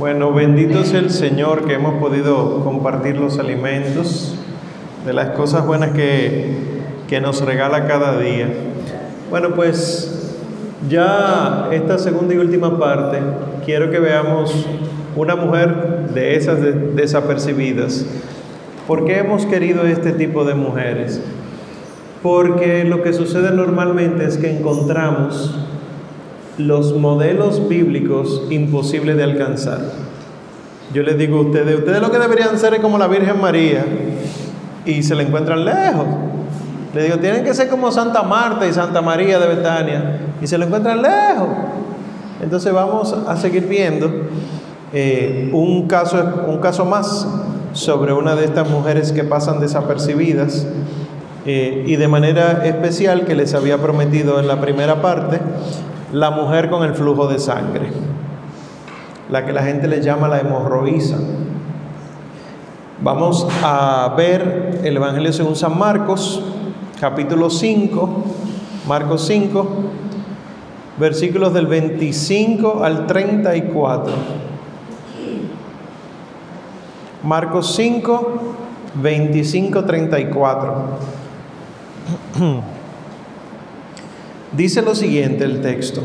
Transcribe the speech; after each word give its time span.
Bueno, 0.00 0.32
bendito 0.32 0.82
sea 0.82 1.00
el 1.00 1.10
Señor 1.10 1.66
que 1.66 1.74
hemos 1.74 2.00
podido 2.00 2.64
compartir 2.64 3.18
los 3.18 3.38
alimentos, 3.38 4.34
de 5.04 5.12
las 5.12 5.36
cosas 5.36 5.66
buenas 5.66 5.90
que, 5.90 6.54
que 7.06 7.20
nos 7.20 7.44
regala 7.44 7.86
cada 7.86 8.18
día. 8.18 8.48
Bueno, 9.28 9.50
pues 9.54 10.38
ya 10.88 11.68
esta 11.70 11.98
segunda 11.98 12.32
y 12.32 12.38
última 12.38 12.78
parte, 12.78 13.18
quiero 13.66 13.90
que 13.90 13.98
veamos 13.98 14.66
una 15.16 15.36
mujer 15.36 16.08
de 16.14 16.34
esas 16.34 16.60
desapercibidas. 16.96 18.06
¿Por 18.86 19.04
qué 19.04 19.18
hemos 19.18 19.44
querido 19.44 19.84
este 19.84 20.12
tipo 20.12 20.46
de 20.46 20.54
mujeres? 20.54 21.20
Porque 22.22 22.84
lo 22.84 23.02
que 23.02 23.12
sucede 23.12 23.50
normalmente 23.50 24.24
es 24.24 24.38
que 24.38 24.50
encontramos 24.50 25.54
los 26.66 26.96
modelos 26.96 27.68
bíblicos 27.68 28.42
imposibles 28.50 29.16
de 29.16 29.24
alcanzar. 29.24 29.80
Yo 30.92 31.02
les 31.02 31.16
digo 31.18 31.38
a 31.38 31.40
ustedes, 31.42 31.78
ustedes 31.78 32.00
lo 32.00 32.10
que 32.10 32.18
deberían 32.18 32.58
ser 32.58 32.74
es 32.74 32.80
como 32.80 32.98
la 32.98 33.06
Virgen 33.06 33.40
María 33.40 33.84
y 34.84 35.02
se 35.02 35.14
la 35.14 35.22
encuentran 35.22 35.64
lejos. 35.64 36.06
Les 36.94 37.04
digo, 37.04 37.18
tienen 37.18 37.44
que 37.44 37.54
ser 37.54 37.68
como 37.68 37.92
Santa 37.92 38.22
Marta 38.22 38.66
y 38.66 38.72
Santa 38.72 39.00
María 39.00 39.38
de 39.38 39.46
Betania 39.46 40.20
y 40.42 40.46
se 40.46 40.58
la 40.58 40.64
encuentran 40.64 41.00
lejos. 41.00 41.48
Entonces 42.42 42.72
vamos 42.72 43.14
a 43.28 43.36
seguir 43.36 43.66
viendo 43.66 44.10
eh, 44.92 45.50
un, 45.52 45.86
caso, 45.86 46.44
un 46.48 46.58
caso 46.58 46.84
más 46.84 47.28
sobre 47.72 48.12
una 48.12 48.34
de 48.34 48.44
estas 48.44 48.68
mujeres 48.68 49.12
que 49.12 49.22
pasan 49.22 49.60
desapercibidas 49.60 50.66
eh, 51.46 51.84
y 51.86 51.96
de 51.96 52.08
manera 52.08 52.62
especial 52.64 53.24
que 53.24 53.34
les 53.34 53.54
había 53.54 53.78
prometido 53.78 54.40
en 54.40 54.48
la 54.48 54.60
primera 54.60 55.00
parte, 55.00 55.40
la 56.12 56.30
mujer 56.30 56.70
con 56.70 56.82
el 56.82 56.94
flujo 56.94 57.28
de 57.28 57.38
sangre, 57.38 57.90
la 59.28 59.44
que 59.44 59.52
la 59.52 59.62
gente 59.62 59.86
le 59.86 60.02
llama 60.02 60.28
la 60.28 60.40
hemorroísa. 60.40 61.18
Vamos 63.02 63.46
a 63.62 64.12
ver 64.16 64.80
el 64.84 64.96
Evangelio 64.96 65.32
según 65.32 65.56
San 65.56 65.78
Marcos, 65.78 66.42
capítulo 67.00 67.48
5, 67.48 68.24
Marcos 68.86 69.26
5, 69.26 69.68
versículos 70.98 71.54
del 71.54 71.66
25 71.66 72.84
al 72.84 73.06
34. 73.06 74.12
Marcos 77.22 77.74
5, 77.76 78.40
25, 78.94 79.84
34. 79.84 80.74
Dice 84.52 84.82
lo 84.82 84.94
siguiente 84.94 85.44
el 85.44 85.60
texto. 85.60 86.02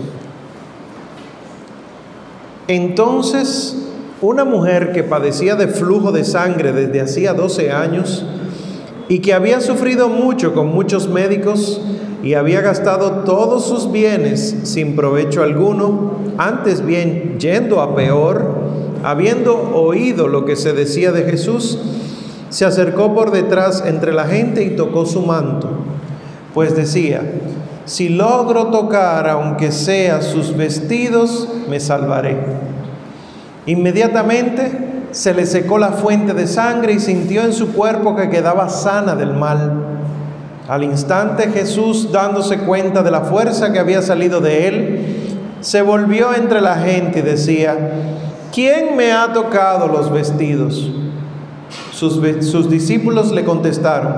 Entonces, 2.68 3.76
una 4.22 4.46
mujer 4.46 4.92
que 4.92 5.04
padecía 5.04 5.56
de 5.56 5.68
flujo 5.68 6.12
de 6.12 6.24
sangre 6.24 6.72
desde 6.72 7.02
hacía 7.02 7.34
12 7.34 7.72
años 7.72 8.26
y 9.08 9.20
que 9.20 9.34
había 9.34 9.62
sufrido 9.62 10.10
mucho 10.10 10.54
con 10.54 10.68
muchos 10.68 11.08
médicos 11.08 11.82
y 12.24 12.34
había 12.34 12.62
gastado 12.62 13.24
todos 13.24 13.68
sus 13.68 13.92
bienes 13.92 14.56
sin 14.64 14.96
provecho 14.96 15.44
alguno, 15.44 16.14
antes 16.38 16.84
bien 16.84 17.38
yendo 17.40 17.82
a 17.82 17.96
peor, 17.96 18.56
habiendo 19.04 19.56
oído 19.76 20.28
lo 20.28 20.46
que 20.46 20.56
se 20.56 20.74
decía 20.74 21.12
de 21.12 21.24
Jesús, 21.24 21.78
se 22.50 22.66
acercó 22.66 23.14
por 23.14 23.32
detrás 23.32 23.84
entre 23.86 24.12
la 24.12 24.26
gente 24.26 24.64
y 24.64 24.72
tocó 24.72 25.06
su 25.06 25.22
manto, 25.22 25.70
pues 26.56 26.76
decía, 26.76 27.22
si 27.86 28.10
logro 28.10 28.68
tocar, 28.68 29.30
aunque 29.30 29.72
sea 29.72 30.22
sus 30.22 30.56
vestidos, 30.58 31.48
me 31.70 31.80
salvaré. 31.80 32.38
Inmediatamente 33.68 35.06
se 35.12 35.34
le 35.34 35.46
secó 35.46 35.78
la 35.78 35.92
fuente 35.92 36.34
de 36.34 36.48
sangre 36.48 36.94
y 36.94 37.00
sintió 37.00 37.44
en 37.44 37.54
su 37.54 37.74
cuerpo 37.74 38.16
que 38.16 38.30
quedaba 38.30 38.70
sana 38.70 39.16
del 39.16 39.34
mal. 39.34 39.96
Al 40.68 40.84
instante 40.84 41.50
Jesús, 41.52 42.12
dándose 42.12 42.58
cuenta 42.60 43.04
de 43.04 43.12
la 43.12 43.22
fuerza 43.22 43.72
que 43.72 43.80
había 43.80 44.02
salido 44.02 44.42
de 44.42 44.68
él, 44.68 45.06
se 45.62 45.82
volvió 45.82 46.34
entre 46.34 46.62
la 46.62 46.76
gente 46.76 47.20
y 47.20 47.22
decía, 47.22 47.78
¿quién 48.54 48.96
me 48.96 49.12
ha 49.12 49.32
tocado 49.32 49.88
los 49.88 50.12
vestidos? 50.12 50.92
Sus, 51.92 52.20
sus 52.42 52.70
discípulos 52.70 53.32
le 53.32 53.46
contestaron, 53.46 54.14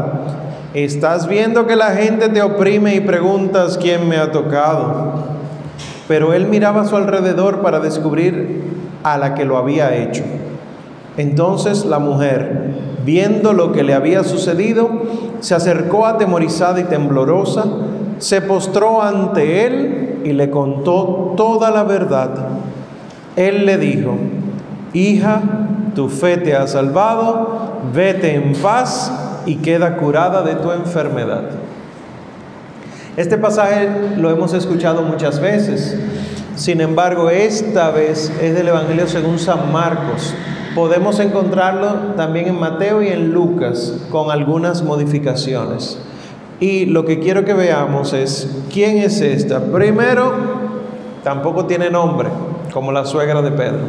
Estás 0.74 1.28
viendo 1.28 1.66
que 1.66 1.76
la 1.76 1.92
gente 1.92 2.28
te 2.30 2.42
oprime 2.42 2.96
y 2.96 3.00
preguntas 3.00 3.78
quién 3.78 4.08
me 4.08 4.18
ha 4.18 4.32
tocado. 4.32 5.14
Pero 6.08 6.34
él 6.34 6.48
miraba 6.48 6.82
a 6.82 6.86
su 6.86 6.96
alrededor 6.96 7.62
para 7.62 7.80
descubrir 7.80 8.64
a 9.04 9.18
la 9.18 9.34
que 9.34 9.46
lo 9.46 9.58
había 9.58 9.96
hecho. 9.96 10.24
Entonces 11.16 11.86
la 11.86 12.00
mujer, 12.00 12.72
viendo 13.06 13.54
lo 13.54 13.72
que 13.72 13.84
le 13.84 13.94
había 13.94 14.24
sucedido, 14.24 14.90
se 15.40 15.56
acercó 15.56 16.06
atemorizada 16.06 16.80
y 16.80 16.84
temblorosa, 16.84 17.66
se 18.20 18.42
postró 18.42 19.02
ante 19.02 19.66
él 19.66 20.22
y 20.26 20.34
le 20.34 20.50
contó 20.50 21.34
toda 21.38 21.72
la 21.72 21.84
verdad. 21.84 22.30
Él 23.36 23.66
le 23.66 23.78
dijo, 23.78 24.16
hija, 24.94 25.42
tu 25.96 26.10
fe 26.10 26.38
te 26.38 26.56
ha 26.56 26.68
salvado, 26.68 27.80
vete 27.94 28.36
en 28.36 28.54
paz 28.54 29.12
y 29.48 29.56
queda 29.56 29.98
curada 29.98 30.44
de 30.44 30.56
tu 30.56 30.72
enfermedad. 30.72 31.44
Este 33.16 33.40
pasaje 33.40 33.90
lo 34.18 34.30
hemos 34.30 34.54
escuchado 34.54 35.02
muchas 35.02 35.40
veces, 35.40 35.98
sin 36.56 36.82
embargo 36.82 37.32
esta 37.32 37.90
vez 37.90 38.32
es 38.40 38.54
del 38.54 38.68
Evangelio 38.68 39.08
según 39.08 39.40
San 39.40 39.72
Marcos. 39.72 40.36
Podemos 40.76 41.20
encontrarlo 41.20 42.14
también 42.16 42.50
en 42.50 42.60
Mateo 42.60 43.02
y 43.02 43.08
en 43.08 43.34
Lucas 43.34 43.96
con 44.12 44.30
algunas 44.30 44.84
modificaciones. 44.84 45.98
Y 46.60 46.86
lo 46.86 47.06
que 47.06 47.20
quiero 47.20 47.46
que 47.46 47.54
veamos 47.54 48.14
es 48.14 48.48
quién 48.72 48.98
es 48.98 49.22
esta. 49.22 49.60
Primero, 49.60 50.34
tampoco 51.24 51.66
tiene 51.66 51.90
nombre, 51.90 52.30
como 52.74 52.92
la 52.92 53.06
suegra 53.06 53.42
de 53.42 53.52
Pedro. 53.52 53.80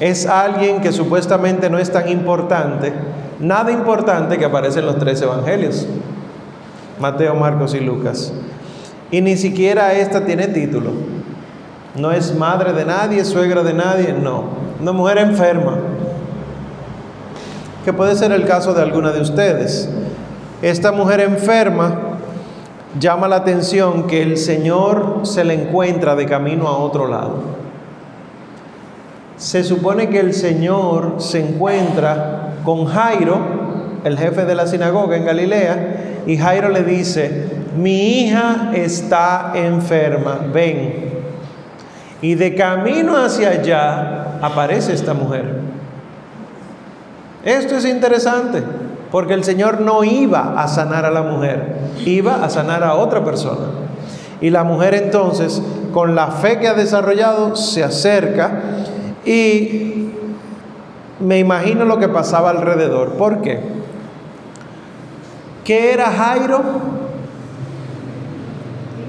Es 0.00 0.26
alguien 0.26 0.80
que 0.80 0.92
supuestamente 0.92 1.70
no 1.70 1.78
es 1.78 1.92
tan 1.92 2.08
importante, 2.08 2.92
nada 3.38 3.70
importante 3.70 4.38
que 4.38 4.44
aparece 4.44 4.80
en 4.80 4.86
los 4.86 4.98
tres 4.98 5.20
evangelios, 5.22 5.86
Mateo, 7.00 7.34
Marcos 7.34 7.74
y 7.74 7.80
Lucas. 7.80 8.32
Y 9.10 9.20
ni 9.20 9.36
siquiera 9.36 9.94
esta 9.94 10.24
tiene 10.24 10.48
título. 10.48 10.90
No 11.96 12.12
es 12.12 12.34
madre 12.34 12.72
de 12.72 12.84
nadie, 12.84 13.24
suegra 13.24 13.62
de 13.62 13.72
nadie, 13.72 14.12
no. 14.12 14.44
Una 14.80 14.92
mujer 14.92 15.18
enferma, 15.18 15.78
que 17.84 17.92
puede 17.92 18.14
ser 18.16 18.32
el 18.32 18.46
caso 18.46 18.74
de 18.74 18.82
alguna 18.82 19.12
de 19.12 19.20
ustedes. 19.20 19.88
Esta 20.60 20.92
mujer 20.92 21.20
enferma 21.20 21.98
llama 22.98 23.28
la 23.28 23.36
atención 23.36 24.06
que 24.06 24.22
el 24.22 24.36
Señor 24.36 25.20
se 25.22 25.44
le 25.44 25.54
encuentra 25.54 26.14
de 26.14 26.26
camino 26.26 26.68
a 26.68 26.76
otro 26.76 27.08
lado. 27.08 27.67
Se 29.38 29.62
supone 29.62 30.08
que 30.08 30.18
el 30.18 30.34
Señor 30.34 31.14
se 31.18 31.38
encuentra 31.38 32.54
con 32.64 32.86
Jairo, 32.86 33.38
el 34.02 34.18
jefe 34.18 34.44
de 34.44 34.54
la 34.56 34.66
sinagoga 34.66 35.16
en 35.16 35.24
Galilea, 35.24 36.22
y 36.26 36.36
Jairo 36.36 36.68
le 36.70 36.82
dice, 36.82 37.46
mi 37.76 38.20
hija 38.20 38.72
está 38.74 39.52
enferma, 39.54 40.40
ven. 40.52 41.08
Y 42.20 42.34
de 42.34 42.56
camino 42.56 43.16
hacia 43.16 43.50
allá 43.50 44.38
aparece 44.42 44.92
esta 44.92 45.14
mujer. 45.14 45.60
Esto 47.44 47.76
es 47.76 47.84
interesante, 47.84 48.64
porque 49.12 49.34
el 49.34 49.44
Señor 49.44 49.80
no 49.80 50.02
iba 50.02 50.60
a 50.60 50.66
sanar 50.66 51.04
a 51.04 51.12
la 51.12 51.22
mujer, 51.22 51.76
iba 52.04 52.44
a 52.44 52.50
sanar 52.50 52.82
a 52.82 52.96
otra 52.96 53.24
persona. 53.24 53.68
Y 54.40 54.50
la 54.50 54.64
mujer 54.64 54.94
entonces, 54.94 55.62
con 55.92 56.16
la 56.16 56.26
fe 56.28 56.58
que 56.58 56.66
ha 56.66 56.74
desarrollado, 56.74 57.54
se 57.54 57.84
acerca 57.84 58.62
y 59.28 60.10
me 61.20 61.38
imagino 61.38 61.84
lo 61.84 61.98
que 61.98 62.08
pasaba 62.08 62.48
alrededor. 62.48 63.12
¿Por 63.14 63.42
qué? 63.42 63.60
¿Qué 65.64 65.92
era 65.92 66.06
Jairo? 66.06 66.62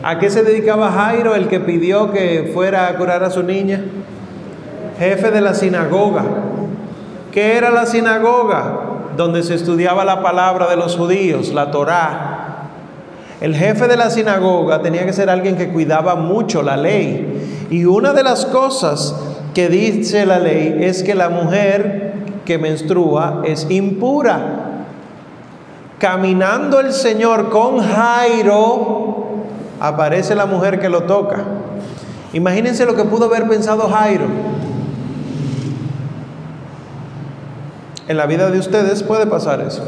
¿A 0.04 0.20
qué 0.20 0.30
se 0.30 0.44
dedicaba 0.44 0.92
Jairo, 0.92 1.36
el 1.36 1.48
que 1.48 1.62
pidió 1.62 2.12
que 2.12 2.52
fuera 2.54 2.88
a 2.88 2.98
curar 2.98 3.24
a 3.24 3.30
su 3.30 3.44
niña? 3.44 3.86
Jefe 4.98 5.32
de 5.32 5.40
la 5.40 5.54
sinagoga. 5.54 6.26
¿Qué 7.32 7.56
era 7.56 7.70
la 7.70 7.86
sinagoga? 7.86 8.80
Donde 9.16 9.42
se 9.42 9.56
estudiaba 9.56 10.04
la 10.04 10.22
palabra 10.22 10.68
de 10.68 10.76
los 10.76 10.98
judíos, 10.98 11.54
la 11.54 11.72
Torá. 11.72 12.68
El 13.40 13.56
jefe 13.56 13.88
de 13.88 13.96
la 13.96 14.10
sinagoga 14.10 14.82
tenía 14.82 15.06
que 15.06 15.14
ser 15.14 15.30
alguien 15.30 15.56
que 15.56 15.70
cuidaba 15.70 16.16
mucho 16.16 16.62
la 16.62 16.76
ley. 16.76 17.68
Y 17.70 17.86
una 17.86 18.12
de 18.12 18.24
las 18.24 18.46
cosas 18.46 19.16
que 19.54 19.70
dice 19.70 20.26
la 20.26 20.40
ley 20.40 20.78
es 20.82 21.04
que 21.04 21.16
la 21.16 21.30
mujer 21.30 22.14
que 22.46 22.58
menstrua 22.58 23.42
es 23.46 23.68
impura. 23.70 24.86
Caminando 26.00 26.80
el 26.80 26.94
Señor 26.94 27.50
con 27.50 27.80
Jairo, 27.80 29.28
aparece 29.80 30.36
la 30.36 30.46
mujer 30.46 30.80
que 30.80 30.90
lo 30.90 31.04
toca. 31.04 31.44
Imagínense 32.32 32.86
lo 32.86 32.96
que 32.96 33.04
pudo 33.04 33.26
haber 33.26 33.48
pensado 33.48 33.90
Jairo. 33.90 34.28
en 38.10 38.18
la 38.18 38.26
vida 38.26 38.50
de 38.50 38.58
ustedes 38.58 39.04
puede 39.04 39.28
pasar 39.28 39.62
eso. 39.62 39.84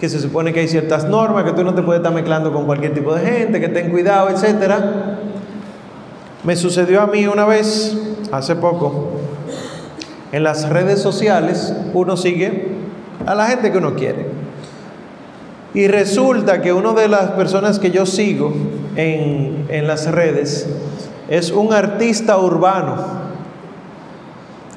Que 0.00 0.08
se 0.08 0.18
supone 0.18 0.54
que 0.54 0.60
hay 0.60 0.68
ciertas 0.68 1.04
normas, 1.04 1.44
que 1.44 1.52
tú 1.52 1.62
no 1.62 1.74
te 1.74 1.82
puedes 1.82 2.00
estar 2.00 2.14
mezclando 2.14 2.50
con 2.50 2.64
cualquier 2.64 2.94
tipo 2.94 3.14
de 3.14 3.20
gente, 3.20 3.60
que 3.60 3.68
ten 3.68 3.90
cuidado, 3.90 4.30
etc. 4.30 4.72
Me 6.42 6.56
sucedió 6.56 7.02
a 7.02 7.06
mí 7.06 7.26
una 7.26 7.44
vez, 7.44 7.96
hace 8.32 8.56
poco, 8.56 9.10
en 10.32 10.42
las 10.42 10.70
redes 10.70 11.02
sociales, 11.02 11.74
uno 11.92 12.16
sigue 12.16 12.68
a 13.26 13.34
la 13.34 13.46
gente 13.46 13.70
que 13.70 13.76
uno 13.76 13.94
quiere. 13.94 14.26
Y 15.74 15.86
resulta 15.86 16.62
que 16.62 16.72
una 16.72 16.94
de 16.94 17.08
las 17.08 17.32
personas 17.32 17.78
que 17.78 17.90
yo 17.90 18.06
sigo 18.06 18.54
en, 18.96 19.66
en 19.68 19.86
las 19.86 20.10
redes 20.10 20.66
es 21.28 21.50
un 21.50 21.74
artista 21.74 22.38
urbano 22.38 22.96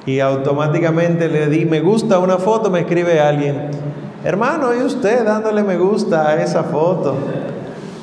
y 0.05 0.19
automáticamente 0.19 1.29
le 1.29 1.47
di 1.47 1.65
me 1.65 1.79
gusta 1.79 2.15
a 2.15 2.19
una 2.19 2.37
foto, 2.37 2.69
me 2.69 2.81
escribe 2.81 3.21
alguien, 3.21 3.69
hermano, 4.25 4.75
¿y 4.75 4.81
usted 4.81 5.23
dándole 5.23 5.63
me 5.63 5.77
gusta 5.77 6.27
a 6.27 6.43
esa 6.43 6.63
foto? 6.63 7.15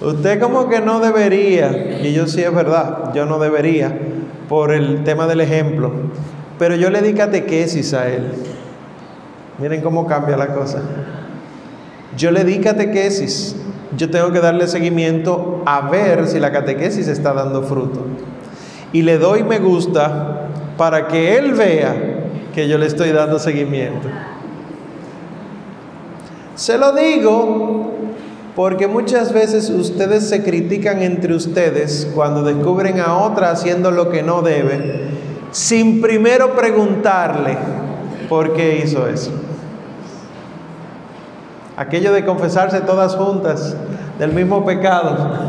Usted 0.00 0.40
como 0.40 0.68
que 0.68 0.80
no 0.80 1.00
debería, 1.00 2.00
y 2.02 2.12
yo 2.14 2.26
sí 2.26 2.42
es 2.42 2.54
verdad, 2.54 3.12
yo 3.14 3.26
no 3.26 3.38
debería, 3.38 3.96
por 4.48 4.72
el 4.72 5.04
tema 5.04 5.26
del 5.26 5.42
ejemplo, 5.42 5.92
pero 6.58 6.74
yo 6.74 6.90
le 6.90 7.02
di 7.02 7.12
catequesis 7.12 7.92
a 7.92 8.08
él. 8.08 8.32
Miren 9.58 9.82
cómo 9.82 10.06
cambia 10.06 10.38
la 10.38 10.54
cosa. 10.54 10.80
Yo 12.16 12.30
le 12.30 12.44
di 12.44 12.58
catequesis, 12.60 13.56
yo 13.96 14.10
tengo 14.10 14.32
que 14.32 14.40
darle 14.40 14.66
seguimiento 14.68 15.62
a 15.66 15.90
ver 15.90 16.26
si 16.26 16.40
la 16.40 16.50
catequesis 16.50 17.06
está 17.06 17.34
dando 17.34 17.62
fruto. 17.62 18.06
Y 18.92 19.02
le 19.02 19.18
doy 19.18 19.44
me 19.44 19.58
gusta 19.58 20.48
para 20.76 21.08
que 21.08 21.36
Él 21.36 21.52
vea 21.52 21.94
que 22.54 22.66
yo 22.66 22.78
le 22.78 22.86
estoy 22.86 23.10
dando 23.10 23.38
seguimiento. 23.38 24.08
Se 26.54 26.76
lo 26.78 26.92
digo 26.92 27.92
porque 28.60 28.86
muchas 28.86 29.32
veces 29.32 29.70
ustedes 29.70 30.28
se 30.28 30.42
critican 30.42 31.00
entre 31.00 31.34
ustedes 31.34 32.06
cuando 32.14 32.42
descubren 32.42 33.00
a 33.00 33.16
otra 33.16 33.52
haciendo 33.52 33.90
lo 33.90 34.10
que 34.10 34.22
no 34.22 34.42
debe, 34.42 35.06
sin 35.50 36.02
primero 36.02 36.54
preguntarle 36.54 37.56
por 38.28 38.52
qué 38.52 38.82
hizo 38.84 39.06
eso. 39.08 39.30
Aquello 41.74 42.12
de 42.12 42.22
confesarse 42.26 42.82
todas 42.82 43.16
juntas 43.16 43.74
del 44.18 44.34
mismo 44.34 44.62
pecado. 44.66 45.48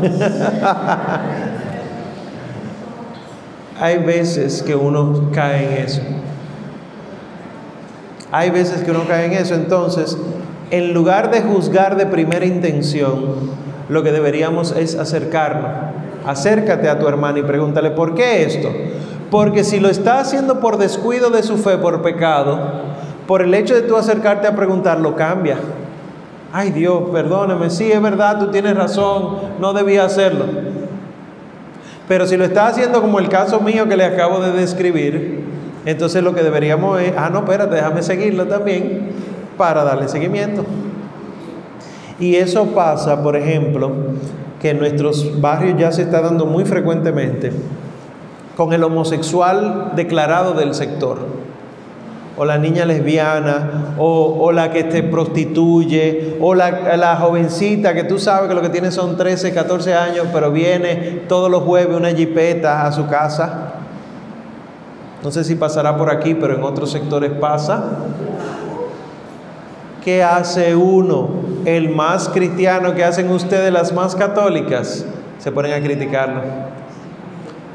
Hay 3.78 3.98
veces 3.98 4.62
que 4.62 4.74
uno 4.74 5.28
cae 5.34 5.66
en 5.66 5.84
eso. 5.84 6.00
Hay 8.30 8.48
veces 8.48 8.82
que 8.82 8.90
uno 8.90 9.04
cae 9.06 9.26
en 9.26 9.32
eso. 9.34 9.54
Entonces, 9.54 10.16
en 10.72 10.94
lugar 10.94 11.30
de 11.30 11.42
juzgar 11.42 11.96
de 11.96 12.06
primera 12.06 12.46
intención, 12.46 13.20
lo 13.90 14.02
que 14.02 14.10
deberíamos 14.10 14.72
es 14.72 14.96
acercarnos. 14.96 15.70
Acércate 16.26 16.88
a 16.88 16.98
tu 16.98 17.06
hermano 17.06 17.38
y 17.38 17.42
pregúntale, 17.42 17.90
¿por 17.90 18.14
qué 18.14 18.42
esto? 18.42 18.70
Porque 19.30 19.64
si 19.64 19.80
lo 19.80 19.90
está 19.90 20.18
haciendo 20.18 20.60
por 20.60 20.78
descuido 20.78 21.28
de 21.28 21.42
su 21.42 21.58
fe, 21.58 21.76
por 21.76 22.00
pecado, 22.00 22.58
por 23.26 23.42
el 23.42 23.52
hecho 23.52 23.74
de 23.74 23.82
tú 23.82 23.98
acercarte 23.98 24.46
a 24.46 24.56
preguntarlo, 24.56 25.14
cambia. 25.14 25.58
Ay 26.54 26.70
Dios, 26.70 27.02
perdóname, 27.12 27.68
sí 27.68 27.92
es 27.92 28.00
verdad, 28.00 28.38
tú 28.38 28.50
tienes 28.50 28.74
razón, 28.74 29.40
no 29.60 29.74
debía 29.74 30.06
hacerlo. 30.06 30.46
Pero 32.08 32.26
si 32.26 32.38
lo 32.38 32.44
está 32.44 32.68
haciendo 32.68 33.02
como 33.02 33.18
el 33.18 33.28
caso 33.28 33.60
mío 33.60 33.86
que 33.90 33.96
le 33.98 34.06
acabo 34.06 34.40
de 34.40 34.52
describir, 34.52 35.44
entonces 35.84 36.22
lo 36.22 36.34
que 36.34 36.42
deberíamos 36.42 36.98
es, 37.02 37.12
ah, 37.14 37.28
no, 37.30 37.40
espérate, 37.40 37.74
déjame 37.74 38.02
seguirlo 38.02 38.46
también 38.46 39.31
para 39.56 39.84
darle 39.84 40.08
seguimiento. 40.08 40.64
Y 42.18 42.36
eso 42.36 42.66
pasa, 42.66 43.22
por 43.22 43.36
ejemplo, 43.36 43.90
que 44.60 44.70
en 44.70 44.78
nuestros 44.78 45.40
barrios 45.40 45.78
ya 45.78 45.90
se 45.92 46.02
está 46.02 46.20
dando 46.20 46.46
muy 46.46 46.64
frecuentemente 46.64 47.52
con 48.56 48.72
el 48.72 48.84
homosexual 48.84 49.92
declarado 49.96 50.52
del 50.54 50.74
sector 50.74 51.18
o 52.36 52.44
la 52.44 52.58
niña 52.58 52.86
lesbiana, 52.86 53.94
o, 53.98 54.52
la 54.52 54.70
que 54.70 54.84
te 54.84 55.02
prostituye, 55.02 56.38
o 56.40 56.54
la, 56.54 56.96
la, 56.96 57.16
jovencita 57.16 57.94
que 57.94 58.04
tú 58.04 58.18
sabes 58.18 58.48
que 58.48 58.54
lo 58.54 58.62
que 58.62 58.70
tiene 58.70 58.90
son 58.90 59.16
13, 59.16 59.52
14 59.52 59.94
años, 59.94 60.26
pero 60.32 60.50
viene 60.50 61.22
todos 61.28 61.50
los 61.50 61.62
jueves 61.62 61.94
una 61.94 62.10
jipeta 62.10 62.86
a 62.86 62.92
su 62.92 63.06
casa. 63.06 63.74
No 65.22 65.30
sé 65.30 65.44
si 65.44 65.54
pasará 65.54 65.96
por 65.96 66.10
aquí, 66.10 66.34
pero 66.34 66.56
en 66.56 66.64
otros 66.64 66.90
sectores 66.90 67.30
pasa. 67.32 67.84
¿Qué 70.04 70.22
hace 70.22 70.74
uno? 70.74 71.28
El 71.64 71.90
más 71.90 72.28
cristiano 72.28 72.94
que 72.94 73.04
hacen 73.04 73.30
ustedes 73.30 73.72
las 73.72 73.92
más 73.92 74.16
católicas, 74.16 75.06
se 75.38 75.52
ponen 75.52 75.72
a 75.72 75.80
criticarlo. 75.80 76.40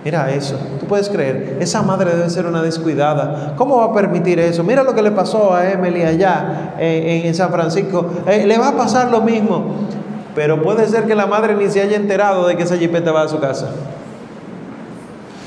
Mira 0.03 0.29
eso, 0.31 0.56
tú 0.79 0.85
puedes 0.88 1.09
creer, 1.09 1.57
esa 1.59 1.81
madre 1.81 2.15
debe 2.15 2.29
ser 2.29 2.45
una 2.45 2.62
descuidada. 2.62 3.53
¿Cómo 3.57 3.77
va 3.77 3.85
a 3.85 3.94
permitir 3.94 4.39
eso? 4.39 4.63
Mira 4.63 4.83
lo 4.83 4.94
que 4.94 5.01
le 5.01 5.12
pasó 5.12 5.53
a 5.53 5.69
Emily 5.69 6.01
allá 6.01 6.75
en, 6.79 7.33
San 7.33 7.50
Francisco. 7.50 8.06
Eh, 8.27 8.45
le 8.45 8.57
va 8.57 8.69
a 8.69 8.77
pasar 8.77 9.09
lo 9.09 9.21
mismo. 9.21 9.88
Pero 10.35 10.62
puede 10.62 10.85
ser 10.88 11.06
que 11.06 11.15
la 11.15 11.25
madre 11.25 11.56
ni 11.56 11.69
se 11.69 11.81
haya 11.81 11.95
enterado 11.95 12.47
de 12.47 12.56
que 12.56 12.63
esa 12.63 12.77
jipeta 12.77 13.12
va 13.12 13.23
a 13.23 13.27
su 13.27 13.39
casa. 13.39 13.69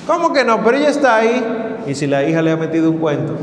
¿Cómo 0.07 0.33
que 0.33 0.45
no? 0.45 0.65
Pero 0.65 0.77
ella 0.77 0.89
está 0.89 1.17
ahí. 1.17 1.79
Y 1.87 1.95
si 1.95 2.07
la 2.07 2.25
hija 2.25 2.43
le 2.43 2.51
ha 2.51 2.57
metido 2.57 2.91
un 2.91 2.99
cuento. 2.99 3.35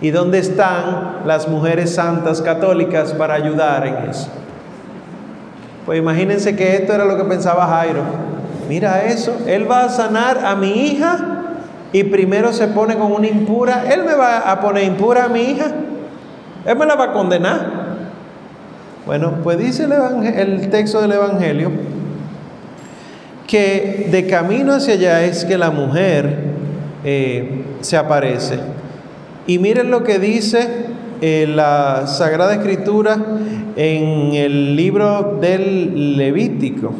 ¿Y 0.00 0.10
dónde 0.10 0.38
están 0.38 1.22
las 1.26 1.48
mujeres 1.48 1.94
santas 1.94 2.40
católicas 2.40 3.12
para 3.12 3.34
ayudar 3.34 3.86
en 3.86 4.10
eso? 4.10 4.28
Pues 5.86 5.98
imagínense 5.98 6.54
que 6.54 6.76
esto 6.76 6.92
era 6.92 7.04
lo 7.04 7.16
que 7.16 7.24
pensaba 7.24 7.66
Jairo 7.66 8.28
mira 8.68 9.04
eso, 9.04 9.36
él 9.46 9.68
va 9.68 9.84
a 9.84 9.88
sanar 9.88 10.44
a 10.44 10.54
mi 10.54 10.88
hija 10.88 11.18
y 11.92 12.04
primero 12.04 12.52
se 12.52 12.68
pone 12.68 12.96
con 12.96 13.12
una 13.12 13.26
impura, 13.26 13.84
él 13.90 14.04
me 14.04 14.14
va 14.14 14.50
a 14.50 14.60
poner 14.60 14.84
impura 14.84 15.24
a 15.24 15.28
mi 15.28 15.40
hija, 15.40 15.72
él 16.66 16.76
me 16.76 16.84
la 16.84 16.94
va 16.94 17.04
a 17.04 17.12
condenar. 17.12 17.88
Bueno, 19.06 19.38
pues 19.42 19.56
dice 19.56 19.88
el, 20.36 20.68
texto 20.68 21.00
del 21.00 21.12
Evangelio 21.12 21.70
que 23.46 24.08
de 24.10 24.26
camino 24.26 24.74
hacia 24.74 24.92
allá 24.92 25.24
es 25.24 25.46
que 25.46 25.56
la 25.56 25.70
mujer 25.70 26.38
eh, 27.04 27.64
se 27.80 27.96
aparece. 27.96 28.58
Y 29.48 29.58
miren 29.58 29.90
lo 29.90 30.04
que 30.04 30.18
dice 30.18 30.88
eh, 31.22 31.46
la 31.48 32.06
Sagrada 32.06 32.52
Escritura 32.52 33.16
en 33.76 34.34
el 34.34 34.76
libro 34.76 35.38
del 35.40 36.18
Levítico. 36.18 36.92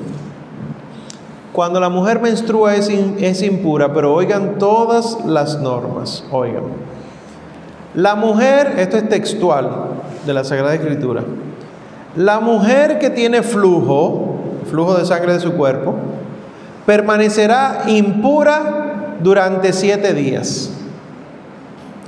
Cuando 1.52 1.78
la 1.78 1.90
mujer 1.90 2.22
menstrua 2.22 2.74
es, 2.74 2.88
es 2.88 3.42
impura, 3.42 3.92
pero 3.92 4.14
oigan 4.14 4.56
todas 4.56 5.18
las 5.26 5.60
normas, 5.60 6.24
oigan. 6.30 6.62
La 7.94 8.14
mujer, 8.14 8.76
esto 8.78 8.96
es 8.96 9.10
textual 9.10 9.68
de 10.24 10.32
la 10.32 10.42
Sagrada 10.42 10.74
Escritura, 10.74 11.24
la 12.16 12.40
mujer 12.40 12.98
que 12.98 13.10
tiene 13.10 13.42
flujo, 13.42 14.36
flujo 14.70 14.94
de 14.94 15.04
sangre 15.04 15.34
de 15.34 15.40
su 15.40 15.52
cuerpo, 15.52 15.96
permanecerá 16.86 17.82
impura 17.88 19.16
durante 19.22 19.74
siete 19.74 20.14
días. 20.14 20.72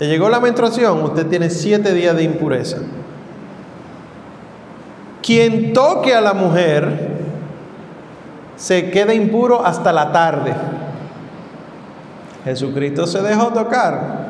Le 0.00 0.08
llegó 0.08 0.30
la 0.30 0.40
menstruación, 0.40 1.02
usted 1.02 1.26
tiene 1.26 1.50
siete 1.50 1.92
días 1.92 2.16
de 2.16 2.22
impureza. 2.22 2.78
Quien 5.22 5.74
toque 5.74 6.14
a 6.14 6.22
la 6.22 6.32
mujer 6.32 7.18
se 8.56 8.90
queda 8.90 9.12
impuro 9.12 9.62
hasta 9.62 9.92
la 9.92 10.10
tarde. 10.10 10.54
Jesucristo 12.46 13.06
se 13.06 13.20
dejó 13.20 13.48
tocar. 13.48 14.28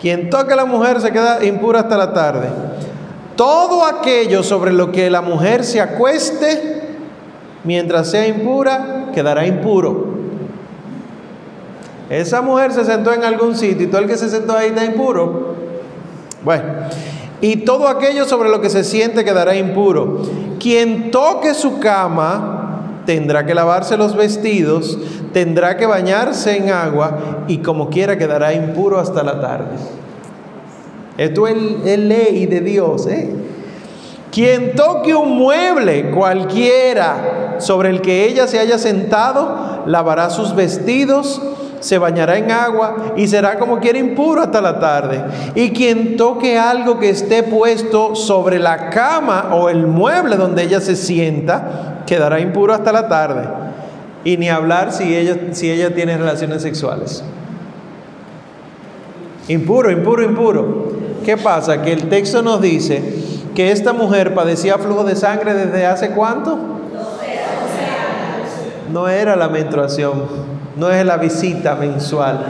Quien 0.00 0.28
toque 0.28 0.54
a 0.54 0.56
la 0.56 0.64
mujer 0.64 1.00
se 1.00 1.12
queda 1.12 1.44
impuro 1.44 1.78
hasta 1.78 1.96
la 1.96 2.12
tarde. 2.12 2.48
Todo 3.36 3.84
aquello 3.86 4.42
sobre 4.42 4.72
lo 4.72 4.90
que 4.90 5.08
la 5.08 5.22
mujer 5.22 5.62
se 5.62 5.80
acueste, 5.80 6.82
mientras 7.62 8.10
sea 8.10 8.26
impura, 8.26 9.06
quedará 9.14 9.46
impuro. 9.46 10.09
Esa 12.10 12.42
mujer 12.42 12.72
se 12.72 12.84
sentó 12.84 13.12
en 13.14 13.22
algún 13.22 13.54
sitio 13.54 13.86
y 13.86 13.86
todo 13.86 14.00
el 14.00 14.08
que 14.08 14.16
se 14.16 14.28
sentó 14.28 14.56
ahí 14.56 14.70
está 14.70 14.84
impuro. 14.84 15.54
Bueno, 16.42 16.64
y 17.40 17.58
todo 17.58 17.86
aquello 17.86 18.24
sobre 18.24 18.48
lo 18.48 18.60
que 18.60 18.68
se 18.68 18.82
siente 18.82 19.24
quedará 19.24 19.54
impuro. 19.54 20.22
Quien 20.58 21.12
toque 21.12 21.54
su 21.54 21.78
cama, 21.78 23.02
tendrá 23.06 23.46
que 23.46 23.54
lavarse 23.54 23.96
los 23.96 24.16
vestidos, 24.16 24.98
tendrá 25.32 25.76
que 25.76 25.86
bañarse 25.86 26.56
en 26.56 26.70
agua 26.70 27.44
y 27.46 27.58
como 27.58 27.90
quiera 27.90 28.18
quedará 28.18 28.52
impuro 28.54 28.98
hasta 28.98 29.22
la 29.22 29.40
tarde. 29.40 29.76
Esto 31.16 31.46
es, 31.46 31.56
ley 31.84 32.46
de 32.46 32.60
Dios. 32.60 33.06
¿eh? 33.06 33.32
Quien 34.32 34.74
toque 34.74 35.14
un 35.14 35.38
mueble 35.38 36.10
cualquiera 36.10 37.56
sobre 37.58 37.90
el 37.90 38.00
que 38.00 38.26
ella 38.26 38.48
se 38.48 38.58
haya 38.58 38.78
sentado, 38.78 39.84
lavará 39.86 40.28
sus 40.30 40.56
vestidos 40.56 41.40
se 41.80 41.98
bañará 41.98 42.38
en 42.38 42.50
agua 42.50 43.14
y 43.16 43.26
será 43.26 43.58
como 43.58 43.80
quiera 43.80 43.98
impuro 43.98 44.42
hasta 44.42 44.60
la 44.60 44.78
tarde. 44.78 45.24
Y 45.54 45.70
quien 45.70 46.16
toque 46.16 46.58
algo 46.58 46.98
que 46.98 47.10
esté 47.10 47.42
puesto 47.42 48.14
sobre 48.14 48.58
la 48.58 48.90
cama 48.90 49.50
o 49.52 49.68
el 49.68 49.86
mueble 49.86 50.36
donde 50.36 50.62
ella 50.62 50.80
se 50.80 50.94
sienta, 50.94 52.02
quedará 52.06 52.40
impuro 52.40 52.74
hasta 52.74 52.92
la 52.92 53.08
tarde. 53.08 53.48
Y 54.24 54.36
ni 54.36 54.48
hablar 54.48 54.92
si 54.92 55.16
ella, 55.16 55.36
si 55.52 55.70
ella 55.70 55.94
tiene 55.94 56.16
relaciones 56.16 56.62
sexuales. 56.62 57.24
Impuro, 59.48 59.90
impuro, 59.90 60.22
impuro. 60.22 60.92
¿Qué 61.24 61.36
pasa? 61.36 61.82
Que 61.82 61.92
el 61.92 62.08
texto 62.08 62.42
nos 62.42 62.60
dice 62.60 63.02
que 63.54 63.72
esta 63.72 63.92
mujer 63.92 64.34
padecía 64.34 64.78
flujo 64.78 65.04
de 65.04 65.16
sangre 65.16 65.54
desde 65.54 65.86
hace 65.86 66.10
cuánto? 66.10 66.58
No 68.92 69.08
era 69.08 69.36
la 69.36 69.48
menstruación, 69.48 70.22
no 70.80 70.90
es 70.90 71.04
la 71.04 71.18
visita 71.18 71.74
mensual. 71.74 72.40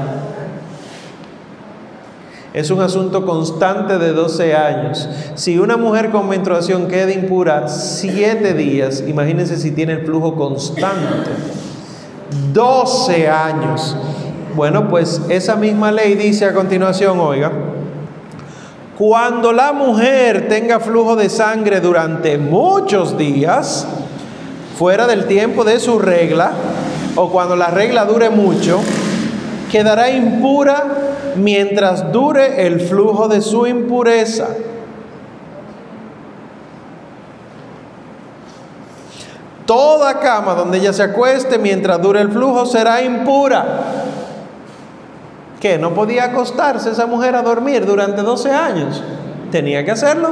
Es 2.55 2.71
un 2.71 2.81
asunto 2.81 3.27
constante 3.27 3.99
de 3.99 4.13
12 4.13 4.55
años. 4.55 5.09
Si 5.35 5.59
una 5.59 5.77
mujer 5.77 6.11
con 6.11 6.29
menstruación 6.29 6.87
queda 6.87 7.13
impura 7.13 7.67
7 7.67 8.55
días, 8.55 9.03
imagínense 9.07 9.57
si 9.57 9.73
tiene 9.73 9.95
el 9.95 10.07
flujo 10.07 10.37
constante. 10.37 11.31
12 12.53 13.29
años. 13.29 13.97
Bueno, 14.55 14.89
pues 14.89 15.23
esa 15.29 15.57
misma 15.57 15.91
ley 15.91 16.15
dice 16.15 16.45
a 16.45 16.55
continuación, 16.55 17.19
oiga, 17.19 17.51
cuando 18.97 19.53
la 19.53 19.73
mujer 19.73 20.49
tenga 20.49 20.79
flujo 20.79 21.17
de 21.17 21.29
sangre 21.29 21.81
durante 21.81 22.39
muchos 22.39 23.19
días, 23.19 23.89
fuera 24.79 25.09
del 25.09 25.27
tiempo 25.27 25.65
de 25.65 25.81
su 25.81 25.99
regla, 25.99 26.53
o 27.23 27.29
cuando 27.29 27.55
la 27.55 27.67
regla 27.67 28.07
dure 28.07 28.31
mucho, 28.31 28.81
quedará 29.71 30.09
impura 30.09 30.85
mientras 31.37 32.11
dure 32.11 32.67
el 32.67 32.81
flujo 32.81 33.29
de 33.29 33.43
su 33.43 33.67
impureza. 33.67 34.49
Toda 39.67 40.19
cama 40.19 40.55
donde 40.55 40.79
ella 40.79 40.95
se 40.95 41.03
acueste 41.03 41.59
mientras 41.59 42.01
dure 42.01 42.23
el 42.23 42.31
flujo 42.31 42.65
será 42.65 43.03
impura. 43.03 43.67
¿Qué? 45.61 45.77
¿No 45.77 45.93
podía 45.93 46.25
acostarse 46.25 46.91
esa 46.91 47.05
mujer 47.05 47.37
a 47.37 47.43
dormir 47.43 47.85
durante 47.85 48.23
12 48.23 48.51
años? 48.51 49.03
Tenía 49.53 49.85
que 49.85 49.91
hacerlo. 49.91 50.31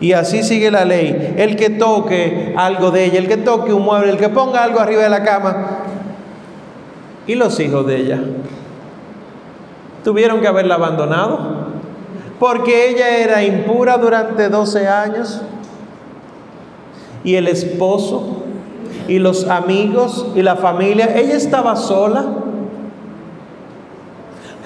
Y 0.00 0.12
así 0.12 0.42
sigue 0.42 0.70
la 0.70 0.84
ley. 0.84 1.34
El 1.36 1.56
que 1.56 1.70
toque 1.70 2.54
algo 2.56 2.90
de 2.90 3.04
ella, 3.04 3.18
el 3.18 3.28
que 3.28 3.36
toque 3.36 3.72
un 3.72 3.82
mueble, 3.82 4.10
el 4.10 4.18
que 4.18 4.30
ponga 4.30 4.62
algo 4.62 4.80
arriba 4.80 5.02
de 5.02 5.10
la 5.10 5.22
cama. 5.22 5.78
¿Y 7.26 7.34
los 7.34 7.60
hijos 7.60 7.86
de 7.86 7.96
ella? 7.96 8.20
Tuvieron 10.02 10.40
que 10.40 10.48
haberla 10.48 10.76
abandonado. 10.76 11.68
Porque 12.38 12.88
ella 12.88 13.18
era 13.18 13.44
impura 13.44 13.98
durante 13.98 14.48
12 14.48 14.88
años. 14.88 15.42
Y 17.22 17.34
el 17.34 17.48
esposo, 17.48 18.44
y 19.06 19.18
los 19.18 19.48
amigos, 19.48 20.28
y 20.34 20.42
la 20.42 20.56
familia. 20.56 21.14
Ella 21.14 21.36
estaba 21.36 21.76
sola 21.76 22.24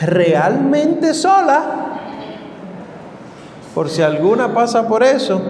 realmente 0.01 1.15
sola, 1.15 1.84
por 3.75 3.91
si 3.91 4.03
alguna 4.03 4.55
pasa 4.55 4.87
por 4.87 5.03
eso. 5.03 5.41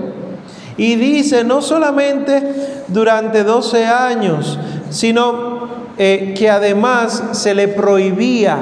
Y 0.76 0.96
dice, 0.96 1.44
no 1.44 1.62
solamente 1.62 2.82
durante 2.88 3.44
12 3.44 3.86
años, 3.86 4.58
sino 4.90 5.68
eh, 5.98 6.34
que 6.36 6.50
además 6.50 7.22
se 7.32 7.54
le 7.54 7.68
prohibía 7.68 8.56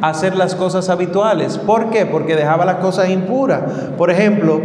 hacer 0.00 0.36
las 0.36 0.54
cosas 0.54 0.88
habituales. 0.88 1.58
¿Por 1.58 1.90
qué? 1.90 2.06
Porque 2.06 2.36
dejaba 2.36 2.64
las 2.64 2.76
cosas 2.76 3.10
impuras. 3.10 3.60
Por 3.98 4.10
ejemplo, 4.10 4.60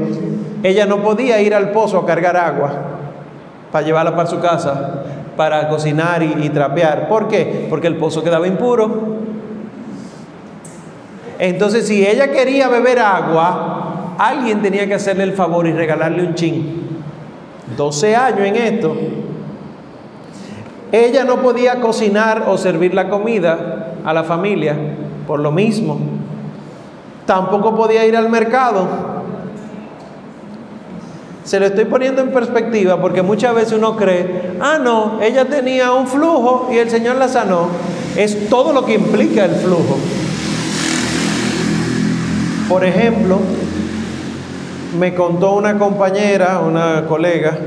ella 0.63 0.85
no 0.85 1.03
podía 1.03 1.41
ir 1.41 1.53
al 1.53 1.71
pozo 1.71 1.97
a 1.97 2.05
cargar 2.05 2.37
agua 2.37 2.71
para 3.71 3.85
llevarla 3.85 4.15
para 4.15 4.29
su 4.29 4.39
casa, 4.39 5.03
para 5.35 5.67
cocinar 5.67 6.23
y, 6.23 6.45
y 6.45 6.49
trapear. 6.49 7.09
¿Por 7.09 7.27
qué? 7.27 7.67
Porque 7.69 7.87
el 7.87 7.97
pozo 7.97 8.23
quedaba 8.23 8.47
impuro. 8.47 9.15
Entonces, 11.37 11.87
si 11.87 12.05
ella 12.07 12.31
quería 12.31 12.69
beber 12.69 12.99
agua, 12.99 13.74
alguien 14.17 14.61
tenía 14.61 14.87
que 14.87 14.93
hacerle 14.93 15.23
el 15.23 15.33
favor 15.33 15.67
y 15.67 15.73
regalarle 15.73 16.25
un 16.25 16.35
chin. 16.35 16.85
12 17.77 18.15
años 18.15 18.41
en 18.41 18.55
esto. 18.55 18.95
Ella 20.91 21.23
no 21.23 21.41
podía 21.41 21.81
cocinar 21.81 22.45
o 22.47 22.57
servir 22.57 22.93
la 22.93 23.09
comida 23.09 23.95
a 24.05 24.13
la 24.13 24.23
familia 24.23 24.75
por 25.27 25.39
lo 25.39 25.51
mismo. 25.51 25.99
Tampoco 27.25 27.75
podía 27.75 28.05
ir 28.05 28.15
al 28.15 28.29
mercado. 28.29 28.87
Se 31.43 31.59
lo 31.59 31.65
estoy 31.65 31.85
poniendo 31.85 32.21
en 32.21 32.31
perspectiva 32.31 32.99
porque 33.01 33.21
muchas 33.21 33.53
veces 33.53 33.73
uno 33.73 33.95
cree, 33.95 34.57
ah, 34.59 34.79
no, 34.81 35.19
ella 35.21 35.45
tenía 35.45 35.91
un 35.91 36.07
flujo 36.07 36.69
y 36.71 36.77
el 36.77 36.89
Señor 36.89 37.17
la 37.17 37.27
sanó. 37.27 37.67
Es 38.15 38.49
todo 38.49 38.73
lo 38.73 38.85
que 38.85 38.93
implica 38.95 39.45
el 39.45 39.55
flujo. 39.55 39.97
Por 42.69 42.83
ejemplo, 42.83 43.39
me 44.97 45.13
contó 45.13 45.53
una 45.53 45.77
compañera, 45.77 46.59
una 46.59 47.05
colega, 47.07 47.57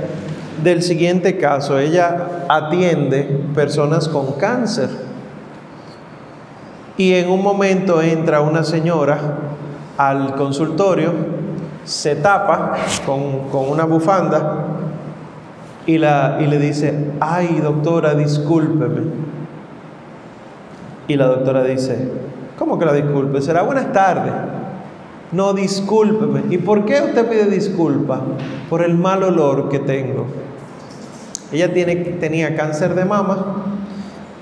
del 0.62 0.82
siguiente 0.82 1.36
caso. 1.38 1.78
Ella 1.78 2.44
atiende 2.48 3.22
personas 3.54 4.08
con 4.08 4.32
cáncer. 4.32 4.88
Y 6.96 7.14
en 7.14 7.30
un 7.30 7.42
momento 7.42 8.02
entra 8.02 8.40
una 8.40 8.64
señora 8.64 9.18
al 9.96 10.34
consultorio, 10.34 11.12
se 11.84 12.16
tapa 12.16 12.74
con, 13.06 13.70
una 13.70 13.84
bufanda 13.84 14.64
y, 15.86 15.98
la, 15.98 16.38
y 16.40 16.46
le 16.46 16.58
dice, 16.58 17.12
ay 17.20 17.60
doctora, 17.62 18.14
discúlpeme. 18.14 19.02
Y 21.06 21.16
la 21.16 21.26
doctora 21.26 21.62
dice, 21.62 22.10
¿cómo 22.58 22.78
que 22.78 22.84
la 22.84 22.92
disculpe? 22.92 23.40
Será 23.40 23.62
buenas 23.62 23.92
tardes. 23.92 24.32
No, 25.32 25.52
discúlpeme. 25.52 26.44
¿Y 26.50 26.58
por 26.58 26.84
qué 26.84 27.02
usted 27.02 27.28
pide 27.28 27.46
disculpa? 27.46 28.20
Por 28.70 28.82
el 28.82 28.94
mal 28.94 29.22
olor 29.22 29.68
que 29.68 29.78
tengo. 29.78 30.26
Ella 31.52 31.72
tiene, 31.72 31.96
tenía 31.96 32.56
cáncer 32.56 32.94
de 32.94 33.04
mama, 33.04 33.64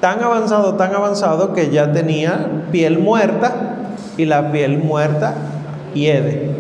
tan 0.01 0.23
avanzado, 0.23 0.75
tan 0.75 0.95
avanzado 0.95 1.53
que 1.53 1.71
ya 1.71 1.93
tenía 1.93 2.65
piel 2.71 2.99
muerta 2.99 3.95
y 4.17 4.25
la 4.25 4.51
piel 4.51 4.79
muerta 4.79 5.35
hiede. 5.95 6.51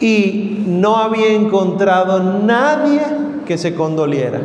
Y 0.00 0.64
no 0.66 0.96
había 0.96 1.32
encontrado 1.32 2.22
nadie 2.42 3.02
que 3.46 3.58
se 3.58 3.74
condoliera. 3.74 4.40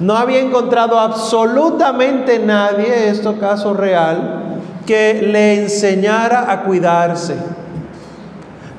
No 0.00 0.16
había 0.16 0.40
encontrado 0.40 0.98
absolutamente 0.98 2.40
nadie, 2.40 3.08
esto 3.08 3.38
caso 3.38 3.74
real, 3.74 4.43
que 4.86 5.22
le 5.22 5.62
enseñara 5.62 6.50
a 6.50 6.62
cuidarse. 6.62 7.36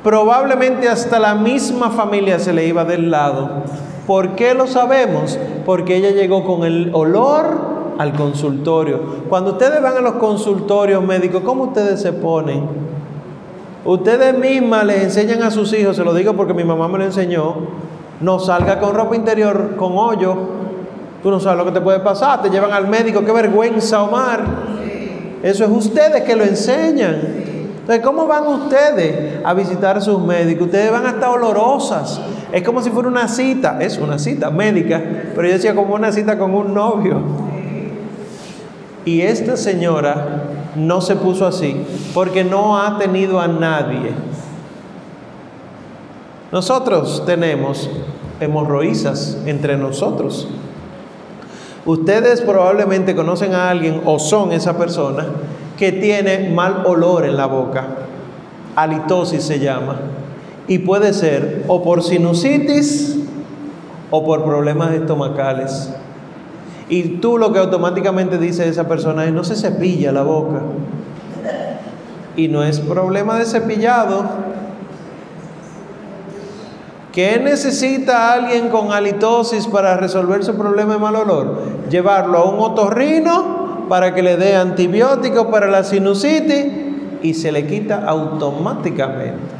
Probablemente 0.03 0.87
hasta 0.87 1.17
la 1.17 1.35
misma 1.35 1.89
familia 1.89 2.37
se 2.39 2.53
le 2.53 2.67
iba 2.67 2.85
del 2.85 3.09
lado. 3.09 3.63
¿Por 4.05 4.35
qué 4.35 4.53
lo 4.53 4.67
sabemos? 4.67 5.39
Porque 5.65 5.95
ella 5.95 6.11
llegó 6.11 6.43
con 6.45 6.63
el 6.63 6.91
olor 6.93 7.95
al 7.97 8.13
consultorio. 8.13 8.99
Cuando 9.29 9.53
ustedes 9.53 9.81
van 9.81 9.97
a 9.97 10.01
los 10.01 10.13
consultorios 10.15 11.03
médicos, 11.03 11.41
¿cómo 11.43 11.63
ustedes 11.65 12.01
se 12.01 12.13
ponen? 12.13 12.63
Ustedes 13.83 14.37
mismas 14.37 14.85
les 14.85 15.03
enseñan 15.03 15.43
a 15.43 15.51
sus 15.51 15.73
hijos, 15.73 15.95
se 15.95 16.03
lo 16.03 16.13
digo 16.13 16.33
porque 16.33 16.53
mi 16.53 16.63
mamá 16.63 16.87
me 16.87 16.97
lo 16.97 17.03
enseñó, 17.03 17.55
no 18.19 18.39
salga 18.39 18.79
con 18.79 18.95
ropa 18.95 19.15
interior 19.15 19.75
con 19.75 19.93
hoyo. 19.95 20.35
Tú 21.21 21.31
no 21.31 21.39
sabes 21.39 21.57
lo 21.57 21.65
que 21.65 21.71
te 21.71 21.81
puede 21.81 21.99
pasar, 21.99 22.41
te 22.41 22.49
llevan 22.49 22.73
al 22.73 22.87
médico, 22.87 23.23
qué 23.25 23.31
vergüenza, 23.31 24.03
Omar. 24.03 24.43
Eso 25.45 25.63
es 25.63 25.69
ustedes 25.69 26.23
que 26.23 26.35
lo 26.35 26.43
enseñan. 26.43 27.21
Entonces, 27.81 28.03
¿cómo 28.03 28.25
van 28.25 28.47
ustedes 28.47 29.45
a 29.45 29.53
visitar 29.53 29.95
a 29.95 30.01
sus 30.01 30.19
médicos? 30.19 30.65
Ustedes 30.65 30.91
van 30.91 31.05
hasta 31.05 31.29
olorosas. 31.29 32.19
Es 32.51 32.63
como 32.63 32.81
si 32.81 32.89
fuera 32.89 33.09
una 33.09 33.27
cita. 33.27 33.77
Es 33.79 33.99
una 33.99 34.17
cita 34.17 34.49
médica, 34.49 34.99
pero 35.35 35.47
yo 35.47 35.53
decía 35.53 35.75
como 35.75 35.93
una 35.93 36.11
cita 36.11 36.39
con 36.39 36.51
un 36.55 36.73
novio. 36.73 37.21
Y 39.05 39.21
esta 39.21 39.55
señora 39.55 40.45
no 40.75 40.99
se 40.99 41.15
puso 41.15 41.45
así 41.45 41.75
porque 42.15 42.43
no 42.43 42.81
ha 42.81 42.97
tenido 42.97 43.39
a 43.39 43.47
nadie. 43.47 44.13
Nosotros 46.51 47.23
tenemos 47.23 47.87
hemorroísas 48.39 49.37
entre 49.45 49.77
nosotros. 49.77 50.47
Ustedes 51.85 52.41
probablemente 52.41 53.15
conocen 53.15 53.53
a 53.53 53.69
alguien 53.69 54.01
o 54.05 54.17
son 54.17 54.51
esa 54.51 54.77
persona 54.77 55.25
que 55.77 55.91
tiene 55.91 56.49
mal 56.49 56.83
olor 56.85 57.25
en 57.25 57.37
la 57.37 57.45
boca. 57.45 57.85
Halitosis 58.75 59.43
se 59.43 59.59
llama. 59.59 59.99
Y 60.67 60.79
puede 60.79 61.13
ser 61.13 61.63
o 61.67 61.83
por 61.83 62.01
sinusitis 62.01 63.19
o 64.09 64.25
por 64.25 64.43
problemas 64.43 64.93
estomacales. 64.93 65.91
Y 66.89 67.17
tú 67.17 67.37
lo 67.37 67.53
que 67.53 67.59
automáticamente 67.59 68.37
dice 68.37 68.67
esa 68.67 68.87
persona 68.87 69.25
es, 69.25 69.33
no 69.33 69.43
se 69.43 69.55
cepilla 69.55 70.11
la 70.11 70.23
boca. 70.23 70.61
Y 72.35 72.47
no 72.47 72.63
es 72.63 72.79
problema 72.79 73.37
de 73.37 73.45
cepillado. 73.45 74.25
¿Qué 77.15 77.39
necesita 77.39 78.33
alguien 78.33 78.67
con 78.67 78.91
halitosis 78.91 79.67
para 79.67 79.95
resolver 79.95 80.43
su 80.43 80.57
problema 80.57 80.95
de 80.95 80.99
mal 80.99 81.15
olor? 81.15 81.61
Llevarlo 81.89 82.39
a 82.39 82.43
un 82.43 82.59
otorrino 82.59 83.85
para 83.87 84.13
que 84.13 84.21
le 84.21 84.35
dé 84.35 84.57
antibiótico 84.57 85.49
para 85.49 85.67
la 85.67 85.85
sinusitis 85.85 86.65
y 87.21 87.33
se 87.33 87.53
le 87.53 87.67
quita 87.67 88.03
automáticamente. 88.05 89.55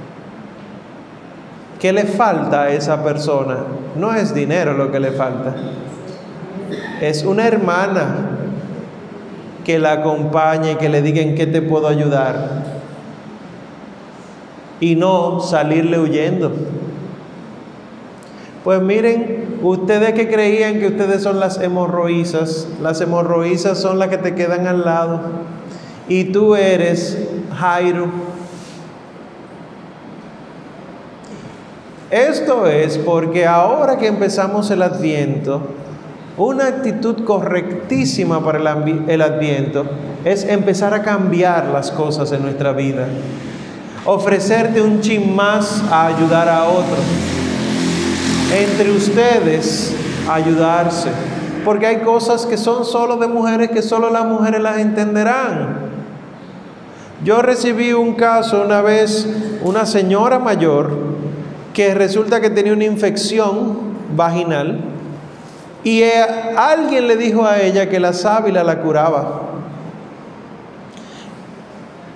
¿Qué 1.79 1.93
le 1.93 2.03
falta 2.03 2.63
a 2.63 2.69
esa 2.71 3.01
persona? 3.05 3.59
No 3.95 4.13
es 4.13 4.35
dinero 4.35 4.74
lo 4.74 4.91
que 4.91 5.00
le 5.00 5.12
falta. 5.12 5.55
Es 7.00 7.24
una 7.24 7.47
hermana 7.47 8.31
que 9.63 9.79
la 9.79 9.93
acompañe 9.93 10.77
que 10.77 10.89
le 10.89 11.01
diga 11.01 11.21
en 11.21 11.35
qué 11.35 11.47
te 11.47 11.62
puedo 11.62 11.88
ayudar. 11.88 12.65
Y 14.81 14.97
no 14.97 15.39
salirle 15.39 15.97
huyendo. 16.00 16.51
Pues 18.65 18.81
miren, 18.81 19.60
ustedes 19.62 20.13
que 20.13 20.27
creían 20.27 20.79
que 20.79 20.88
ustedes 20.88 21.22
son 21.22 21.39
las 21.39 21.62
hemorroísas, 21.62 22.67
las 22.81 23.00
hemorroísas 23.00 23.79
son 23.79 24.00
las 24.00 24.07
que 24.07 24.17
te 24.17 24.34
quedan 24.34 24.65
al 24.65 24.84
lado. 24.84 25.22
Y 26.10 26.24
tú 26.25 26.55
eres 26.55 27.15
Jairo. 27.60 28.07
Esto 32.10 32.65
es 32.65 32.98
porque 32.98 33.45
ahora 33.45 34.00
que 34.00 34.07
empezamos 34.07 34.72
el 34.72 34.81
adviento, 34.81 35.62
una 36.36 36.65
actitud 36.65 37.24
correctísima 37.24 38.43
para 38.43 38.57
el, 38.57 39.22
adviento 39.22 39.86
es 40.24 40.43
empezar 40.43 40.95
a 40.95 41.03
cambiar 41.03 41.67
las 41.67 41.91
cosas 41.91 42.31
en 42.31 42.41
nuestra 42.41 42.72
vida. 42.72 43.05
Ofrecerte 44.05 44.81
un 44.81 45.01
chin 45.01 45.36
más 45.36 45.84
a 45.91 46.07
ayudar 46.07 46.50
a 46.50 46.63
otro. 46.63 47.44
Entre 48.55 48.89
ustedes, 48.89 49.93
ayudarse. 50.31 51.09
Porque 51.65 51.88
hay 51.88 51.97
cosas 51.97 52.45
que 52.45 52.55
son 52.55 52.85
solo 52.85 53.17
de 53.17 53.27
mujeres 53.27 53.69
que 53.71 53.81
solo 53.81 54.09
las 54.09 54.25
mujeres 54.25 54.62
las 54.62 54.77
entenderán. 54.77 55.89
Yo 57.25 57.41
recibí 57.41 57.91
un 57.91 58.13
caso 58.13 58.62
una 58.62 58.81
vez, 58.81 59.27
una 59.62 59.85
señora 59.85 60.39
mayor 60.39 60.91
que 61.74 61.93
resulta 61.93 62.39
que 62.39 62.50
tenía 62.50 62.71
una 62.71 62.85
infección 62.85 63.77
vaginal 64.15 64.79
y 65.83 66.01
eh, 66.03 66.24
alguien 66.55 67.07
le 67.07 67.17
dijo 67.17 67.45
a 67.45 67.59
ella 67.59 67.89
que 67.89 68.00
la 68.00 68.13
sábila 68.13 68.63
la 68.63 68.79
curaba. 68.81 69.41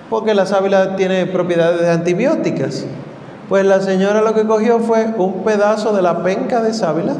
Porque 0.08 0.32
la 0.32 0.46
sábila 0.46 0.96
tiene 0.96 1.26
propiedades 1.26 1.86
antibióticas. 1.86 2.86
Pues 3.50 3.66
la 3.66 3.80
señora 3.80 4.20
lo 4.20 4.32
que 4.32 4.46
cogió 4.46 4.78
fue 4.78 5.12
un 5.18 5.42
pedazo 5.42 5.92
de 5.92 6.02
la 6.02 6.22
penca 6.22 6.62
de 6.62 6.72
sábila, 6.72 7.14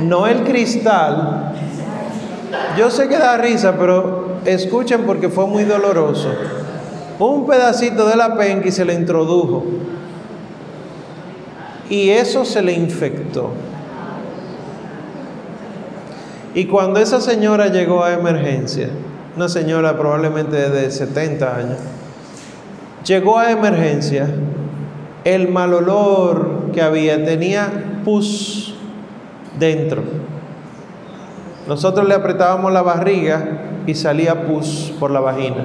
no 0.00 0.26
el 0.26 0.42
cristal. 0.42 1.52
Yo 2.78 2.90
sé 2.90 3.08
que 3.08 3.18
da 3.18 3.36
risa, 3.36 3.76
pero 3.78 4.38
escuchen 4.46 5.02
porque 5.02 5.28
fue 5.28 5.46
muy 5.46 5.64
doloroso. 5.64 6.30
Un 7.18 7.46
pedacito 7.46 8.08
de 8.08 8.16
la 8.16 8.38
penca 8.38 8.68
y 8.68 8.72
se 8.72 8.86
le 8.86 8.94
introdujo. 8.94 9.64
Y 11.90 12.08
eso 12.08 12.46
se 12.46 12.62
le 12.62 12.72
infectó. 12.72 13.50
Y 16.54 16.64
cuando 16.68 17.00
esa 17.00 17.20
señora 17.20 17.66
llegó 17.66 18.02
a 18.02 18.14
emergencia, 18.14 18.88
una 19.36 19.50
señora 19.50 19.98
probablemente 19.98 20.70
de 20.70 20.90
70 20.90 21.54
años, 21.54 21.78
llegó 23.04 23.38
a 23.38 23.50
emergencia, 23.50 24.28
el 25.24 25.48
mal 25.48 25.74
olor 25.74 26.70
que 26.72 26.82
había 26.82 27.24
tenía 27.24 28.00
pus 28.04 28.74
dentro. 29.58 30.02
Nosotros 31.68 32.06
le 32.08 32.14
apretábamos 32.14 32.72
la 32.72 32.82
barriga 32.82 33.60
y 33.86 33.94
salía 33.94 34.46
pus 34.46 34.92
por 34.98 35.10
la 35.10 35.20
vagina. 35.20 35.64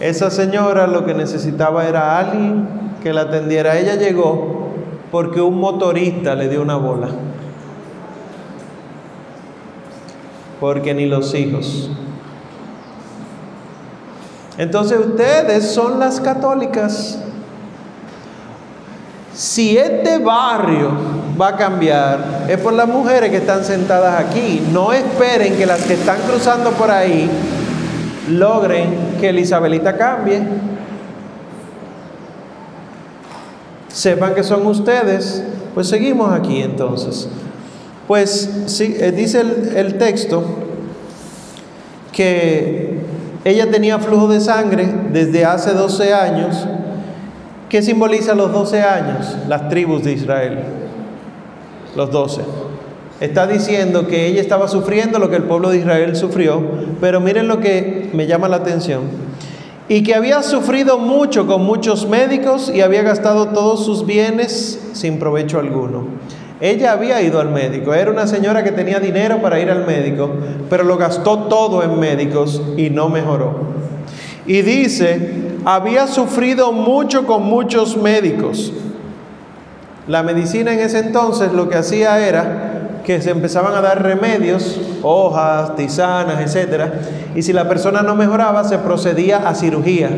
Esa 0.00 0.30
señora 0.30 0.86
lo 0.86 1.04
que 1.04 1.14
necesitaba 1.14 1.86
era 1.86 2.18
alguien 2.18 2.68
que 3.02 3.12
la 3.12 3.22
atendiera. 3.22 3.78
Ella 3.78 3.96
llegó 3.96 4.70
porque 5.10 5.40
un 5.40 5.58
motorista 5.58 6.34
le 6.34 6.48
dio 6.48 6.62
una 6.62 6.76
bola. 6.76 7.08
Porque 10.58 10.94
ni 10.94 11.06
los 11.06 11.34
hijos. 11.34 11.90
Entonces 14.60 14.98
ustedes 15.00 15.72
son 15.72 15.98
las 15.98 16.20
católicas. 16.20 17.18
Si 19.34 19.78
este 19.78 20.18
barrio 20.18 20.90
va 21.40 21.48
a 21.48 21.56
cambiar, 21.56 22.44
es 22.46 22.58
por 22.58 22.74
las 22.74 22.86
mujeres 22.86 23.30
que 23.30 23.38
están 23.38 23.64
sentadas 23.64 24.20
aquí. 24.20 24.62
No 24.70 24.92
esperen 24.92 25.56
que 25.56 25.64
las 25.64 25.80
que 25.84 25.94
están 25.94 26.18
cruzando 26.28 26.72
por 26.72 26.90
ahí 26.90 27.30
logren 28.28 29.16
que 29.18 29.30
Elisabelita 29.30 29.96
cambie. 29.96 30.42
sepan 33.88 34.34
que 34.34 34.42
son 34.42 34.66
ustedes, 34.66 35.42
pues 35.72 35.88
seguimos 35.88 36.34
aquí 36.34 36.60
entonces. 36.60 37.30
Pues 38.06 38.50
sí, 38.66 38.94
eh, 39.00 39.10
dice 39.10 39.40
el, 39.40 39.72
el 39.74 39.96
texto 39.96 40.44
que 42.12 43.09
ella 43.44 43.70
tenía 43.70 43.98
flujo 43.98 44.28
de 44.28 44.40
sangre 44.40 44.88
desde 45.12 45.44
hace 45.44 45.72
12 45.72 46.12
años. 46.12 46.66
¿Qué 47.68 47.82
simboliza 47.82 48.34
los 48.34 48.52
12 48.52 48.82
años? 48.82 49.36
Las 49.48 49.68
tribus 49.68 50.04
de 50.04 50.12
Israel. 50.12 50.58
Los 51.96 52.10
12. 52.10 52.42
Está 53.20 53.46
diciendo 53.46 54.06
que 54.08 54.26
ella 54.26 54.40
estaba 54.40 54.68
sufriendo 54.68 55.18
lo 55.18 55.30
que 55.30 55.36
el 55.36 55.44
pueblo 55.44 55.70
de 55.70 55.78
Israel 55.78 56.16
sufrió, 56.16 56.62
pero 57.00 57.20
miren 57.20 57.48
lo 57.48 57.60
que 57.60 58.10
me 58.12 58.26
llama 58.26 58.48
la 58.48 58.56
atención 58.56 59.02
y 59.90 60.04
que 60.04 60.14
había 60.14 60.44
sufrido 60.44 60.98
mucho 60.98 61.48
con 61.48 61.64
muchos 61.64 62.08
médicos 62.08 62.70
y 62.72 62.80
había 62.80 63.02
gastado 63.02 63.48
todos 63.48 63.84
sus 63.84 64.06
bienes 64.06 64.78
sin 64.92 65.18
provecho 65.18 65.58
alguno. 65.58 66.04
Ella 66.60 66.92
había 66.92 67.22
ido 67.22 67.40
al 67.40 67.50
médico, 67.50 67.94
era 67.94 68.10
una 68.10 68.26
señora 68.26 68.62
que 68.62 68.72
tenía 68.72 69.00
dinero 69.00 69.40
para 69.40 69.58
ir 69.60 69.70
al 69.70 69.86
médico, 69.86 70.30
pero 70.68 70.84
lo 70.84 70.98
gastó 70.98 71.44
todo 71.44 71.82
en 71.82 71.98
médicos 71.98 72.60
y 72.76 72.90
no 72.90 73.08
mejoró. 73.08 73.70
Y 74.46 74.60
dice, 74.60 75.54
había 75.64 76.06
sufrido 76.06 76.72
mucho 76.72 77.26
con 77.26 77.44
muchos 77.44 77.96
médicos. 77.96 78.72
La 80.06 80.22
medicina 80.22 80.72
en 80.72 80.80
ese 80.80 80.98
entonces 80.98 81.52
lo 81.52 81.68
que 81.68 81.76
hacía 81.76 82.26
era 82.26 83.00
que 83.04 83.22
se 83.22 83.30
empezaban 83.30 83.74
a 83.74 83.80
dar 83.80 84.02
remedios, 84.02 84.80
hojas, 85.02 85.74
tisanas, 85.76 86.54
etc. 86.54 86.84
Y 87.34 87.42
si 87.42 87.52
la 87.52 87.68
persona 87.68 88.02
no 88.02 88.14
mejoraba, 88.16 88.64
se 88.64 88.78
procedía 88.78 89.48
a 89.48 89.54
cirugía. 89.54 90.10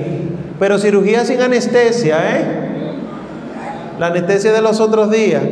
Pero 0.59 0.79
cirugía 0.79 1.25
sin 1.25 1.41
anestesia, 1.41 2.19
¿eh? 2.37 2.45
La 3.99 4.09
anestesia 4.09 4.53
de 4.53 4.61
los 4.61 4.81
otros 4.81 5.11
días. 5.11 5.43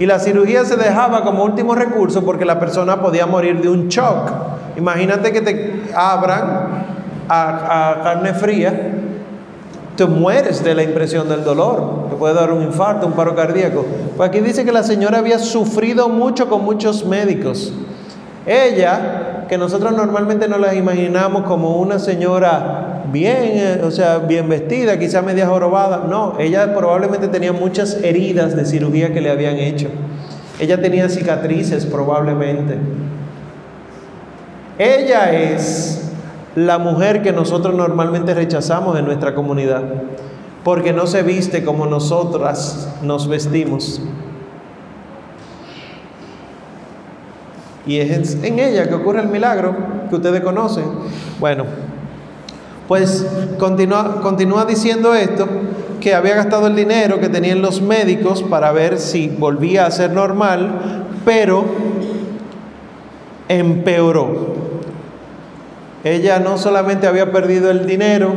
Y 0.00 0.06
la 0.06 0.18
cirugía 0.18 0.64
se 0.64 0.76
dejaba 0.76 1.22
como 1.22 1.44
último 1.44 1.74
recurso 1.74 2.24
porque 2.24 2.46
la 2.46 2.58
persona 2.58 3.02
podía 3.02 3.26
morir 3.26 3.60
de 3.60 3.68
un 3.68 3.88
shock. 3.88 4.32
Imagínate 4.78 5.30
que 5.30 5.42
te 5.42 5.82
abran 5.94 6.86
a, 7.28 8.00
carne 8.02 8.32
fría 8.32 8.94
te 9.96 10.06
mueres 10.06 10.64
de 10.64 10.74
la 10.74 10.82
impresión 10.82 11.28
del 11.28 11.44
dolor, 11.44 12.08
te 12.08 12.16
puede 12.16 12.32
dar 12.32 12.50
un 12.50 12.62
infarto, 12.62 13.06
un 13.06 13.12
paro 13.12 13.34
cardíaco. 13.34 13.84
Pues 14.16 14.30
aquí 14.30 14.40
dice 14.40 14.64
que 14.64 14.72
la 14.72 14.82
señora 14.82 15.18
había 15.18 15.38
sufrido 15.38 16.08
mucho 16.08 16.48
con 16.48 16.64
muchos 16.64 17.04
médicos. 17.04 17.70
Ella, 18.46 19.44
que 19.50 19.58
nosotros 19.58 19.92
normalmente 19.92 20.48
no 20.48 20.56
la 20.56 20.74
imaginamos 20.74 21.42
como 21.42 21.76
una 21.76 21.98
señora 21.98 22.89
bien, 23.12 23.38
eh, 23.42 23.80
o 23.84 23.90
sea, 23.90 24.18
bien 24.18 24.48
vestida, 24.48 24.98
quizá 24.98 25.22
media 25.22 25.46
jorobada, 25.46 26.06
no, 26.08 26.34
ella 26.38 26.74
probablemente 26.74 27.28
tenía 27.28 27.52
muchas 27.52 28.02
heridas 28.02 28.56
de 28.56 28.64
cirugía 28.64 29.12
que 29.12 29.20
le 29.20 29.30
habían 29.30 29.56
hecho. 29.56 29.88
Ella 30.58 30.80
tenía 30.80 31.08
cicatrices 31.08 31.86
probablemente. 31.86 32.76
Ella 34.78 35.32
es 35.32 36.10
la 36.54 36.78
mujer 36.78 37.22
que 37.22 37.32
nosotros 37.32 37.74
normalmente 37.74 38.34
rechazamos 38.34 38.98
en 38.98 39.04
nuestra 39.04 39.34
comunidad, 39.34 39.82
porque 40.64 40.92
no 40.92 41.06
se 41.06 41.22
viste 41.22 41.64
como 41.64 41.86
nosotras 41.86 42.88
nos 43.02 43.28
vestimos. 43.28 44.02
Y 47.86 47.98
es 47.98 48.42
en 48.42 48.58
ella 48.58 48.88
que 48.88 48.94
ocurre 48.94 49.20
el 49.20 49.28
milagro 49.28 49.74
que 50.08 50.16
ustedes 50.16 50.42
conocen. 50.42 50.84
Bueno, 51.38 51.64
pues 52.90 53.24
continúa, 53.56 54.64
diciendo 54.64 55.14
esto, 55.14 55.46
que 56.00 56.12
había 56.12 56.34
gastado 56.34 56.66
el 56.66 56.74
dinero 56.74 57.20
que 57.20 57.28
tenían 57.28 57.62
los 57.62 57.80
médicos 57.80 58.42
para 58.42 58.72
ver 58.72 58.98
si 58.98 59.28
volvía 59.28 59.86
a 59.86 59.92
ser 59.92 60.10
normal, 60.10 61.04
pero 61.24 61.64
empeoró. 63.46 64.56
Ella 66.02 66.40
no 66.40 66.58
solamente 66.58 67.06
había 67.06 67.30
perdido 67.30 67.70
el 67.70 67.86
dinero, 67.86 68.32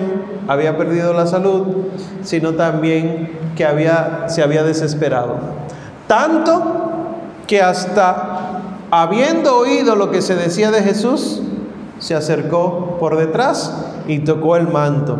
había 0.48 0.78
perdido 0.78 1.14
la 1.14 1.26
salud, 1.26 1.88
sino 2.22 2.54
también 2.54 3.32
que 3.56 3.66
había, 3.66 4.26
se 4.28 4.44
había 4.44 4.62
desesperado. 4.62 5.38
Tanto 6.06 6.92
que 7.48 7.60
hasta 7.60 8.62
habiendo 8.92 9.58
oído 9.58 9.96
lo 9.96 10.12
que 10.12 10.22
se 10.22 10.36
decía 10.36 10.70
de 10.70 10.84
Jesús, 10.84 11.42
se 11.98 12.14
acercó 12.14 12.98
por 13.00 13.18
detrás 13.18 13.93
y 14.08 14.20
tocó 14.20 14.56
el 14.56 14.68
manto. 14.68 15.18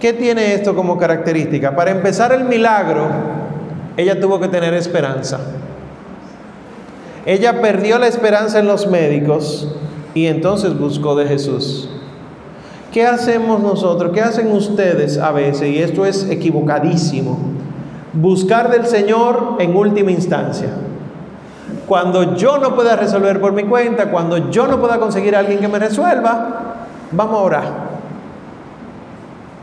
¿Qué 0.00 0.12
tiene 0.12 0.54
esto 0.54 0.74
como 0.74 0.98
característica? 0.98 1.76
Para 1.76 1.92
empezar 1.92 2.32
el 2.32 2.44
milagro, 2.44 3.06
ella 3.96 4.20
tuvo 4.20 4.40
que 4.40 4.48
tener 4.48 4.74
esperanza. 4.74 5.38
Ella 7.24 7.60
perdió 7.60 7.98
la 7.98 8.08
esperanza 8.08 8.58
en 8.58 8.66
los 8.66 8.88
médicos 8.88 9.72
y 10.14 10.26
entonces 10.26 10.76
buscó 10.76 11.14
de 11.14 11.26
Jesús. 11.26 11.88
¿Qué 12.92 13.06
hacemos 13.06 13.60
nosotros? 13.60 14.12
¿Qué 14.12 14.20
hacen 14.20 14.50
ustedes 14.52 15.18
a 15.18 15.32
veces? 15.32 15.68
Y 15.68 15.78
esto 15.78 16.04
es 16.04 16.28
equivocadísimo. 16.28 17.38
Buscar 18.12 18.70
del 18.70 18.86
Señor 18.86 19.56
en 19.60 19.74
última 19.74 20.10
instancia. 20.10 20.68
Cuando 21.86 22.36
yo 22.36 22.58
no 22.58 22.74
pueda 22.74 22.96
resolver 22.96 23.40
por 23.40 23.52
mi 23.52 23.64
cuenta, 23.64 24.10
cuando 24.10 24.50
yo 24.50 24.66
no 24.66 24.80
pueda 24.80 24.98
conseguir 24.98 25.36
a 25.36 25.38
alguien 25.38 25.60
que 25.60 25.68
me 25.68 25.78
resuelva, 25.78 26.71
vamos 27.12 27.34
a 27.34 27.38
orar. 27.38 27.92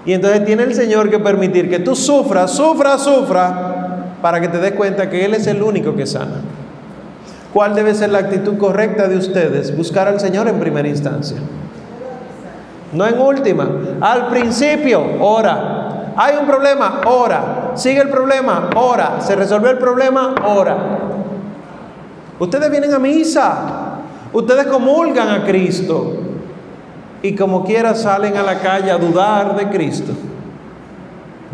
Y 0.06 0.14
entonces 0.14 0.46
tiene 0.46 0.64
el 0.64 0.74
Señor 0.74 1.10
que 1.10 1.20
permitir 1.20 1.70
que 1.70 1.80
tú 1.80 1.96
sufras, 1.96 2.52
sufra, 2.52 2.98
sufra, 2.98 4.16
para 4.22 4.40
que 4.40 4.48
te 4.48 4.58
des 4.58 4.74
cuenta 4.74 5.10
que 5.10 5.26
Él 5.26 5.34
es 5.34 5.46
el 5.48 5.62
único 5.62 5.96
que 5.96 6.06
sana. 6.06 6.42
¿Cuál 7.54 7.76
debe 7.76 7.94
ser 7.94 8.10
la 8.10 8.20
actitud 8.20 8.58
correcta 8.58 9.08
de 9.08 9.18
ustedes? 9.18 9.76
Buscar 9.76 10.08
al 10.08 10.20
Señor 10.20 10.48
en 10.48 10.60
primera 10.60 10.88
instancia. 10.88 11.38
No 12.94 13.06
en 13.06 13.20
última. 13.20 13.70
Al 14.02 14.28
principio, 14.28 15.04
ora. 15.20 16.14
Hay 16.16 16.38
un 16.38 16.46
problema, 16.46 17.02
ora. 17.06 17.72
Sigue 17.76 18.02
el 18.02 18.10
problema, 18.10 18.70
ora. 18.76 19.22
Se 19.22 19.36
resolvió 19.36 19.70
el 19.70 19.78
problema, 19.78 20.36
ora. 20.46 20.78
Ustedes 22.40 22.70
vienen 22.70 22.94
a 22.94 23.00
misa. 23.00 24.00
Ustedes 24.32 24.68
comulgan 24.68 25.30
a 25.30 25.46
Cristo. 25.46 26.29
Y 27.22 27.36
como 27.36 27.66
quiera 27.66 27.96
salen 27.96 28.38
a 28.38 28.44
la 28.44 28.60
calle 28.60 28.92
a 28.92 28.98
dudar 28.98 29.56
de 29.58 29.70
Cristo. 29.70 30.14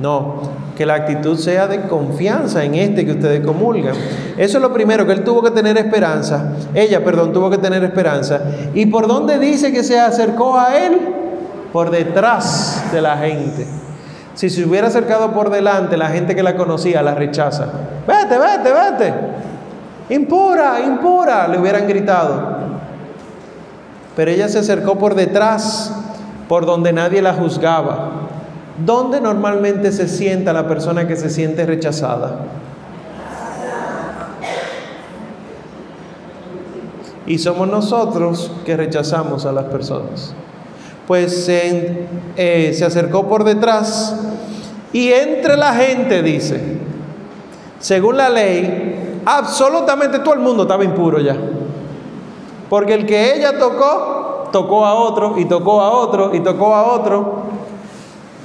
No, 0.01 0.41
que 0.75 0.85
la 0.85 0.95
actitud 0.95 1.37
sea 1.37 1.67
de 1.67 1.87
confianza 1.87 2.63
en 2.63 2.75
este 2.75 3.05
que 3.05 3.13
ustedes 3.13 3.45
comulgan. 3.45 3.95
Eso 4.37 4.57
es 4.57 4.61
lo 4.61 4.73
primero, 4.73 5.05
que 5.05 5.13
él 5.13 5.23
tuvo 5.23 5.41
que 5.41 5.51
tener 5.51 5.77
esperanza. 5.77 6.53
Ella, 6.73 7.03
perdón, 7.03 7.31
tuvo 7.31 7.49
que 7.49 7.57
tener 7.57 7.83
esperanza. 7.83 8.41
¿Y 8.73 8.85
por 8.87 9.07
dónde 9.07 9.39
dice 9.39 9.71
que 9.71 9.83
se 9.83 9.99
acercó 9.99 10.59
a 10.59 10.77
él? 10.77 10.99
Por 11.71 11.91
detrás 11.91 12.83
de 12.91 13.01
la 13.01 13.17
gente. 13.17 13.65
Si 14.33 14.49
se 14.49 14.65
hubiera 14.65 14.87
acercado 14.87 15.31
por 15.31 15.49
delante, 15.49 15.95
la 15.95 16.09
gente 16.09 16.35
que 16.35 16.43
la 16.43 16.57
conocía 16.57 17.01
la 17.01 17.15
rechaza. 17.15 17.67
Vete, 18.05 18.37
vete, 18.37 18.73
vete. 18.73 19.13
Impura, 20.09 20.81
impura, 20.85 21.47
le 21.47 21.57
hubieran 21.57 21.87
gritado. 21.87 22.74
Pero 24.15 24.31
ella 24.31 24.47
se 24.49 24.59
acercó 24.59 24.97
por 24.97 25.15
detrás, 25.15 25.93
por 26.47 26.65
donde 26.65 26.93
nadie 26.93 27.21
la 27.21 27.33
juzgaba 27.33 28.25
¿Dónde 28.77 29.21
normalmente 29.21 29.91
se 29.93 30.07
sienta 30.09 30.51
la 30.51 30.67
persona 30.67 31.07
que 31.07 31.15
se 31.15 31.29
siente 31.29 31.65
rechazada? 31.65 32.39
Y 37.25 37.39
somos 37.39 37.67
nosotros 37.69 38.51
que 38.65 38.75
rechazamos 38.75 39.45
a 39.45 39.53
las 39.53 39.65
personas. 39.65 40.33
Pues 41.07 41.47
eh, 41.47 42.71
se 42.75 42.85
acercó 42.85 43.27
por 43.29 43.45
detrás 43.45 44.15
y 44.91 45.09
entre 45.11 45.55
la 45.55 45.73
gente, 45.73 46.21
dice, 46.21 46.59
según 47.79 48.17
la 48.17 48.29
ley, 48.29 49.21
absolutamente 49.25 50.19
todo 50.19 50.33
el 50.33 50.41
mundo 50.41 50.63
estaba 50.63 50.83
impuro 50.83 51.19
ya. 51.21 51.37
Porque 52.69 52.93
el 52.93 53.05
que 53.05 53.35
ella 53.35 53.59
tocó, 53.59 54.49
tocó 54.51 54.85
a 54.85 54.93
otro 54.95 55.37
y 55.37 55.45
tocó 55.45 55.81
a 55.81 55.91
otro 55.91 56.33
y 56.33 56.39
tocó 56.39 56.73
a 56.73 56.93
otro. 56.93 57.43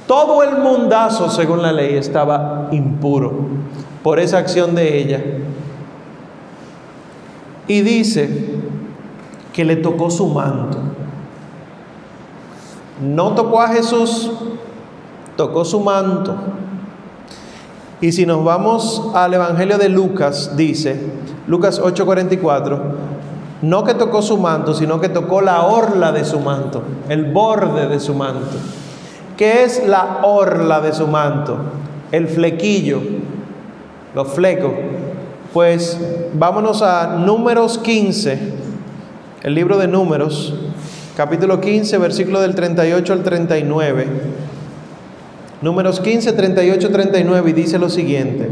Todo 0.07 0.43
el 0.43 0.57
mundazo, 0.57 1.29
según 1.29 1.61
la 1.61 1.71
ley, 1.71 1.95
estaba 1.95 2.67
impuro 2.71 3.33
por 4.03 4.19
esa 4.19 4.39
acción 4.39 4.75
de 4.75 4.97
ella. 4.97 5.23
Y 7.67 7.81
dice 7.81 8.55
que 9.53 9.63
le 9.63 9.77
tocó 9.77 10.09
su 10.09 10.27
manto. 10.27 10.77
No 13.01 13.33
tocó 13.33 13.61
a 13.61 13.69
Jesús, 13.69 14.31
tocó 15.35 15.65
su 15.65 15.79
manto. 15.79 16.35
Y 17.99 18.11
si 18.11 18.25
nos 18.25 18.43
vamos 18.43 19.11
al 19.13 19.33
Evangelio 19.33 19.77
de 19.77 19.89
Lucas, 19.89 20.55
dice, 20.57 20.99
Lucas 21.47 21.79
8:44, 21.81 22.81
no 23.61 23.83
que 23.83 23.93
tocó 23.93 24.21
su 24.21 24.37
manto, 24.37 24.73
sino 24.73 24.99
que 24.99 25.09
tocó 25.09 25.41
la 25.41 25.63
orla 25.63 26.11
de 26.11 26.25
su 26.25 26.39
manto, 26.39 26.81
el 27.09 27.25
borde 27.25 27.87
de 27.87 27.99
su 27.99 28.13
manto. 28.13 28.57
¿Qué 29.37 29.63
es 29.63 29.87
la 29.87 30.19
orla 30.23 30.81
de 30.81 30.93
su 30.93 31.07
manto? 31.07 31.57
El 32.11 32.27
flequillo, 32.27 33.01
los 34.15 34.27
flecos. 34.29 34.71
Pues 35.53 35.99
vámonos 36.33 36.81
a 36.81 37.17
Números 37.17 37.77
15, 37.77 38.39
el 39.43 39.53
libro 39.53 39.77
de 39.77 39.87
Números, 39.87 40.53
capítulo 41.17 41.59
15, 41.59 41.97
versículo 41.97 42.41
del 42.41 42.55
38 42.55 43.13
al 43.13 43.23
39. 43.23 44.07
Números 45.61 45.99
15, 45.99 46.33
38, 46.33 46.89
39 46.89 47.49
y 47.49 47.53
dice 47.53 47.77
lo 47.77 47.89
siguiente. 47.89 48.49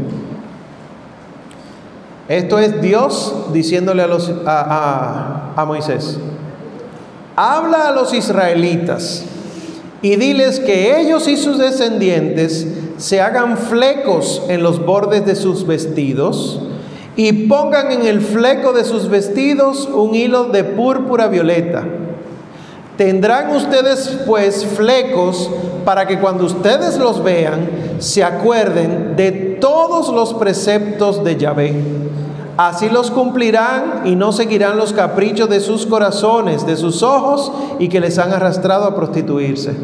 Esto 2.30 2.60
es 2.60 2.80
Dios 2.80 3.34
diciéndole 3.52 4.04
a, 4.04 4.06
los, 4.06 4.32
Moisés, 5.66 6.16
habla 7.34 7.88
a 7.88 7.90
los 7.90 8.14
israelitas 8.14 9.24
y 10.00 10.14
diles 10.14 10.60
que 10.60 11.00
ellos 11.00 11.26
y 11.26 11.36
sus 11.36 11.58
descendientes 11.58 12.68
se 12.98 13.20
hagan 13.20 13.58
flecos 13.58 14.42
en 14.46 14.62
los 14.62 14.86
bordes 14.86 15.26
de 15.26 15.34
sus 15.34 15.66
vestidos 15.66 16.60
y 17.16 17.48
pongan 17.48 17.90
en 17.90 18.06
el 18.06 18.20
fleco 18.20 18.72
de 18.72 18.84
sus 18.84 19.08
vestidos 19.08 19.88
un 19.92 20.14
hilo 20.14 20.44
de 20.44 20.62
púrpura 20.62 21.26
violeta. 21.26 21.84
Tendrán 22.96 23.56
ustedes 23.56 24.20
pues 24.24 24.64
flecos 24.64 25.50
para 25.84 26.06
que 26.06 26.20
cuando 26.20 26.44
ustedes 26.44 26.96
los 26.96 27.24
vean 27.24 27.68
se 27.98 28.22
acuerden 28.22 29.16
de 29.16 29.32
todos 29.60 30.10
los 30.10 30.34
preceptos 30.34 31.24
de 31.24 31.36
Yahvé 31.36 31.74
Así 32.60 32.90
los 32.90 33.10
cumplirán 33.10 34.02
y 34.04 34.16
no 34.16 34.32
seguirán 34.32 34.76
los 34.76 34.92
caprichos 34.92 35.48
de 35.48 35.60
sus 35.60 35.86
corazones, 35.86 36.66
de 36.66 36.76
sus 36.76 37.02
ojos 37.02 37.50
y 37.78 37.88
que 37.88 38.00
les 38.00 38.18
han 38.18 38.34
arrastrado 38.34 38.84
a 38.84 38.94
prostituirse. 38.94 39.74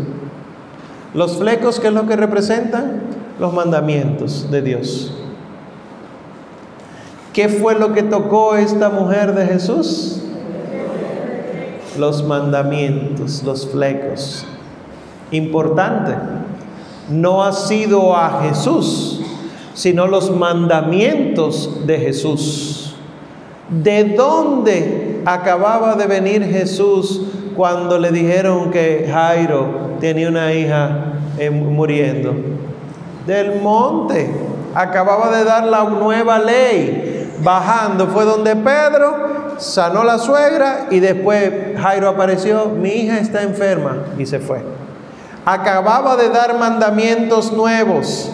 Los 1.15 1.39
flecos, 1.39 1.81
¿qué 1.81 1.87
es 1.87 1.95
lo 1.95 2.07
que 2.07 2.17
representan? 2.17 3.05
Los 3.41 3.55
mandamientos 3.55 4.51
de 4.51 4.61
Dios. 4.61 5.11
¿Qué 7.33 7.49
fue 7.49 7.77
lo 7.77 7.95
que 7.95 8.03
tocó 8.03 8.57
esta 8.57 8.91
mujer 8.91 9.35
de 9.35 9.47
Jesús? 9.47 10.21
Los 11.99 12.25
mandamientos, 12.25 13.43
los 13.43 13.67
flecos. 13.67 14.45
Importante, 15.31 16.15
no 17.09 17.43
ha 17.43 17.55
sido 17.55 18.15
a 18.15 18.43
Jesús 18.43 19.16
sino 19.77 20.07
los 20.07 20.35
mandamientos 20.35 21.87
de 21.87 21.99
Jesús. 21.99 22.97
¿De 23.69 24.05
dónde 24.05 25.21
acababa 25.27 25.95
de 25.97 26.07
venir 26.07 26.43
Jesús 26.45 27.21
cuando 27.55 27.99
le 27.99 28.11
dijeron 28.11 28.71
que 28.71 29.07
Jairo 29.13 29.97
tenía 30.01 30.29
una 30.31 30.53
hija 30.55 31.13
eh, 31.39 31.51
muriendo? 31.51 32.35
Del 33.27 33.61
monte. 33.61 34.31
Acababa 34.75 35.37
de 35.37 35.45
dar 35.45 35.65
la 35.65 35.85
nueva 35.85 36.39
ley. 36.39 37.35
Bajando 37.43 38.07
fue 38.07 38.25
donde 38.25 38.57
Pedro 38.57 39.57
sanó 39.59 40.05
la 40.05 40.17
suegra 40.17 40.87
y 40.91 41.01
después 41.01 41.53
Jairo 41.79 42.09
apareció, 42.09 42.67
mi 42.69 42.91
hija 42.91 43.19
está 43.19 43.43
enferma 43.43 44.05
y 44.19 44.25
se 44.25 44.39
fue. 44.39 44.63
Acababa 45.45 46.17
de 46.17 46.31
dar 46.31 46.59
mandamientos 46.59 47.53
nuevos 47.53 48.31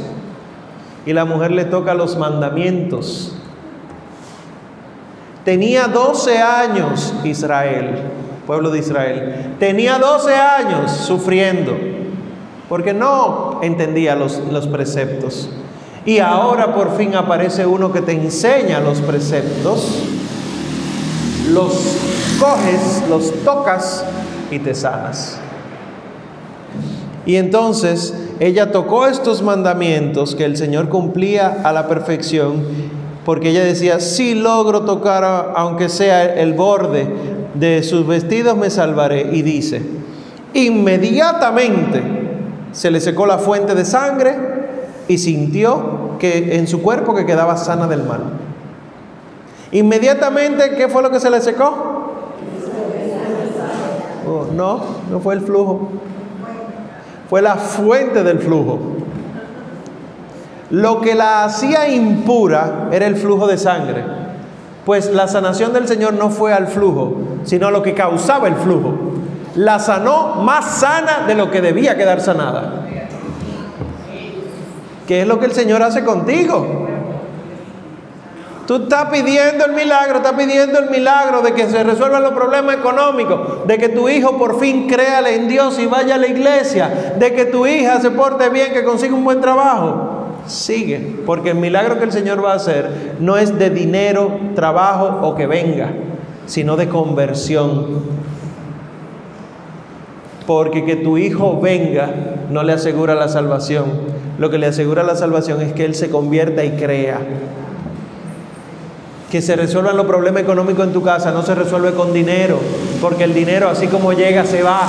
y 1.05 1.13
la 1.13 1.25
mujer 1.25 1.51
le 1.51 1.65
toca 1.65 1.95
los 1.95 2.17
mandamientos. 2.17 3.35
Tenía 5.45 5.89
12 5.89 6.39
años 6.39 7.15
Israel, 7.25 8.03
pueblo 8.47 8.71
de 8.71 8.79
Israel. 8.79 9.55
Tenía 9.59 9.99
12 9.99 10.35
años 10.35 10.91
sufriendo. 10.93 11.77
Porque 12.69 12.95
no, 12.95 13.61
entendía 13.63 14.15
los, 14.15 14.39
los 14.51 14.67
preceptos. 14.69 15.51
Y 16.07 16.19
ahora 16.19 16.75
por 16.75 16.97
fin 16.97 17.15
aparece 17.15 17.67
uno 17.67 17.93
que 17.93 18.01
te 18.01 18.13
enseña 18.13 18.81
los 18.81 19.01
preceptos, 19.01 20.03
los 21.51 21.97
coges, 22.41 23.03
los 23.09 23.33
tocas 23.45 24.05
y 24.51 24.59
te 24.59 24.75
sanas. 24.75 25.39
Y 27.25 27.37
entonces 27.37 28.15
ella 28.43 28.73
tocó 28.73 29.07
estos 29.07 29.41
mandamientos 29.41 30.35
que 30.35 30.45
el 30.45 30.57
Señor 30.57 30.89
cumplía 30.89 31.61
a 31.63 31.73
la 31.73 31.87
perfección, 31.87 32.65
porque 33.25 33.51
ella 33.51 33.63
decía, 33.63 34.01
si 34.01 34.35
logro 34.35 34.81
tocar 34.83 35.53
aunque 35.55 35.89
sea 35.89 36.25
el 36.25 36.55
borde 36.55 37.07
de 37.55 37.85
sus 37.85 38.05
vestidos, 38.05 38.57
me 38.57 38.69
salvaré. 38.69 39.29
Y 39.33 39.43
dice, 39.43 39.81
inmediatamente 40.55 42.03
se 42.73 42.91
le 42.91 43.01
secó 43.01 43.27
la 43.27 43.39
fuente 43.39 43.77
de 43.77 43.85
sangre 43.85 44.35
y 45.07 45.19
sintió 45.19 46.19
que 46.19 46.57
en 46.57 46.67
su 46.67 46.83
cuerpo 46.83 47.15
que 47.15 47.25
quedaba 47.25 47.57
sana 47.57 47.87
del 47.87 48.03
mal. 48.03 48.25
Inmediatamente, 49.71 50.75
¿qué 50.77 50.89
fue 50.89 51.01
lo 51.01 51.13
que 51.13 51.21
se 51.21 51.31
le 51.31 51.41
secó? 51.41 52.11
Oh, 54.27 54.47
no, 54.53 54.81
no 55.13 55.21
fue 55.21 55.35
el 55.35 55.43
flujo 55.43 55.91
fue 57.33 57.41
la 57.41 57.57
fuente 57.57 58.23
del 58.25 58.41
flujo. 58.41 58.79
Lo 60.69 61.01
que 61.01 61.15
la 61.15 61.45
hacía 61.45 61.89
impura 61.89 62.91
era 62.93 63.07
el 63.07 63.17
flujo 63.17 63.47
de 63.47 63.57
sangre, 63.57 64.05
pues 64.85 65.11
la 65.11 65.27
sanación 65.27 65.73
del 65.73 65.89
Señor 65.89 66.13
no 66.13 66.29
fue 66.29 66.53
al 66.53 66.67
flujo, 66.67 67.17
sino 67.45 67.71
lo 67.71 67.83
que 67.83 67.95
causaba 67.95 68.49
el 68.49 68.57
flujo. 68.57 69.15
La 69.55 69.79
sanó 69.79 70.43
más 70.43 70.73
sana 70.73 71.25
de 71.27 71.35
lo 71.35 71.51
que 71.51 71.63
debía 71.63 71.97
quedar 71.97 72.21
sanada. 72.21 72.85
¿Qué 75.09 75.23
es 75.23 75.27
lo 75.27 75.41
que 75.41 75.47
el 75.47 75.53
Señor 75.53 75.83
hace 75.83 76.05
contigo? 76.05 76.87
Tú 78.73 78.85
estás 78.85 79.11
pidiendo 79.11 79.67
el 79.67 79.73
milagro, 79.75 80.17
estás 80.17 80.33
pidiendo 80.33 80.79
el 80.79 80.89
milagro 80.89 81.43
de 81.43 81.53
que 81.53 81.69
se 81.69 81.85
resuelvan 81.85 82.23
los 82.23 82.33
problemas 82.33 82.77
económicos, 82.77 83.67
de 83.67 83.77
que 83.77 83.91
tu 83.91 84.09
hijo 84.09 84.39
por 84.39 84.59
fin 84.59 84.89
créale 84.89 85.35
en 85.35 85.47
Dios 85.47 85.79
y 85.79 85.85
vaya 85.85 86.15
a 86.15 86.19
la 86.19 86.27
iglesia, 86.27 87.13
de 87.19 87.35
que 87.35 87.45
tu 87.45 87.67
hija 87.67 88.01
se 88.01 88.11
porte 88.11 88.49
bien, 88.49 88.73
que 88.73 88.83
consiga 88.83 89.15
un 89.15 89.25
buen 89.25 89.43
trabajo. 89.43 90.39
Sigue, 90.47 91.19
porque 91.27 91.51
el 91.51 91.57
milagro 91.57 91.99
que 91.99 92.05
el 92.05 92.13
Señor 92.13 92.43
va 92.43 92.53
a 92.53 92.57
hacer 92.57 93.17
no 93.21 93.37
es 93.37 93.59
de 93.59 93.69
dinero, 93.69 94.41
trabajo 94.55 95.19
o 95.21 95.35
que 95.35 95.47
venga, 95.47 95.93
sino 96.47 96.79
de 96.79 96.89
conversión. 96.89 98.05
Porque 100.47 100.87
que 100.87 100.97
tu 100.97 101.19
hijo 101.19 101.61
venga 101.61 102.09
no 102.49 102.63
le 102.63 102.73
asegura 102.73 103.15
la 103.15 103.29
salvación. 103.29 103.85
Lo 104.39 104.49
que 104.49 104.57
le 104.57 104.69
asegura 104.69 105.03
la 105.03 105.15
salvación 105.15 105.61
es 105.61 105.75
que 105.75 105.85
él 105.85 105.95
se 105.95 106.09
convierta 106.09 106.65
y 106.65 106.71
crea 106.71 107.19
que 109.33 109.41
se 109.41 109.57
resuelvan 109.57 109.97
los 109.97 110.05
problemas 110.05 110.43
económicos 110.43 110.87
en 110.87 110.93
tu 110.93 111.01
casa 111.01 111.33
no 111.33 111.41
se 111.41 111.55
resuelve 111.55 111.93
con 111.93 112.13
dinero, 112.13 112.59
porque 113.01 113.25
el 113.25 113.33
dinero 113.33 113.71
así 113.71 113.87
como 113.87 114.13
llega 114.13 114.45
se 114.45 114.63
va. 114.63 114.83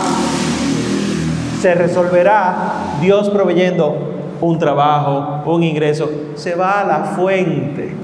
Se 1.62 1.74
resolverá 1.74 2.74
Dios 3.00 3.30
proveyendo 3.30 4.36
un 4.42 4.60
trabajo, 4.60 5.50
un 5.50 5.64
ingreso, 5.64 6.12
se 6.36 6.56
va 6.56 6.82
a 6.82 6.84
la 6.84 7.06
fuente. 7.16 7.96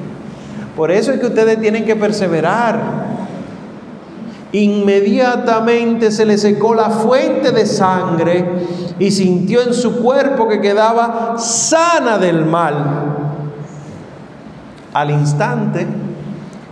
Por 0.77 0.91
eso 0.91 1.11
es 1.11 1.19
que 1.19 1.25
ustedes 1.25 1.59
tienen 1.59 1.83
que 1.83 1.97
perseverar. 1.97 2.79
Inmediatamente 4.53 6.09
se 6.09 6.25
le 6.25 6.37
secó 6.37 6.73
la 6.73 6.89
fuente 6.89 7.51
de 7.51 7.65
sangre 7.65 8.45
y 8.97 9.11
sintió 9.11 9.61
en 9.61 9.73
su 9.73 10.01
cuerpo 10.01 10.47
que 10.47 10.61
quedaba 10.61 11.37
sana 11.37 12.17
del 12.17 12.45
mal. 12.45 12.75
Al 14.93 15.11
instante, 15.11 15.85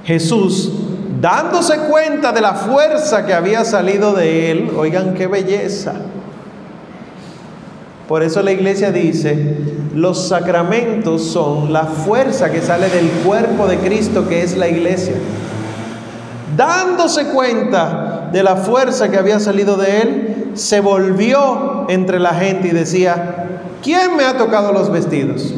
Jesús, 0.08 0.72
dándose 1.20 1.80
cuenta 1.80 2.32
de 2.32 2.40
la 2.40 2.54
fuerza 2.54 3.26
que 3.26 3.34
había 3.34 3.66
salido 3.66 4.14
de 4.14 4.52
él, 4.52 4.72
oigan 4.78 5.14
qué 5.16 5.28
belleza. 5.28 5.96
Por 8.08 8.24
eso 8.24 8.42
la 8.42 8.54
iglesia 8.54 8.94
dice, 8.94 9.58
los 9.94 10.30
sacramentos 10.30 11.24
son 11.26 11.74
la 11.74 11.84
fuerza 11.84 12.50
que 12.50 12.62
sale 12.62 12.88
del 12.88 13.10
cuerpo 13.26 13.68
de 13.68 13.80
Cristo 13.80 14.30
que 14.30 14.44
es 14.44 14.56
la 14.56 14.70
iglesia. 14.70 15.16
Dándose 16.56 17.26
cuenta 17.26 18.30
de 18.32 18.44
la 18.44 18.56
fuerza 18.56 19.12
que 19.12 19.18
había 19.18 19.42
salido 19.42 19.76
de 19.76 20.02
él, 20.02 20.52
se 20.54 20.80
volvió 20.80 21.86
entre 21.90 22.22
la 22.22 22.34
gente 22.34 22.70
y 22.70 22.72
decía, 22.72 23.48
¿quién 23.84 24.16
me 24.16 24.24
ha 24.24 24.38
tocado 24.38 24.72
los 24.72 24.90
vestidos? 24.90 25.54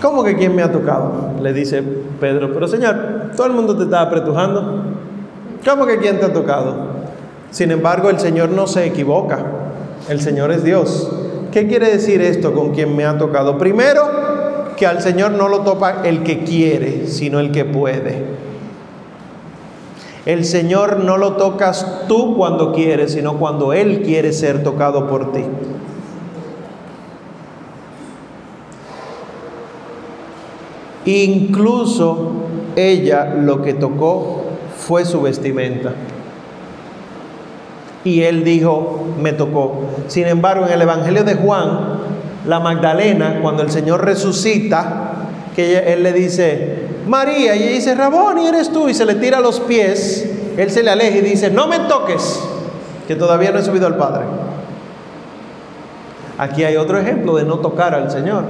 ¿Cómo 0.00 0.22
que 0.22 0.36
quién 0.36 0.54
me 0.54 0.62
ha 0.62 0.70
tocado? 0.70 1.32
Le 1.42 1.52
dice 1.52 1.82
Pedro, 2.20 2.52
pero 2.52 2.68
Señor, 2.68 3.32
todo 3.36 3.46
el 3.46 3.52
mundo 3.52 3.76
te 3.76 3.84
está 3.84 4.02
apretujando. 4.02 4.84
¿Cómo 5.68 5.86
que 5.86 5.98
quién 5.98 6.20
te 6.20 6.26
ha 6.26 6.32
tocado? 6.32 6.76
Sin 7.50 7.72
embargo, 7.72 8.10
el 8.10 8.20
Señor 8.20 8.50
no 8.50 8.66
se 8.66 8.86
equivoca. 8.86 9.44
El 10.08 10.20
Señor 10.20 10.52
es 10.52 10.62
Dios. 10.62 11.10
¿Qué 11.50 11.66
quiere 11.66 11.90
decir 11.90 12.20
esto 12.22 12.52
con 12.52 12.72
quien 12.74 12.94
me 12.94 13.04
ha 13.04 13.18
tocado? 13.18 13.58
Primero, 13.58 14.02
que 14.76 14.86
al 14.86 15.02
Señor 15.02 15.32
no 15.32 15.48
lo 15.48 15.60
topa 15.60 16.02
el 16.04 16.22
que 16.22 16.44
quiere, 16.44 17.08
sino 17.08 17.40
el 17.40 17.50
que 17.50 17.64
puede. 17.64 18.22
El 20.24 20.44
Señor 20.44 20.98
no 21.00 21.16
lo 21.16 21.32
tocas 21.32 22.04
tú 22.06 22.36
cuando 22.36 22.72
quieres, 22.72 23.12
sino 23.12 23.38
cuando 23.38 23.72
Él 23.72 24.02
quiere 24.02 24.32
ser 24.32 24.62
tocado 24.62 25.08
por 25.08 25.32
ti. 25.32 25.42
Incluso 31.08 32.32
ella 32.76 33.34
lo 33.34 33.62
que 33.62 33.72
tocó 33.72 34.42
fue 34.76 35.06
su 35.06 35.22
vestimenta. 35.22 35.94
Y 38.04 38.24
él 38.24 38.44
dijo, 38.44 39.06
me 39.18 39.32
tocó. 39.32 39.84
Sin 40.08 40.26
embargo, 40.26 40.66
en 40.66 40.72
el 40.72 40.82
Evangelio 40.82 41.24
de 41.24 41.34
Juan, 41.34 41.98
la 42.46 42.60
Magdalena, 42.60 43.38
cuando 43.40 43.62
el 43.62 43.70
Señor 43.70 44.04
resucita, 44.04 45.12
que 45.56 45.78
él 45.94 46.02
le 46.02 46.12
dice, 46.12 46.88
María, 47.06 47.56
y 47.56 47.62
ella 47.62 47.72
dice, 47.72 47.94
Rabón, 47.94 48.40
y 48.40 48.46
eres 48.46 48.70
tú, 48.70 48.90
y 48.90 48.92
se 48.92 49.06
le 49.06 49.14
tira 49.14 49.40
los 49.40 49.60
pies, 49.60 50.30
él 50.58 50.70
se 50.70 50.82
le 50.82 50.90
aleja 50.90 51.16
y 51.16 51.22
dice, 51.22 51.50
no 51.50 51.68
me 51.68 51.78
toques, 51.78 52.38
que 53.06 53.14
todavía 53.14 53.50
no 53.50 53.60
he 53.60 53.62
subido 53.62 53.86
al 53.86 53.96
Padre. 53.96 54.26
Aquí 56.36 56.64
hay 56.64 56.76
otro 56.76 56.98
ejemplo 56.98 57.36
de 57.36 57.44
no 57.44 57.60
tocar 57.60 57.94
al 57.94 58.10
Señor. 58.10 58.44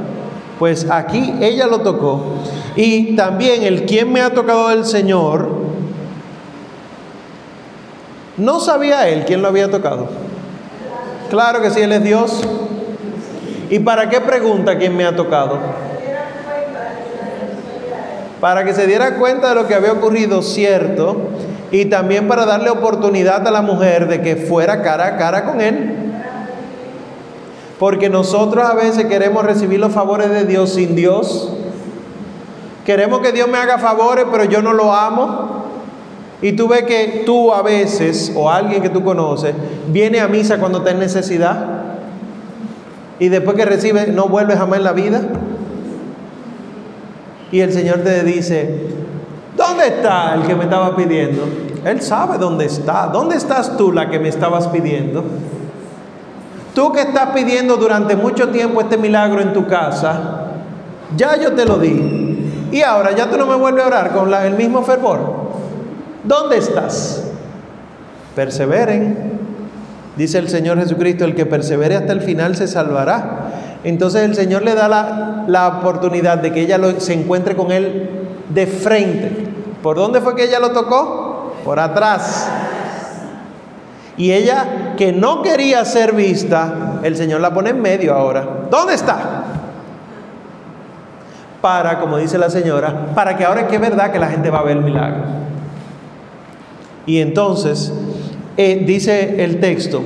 Pues 0.58 0.90
aquí 0.90 1.34
ella 1.40 1.66
lo 1.66 1.80
tocó. 1.80 2.34
Y 2.76 3.16
también 3.16 3.62
el 3.62 3.86
quien 3.86 4.12
me 4.12 4.20
ha 4.20 4.30
tocado 4.30 4.70
el 4.70 4.84
Señor, 4.84 5.48
no 8.36 8.60
sabía 8.60 9.08
él 9.08 9.24
quién 9.26 9.42
lo 9.42 9.48
había 9.48 9.70
tocado. 9.70 10.08
Claro 11.30 11.60
que 11.60 11.70
sí, 11.70 11.80
él 11.80 11.92
es 11.92 12.04
Dios. 12.04 12.40
¿Y 13.70 13.80
para 13.80 14.08
qué 14.08 14.20
pregunta 14.20 14.78
quién 14.78 14.96
me 14.96 15.04
ha 15.04 15.14
tocado? 15.14 15.58
Para 18.40 18.64
que 18.64 18.72
se 18.72 18.86
diera 18.86 19.16
cuenta 19.16 19.50
de 19.50 19.54
lo 19.56 19.66
que 19.66 19.74
había 19.74 19.92
ocurrido, 19.92 20.42
cierto, 20.42 21.30
y 21.70 21.86
también 21.86 22.28
para 22.28 22.46
darle 22.46 22.70
oportunidad 22.70 23.46
a 23.46 23.50
la 23.50 23.62
mujer 23.62 24.08
de 24.08 24.22
que 24.22 24.36
fuera 24.36 24.82
cara 24.82 25.06
a 25.06 25.16
cara 25.16 25.44
con 25.44 25.60
él. 25.60 26.07
Porque 27.78 28.08
nosotros 28.08 28.64
a 28.64 28.74
veces 28.74 29.04
queremos 29.04 29.44
recibir 29.44 29.78
los 29.78 29.92
favores 29.92 30.30
de 30.30 30.44
Dios 30.44 30.70
sin 30.70 30.96
Dios. 30.96 31.52
Queremos 32.84 33.20
que 33.20 33.32
Dios 33.32 33.48
me 33.48 33.58
haga 33.58 33.78
favores, 33.78 34.24
pero 34.30 34.44
yo 34.44 34.62
no 34.62 34.72
lo 34.72 34.92
amo. 34.92 35.64
Y 36.40 36.52
tú 36.52 36.68
ves 36.68 36.84
que 36.84 37.22
tú 37.26 37.52
a 37.52 37.62
veces, 37.62 38.32
o 38.34 38.50
alguien 38.50 38.82
que 38.82 38.88
tú 38.88 39.04
conoces, 39.04 39.54
viene 39.88 40.20
a 40.20 40.28
misa 40.28 40.58
cuando 40.58 40.78
está 40.78 40.90
en 40.90 41.00
necesidad. 41.00 41.66
Y 43.18 43.28
después 43.28 43.56
que 43.56 43.64
recibe, 43.64 44.06
no 44.08 44.28
vuelve 44.28 44.56
jamás 44.56 44.78
en 44.78 44.84
la 44.84 44.92
vida. 44.92 45.22
Y 47.50 47.60
el 47.60 47.72
Señor 47.72 47.98
te 47.98 48.22
dice, 48.24 48.86
¿dónde 49.56 49.88
está 49.88 50.34
el 50.34 50.42
que 50.42 50.54
me 50.54 50.64
estaba 50.64 50.94
pidiendo? 50.96 51.42
Él 51.84 52.00
sabe 52.02 52.38
dónde 52.38 52.66
está. 52.66 53.06
¿Dónde 53.06 53.36
estás 53.36 53.76
tú 53.76 53.92
la 53.92 54.10
que 54.10 54.18
me 54.18 54.28
estabas 54.28 54.68
pidiendo? 54.68 55.24
Tú 56.78 56.92
que 56.92 57.00
estás 57.00 57.30
pidiendo 57.34 57.76
durante 57.76 58.14
mucho 58.14 58.50
tiempo 58.50 58.80
este 58.80 58.96
milagro 58.96 59.40
en 59.40 59.52
tu 59.52 59.66
casa, 59.66 60.44
ya 61.16 61.36
yo 61.36 61.52
te 61.52 61.64
lo 61.64 61.76
di. 61.76 62.68
Y 62.70 62.82
ahora 62.82 63.10
ya 63.16 63.28
tú 63.28 63.36
no 63.36 63.46
me 63.46 63.56
vuelves 63.56 63.82
a 63.82 63.86
orar 63.88 64.12
con 64.12 64.32
el 64.32 64.54
mismo 64.54 64.84
fervor. 64.84 65.18
¿Dónde 66.22 66.58
estás? 66.58 67.32
Perseveren. 68.36 69.40
Dice 70.16 70.38
el 70.38 70.48
Señor 70.48 70.78
Jesucristo, 70.78 71.24
el 71.24 71.34
que 71.34 71.46
persevere 71.46 71.96
hasta 71.96 72.12
el 72.12 72.20
final 72.20 72.54
se 72.54 72.68
salvará. 72.68 73.80
Entonces 73.82 74.22
el 74.22 74.36
Señor 74.36 74.62
le 74.62 74.76
da 74.76 74.86
la, 74.86 75.46
la 75.48 75.66
oportunidad 75.66 76.38
de 76.38 76.52
que 76.52 76.60
ella 76.60 76.78
se 76.98 77.12
encuentre 77.12 77.56
con 77.56 77.72
Él 77.72 78.08
de 78.50 78.68
frente. 78.68 79.48
¿Por 79.82 79.96
dónde 79.96 80.20
fue 80.20 80.36
que 80.36 80.44
ella 80.44 80.60
lo 80.60 80.70
tocó? 80.70 81.54
Por 81.64 81.80
atrás. 81.80 82.48
Y 84.18 84.33
ella, 84.33 84.94
que 84.96 85.12
no 85.12 85.42
quería 85.42 85.85
ser 85.85 86.12
vista, 86.12 87.00
el 87.04 87.16
Señor 87.16 87.40
la 87.40 87.54
pone 87.54 87.70
en 87.70 87.81
medio 87.81 88.14
ahora. 88.14 88.66
¿Dónde 88.68 88.94
está? 88.94 89.44
Para, 91.61 92.00
como 92.00 92.18
dice 92.18 92.37
la 92.37 92.50
señora, 92.50 93.14
para 93.14 93.37
que 93.37 93.44
ahora 93.44 93.68
que 93.68 93.76
es 93.76 93.81
verdad 93.81 94.12
que 94.12 94.18
la 94.18 94.28
gente 94.28 94.50
va 94.50 94.59
a 94.59 94.62
ver 94.64 94.76
el 94.76 94.83
milagro. 94.83 95.22
Y 97.07 97.20
entonces, 97.20 97.92
eh, 98.57 98.83
dice 98.85 99.42
el 99.42 99.61
texto, 99.61 100.02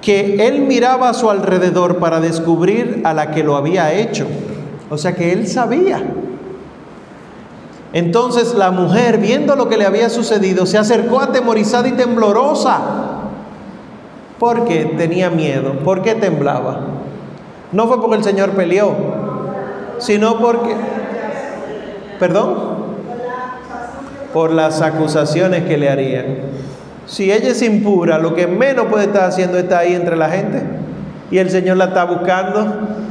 que 0.00 0.46
él 0.46 0.62
miraba 0.62 1.10
a 1.10 1.14
su 1.14 1.30
alrededor 1.30 1.98
para 1.98 2.20
descubrir 2.20 3.02
a 3.04 3.12
la 3.12 3.30
que 3.30 3.44
lo 3.44 3.56
había 3.56 3.92
hecho. 3.92 4.26
O 4.88 4.96
sea 4.96 5.14
que 5.14 5.32
él 5.32 5.46
sabía. 5.46 6.02
Entonces 7.92 8.54
la 8.54 8.70
mujer, 8.70 9.18
viendo 9.18 9.56
lo 9.56 9.68
que 9.68 9.76
le 9.76 9.84
había 9.84 10.08
sucedido, 10.08 10.66
se 10.66 10.78
acercó 10.78 11.20
atemorizada 11.20 11.88
y 11.88 11.92
temblorosa. 11.92 12.78
Porque 14.38 14.94
tenía 14.96 15.28
miedo, 15.28 15.74
porque 15.84 16.14
temblaba. 16.14 16.80
No 17.72 17.88
fue 17.88 18.00
porque 18.00 18.16
el 18.16 18.24
Señor 18.24 18.50
peleó, 18.50 18.94
sino 19.98 20.38
porque... 20.38 20.74
¿Perdón? 22.18 22.80
Por 24.32 24.52
las 24.52 24.80
acusaciones 24.82 25.64
que 25.64 25.76
le 25.76 25.90
harían. 25.90 26.26
Si 27.06 27.32
ella 27.32 27.50
es 27.50 27.62
impura, 27.62 28.18
lo 28.18 28.34
que 28.34 28.46
menos 28.46 28.86
puede 28.86 29.04
estar 29.06 29.24
haciendo 29.24 29.58
está 29.58 29.80
ahí 29.80 29.94
entre 29.94 30.16
la 30.16 30.28
gente. 30.30 30.62
Y 31.30 31.38
el 31.38 31.50
Señor 31.50 31.76
la 31.76 31.86
está 31.86 32.04
buscando. 32.04 32.66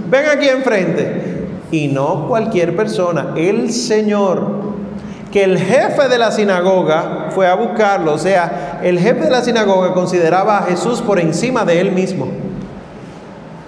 Ven 0.09 0.25
aquí 0.25 0.47
enfrente. 0.47 1.28
Y 1.71 1.87
no 1.87 2.27
cualquier 2.27 2.75
persona, 2.75 3.33
el 3.35 3.71
Señor 3.71 4.69
que 5.31 5.43
el 5.43 5.59
jefe 5.59 6.07
de 6.09 6.17
la 6.17 6.31
sinagoga 6.31 7.27
fue 7.29 7.47
a 7.47 7.55
buscarlo, 7.55 8.13
o 8.13 8.17
sea, 8.17 8.79
el 8.83 8.99
jefe 8.99 9.25
de 9.25 9.29
la 9.29 9.41
sinagoga 9.41 9.93
consideraba 9.93 10.57
a 10.57 10.63
Jesús 10.63 11.01
por 11.01 11.19
encima 11.19 11.65
de 11.65 11.79
él 11.79 11.91
mismo. 11.91 12.27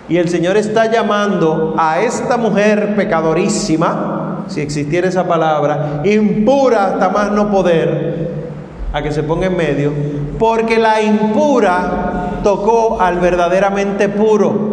Y 0.10 0.18
el 0.18 0.28
Señor 0.28 0.58
está 0.58 0.92
llamando 0.92 1.76
a 1.78 2.02
esta 2.02 2.38
mujer 2.38 2.96
pecadorísima, 2.96 4.46
si 4.48 4.60
existiera 4.60 5.08
esa 5.08 5.28
palabra, 5.28 6.02
impura 6.04 6.88
hasta 6.88 7.10
más 7.10 7.32
no 7.32 7.52
poder, 7.52 8.30
a 8.92 9.02
que 9.02 9.12
se 9.12 9.24
ponga 9.24 9.46
en 9.46 9.56
medio, 9.56 9.94
porque 10.38 10.80
la 10.80 11.02
impura 11.02 12.40
tocó 12.44 13.00
al 13.00 13.20
verdaderamente 13.20 14.10
puro. 14.10 14.70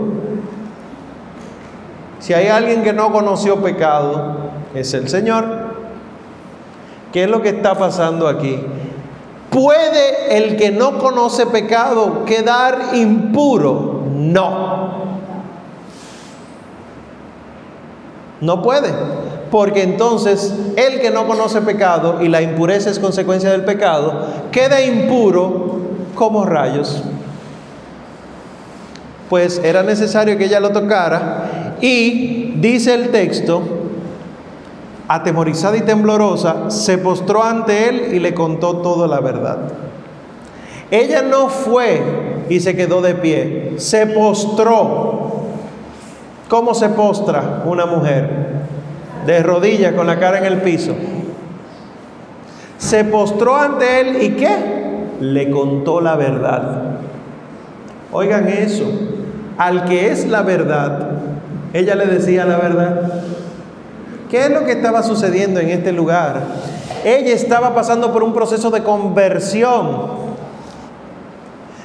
Si 2.18 2.34
hay 2.34 2.48
alguien 2.48 2.82
que 2.82 2.92
no 2.92 3.12
conoció 3.12 3.62
pecado, 3.62 4.36
es 4.74 4.92
el 4.94 5.08
Señor. 5.08 5.68
¿Qué 7.12 7.24
es 7.24 7.30
lo 7.30 7.40
que 7.40 7.50
está 7.50 7.76
pasando 7.76 8.28
aquí? 8.28 8.60
¿Puede 9.50 10.36
el 10.36 10.56
que 10.56 10.70
no 10.70 10.98
conoce 10.98 11.46
pecado 11.46 12.24
quedar 12.24 12.94
impuro? 12.94 14.02
No. 14.14 15.08
No 18.40 18.62
puede. 18.62 18.92
Porque 19.50 19.82
entonces 19.82 20.54
el 20.76 21.00
que 21.00 21.10
no 21.10 21.26
conoce 21.26 21.62
pecado 21.62 22.20
y 22.20 22.28
la 22.28 22.42
impureza 22.42 22.90
es 22.90 22.98
consecuencia 22.98 23.50
del 23.50 23.64
pecado, 23.64 24.26
queda 24.52 24.82
impuro 24.82 25.78
como 26.14 26.44
rayos. 26.44 27.02
Pues 29.30 29.60
era 29.64 29.82
necesario 29.82 30.36
que 30.36 30.44
ella 30.44 30.60
lo 30.60 30.70
tocara 30.70 31.57
y 31.80 32.54
dice 32.56 32.94
el 32.94 33.10
texto 33.10 33.62
atemorizada 35.08 35.76
y 35.76 35.80
temblorosa, 35.80 36.70
se 36.70 36.98
postró 36.98 37.42
ante 37.42 37.88
él 37.88 38.14
y 38.14 38.18
le 38.18 38.34
contó 38.34 38.76
toda 38.76 39.08
la 39.08 39.20
verdad. 39.20 39.58
Ella 40.90 41.22
no 41.22 41.48
fue 41.48 42.02
y 42.48 42.60
se 42.60 42.76
quedó 42.76 43.00
de 43.00 43.14
pie, 43.14 43.74
se 43.76 44.06
postró. 44.06 45.28
¿Cómo 46.48 46.74
se 46.74 46.90
postra 46.90 47.62
una 47.64 47.86
mujer? 47.86 48.48
De 49.26 49.42
rodillas 49.42 49.94
con 49.94 50.06
la 50.06 50.18
cara 50.18 50.38
en 50.38 50.44
el 50.44 50.62
piso. 50.62 50.94
Se 52.78 53.04
postró 53.04 53.56
ante 53.56 54.00
él 54.00 54.22
y 54.22 54.30
qué? 54.30 54.56
Le 55.20 55.50
contó 55.50 56.00
la 56.00 56.16
verdad. 56.16 56.82
Oigan 58.12 58.48
eso, 58.48 58.84
al 59.58 59.84
que 59.84 60.10
es 60.10 60.26
la 60.26 60.42
verdad, 60.42 61.17
ella 61.72 61.94
le 61.94 62.06
decía 62.06 62.44
la 62.44 62.56
verdad. 62.56 63.22
¿Qué 64.30 64.44
es 64.44 64.50
lo 64.50 64.64
que 64.64 64.72
estaba 64.72 65.02
sucediendo 65.02 65.60
en 65.60 65.70
este 65.70 65.92
lugar? 65.92 66.42
Ella 67.04 67.32
estaba 67.32 67.74
pasando 67.74 68.12
por 68.12 68.22
un 68.22 68.32
proceso 68.32 68.70
de 68.70 68.82
conversión. 68.82 70.28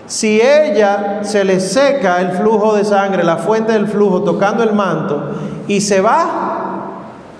Si 0.07 0.41
ella 0.41 1.23
se 1.23 1.43
le 1.45 1.59
seca 1.59 2.19
el 2.21 2.31
flujo 2.31 2.75
de 2.75 2.83
sangre, 2.83 3.23
la 3.23 3.37
fuente 3.37 3.71
del 3.71 3.87
flujo, 3.87 4.23
tocando 4.23 4.63
el 4.63 4.73
manto, 4.73 5.31
y 5.67 5.81
se 5.81 6.01
va, 6.01 6.83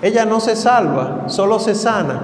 ella 0.00 0.24
no 0.24 0.40
se 0.40 0.56
salva, 0.56 1.24
solo 1.26 1.58
se 1.58 1.74
sana. 1.74 2.22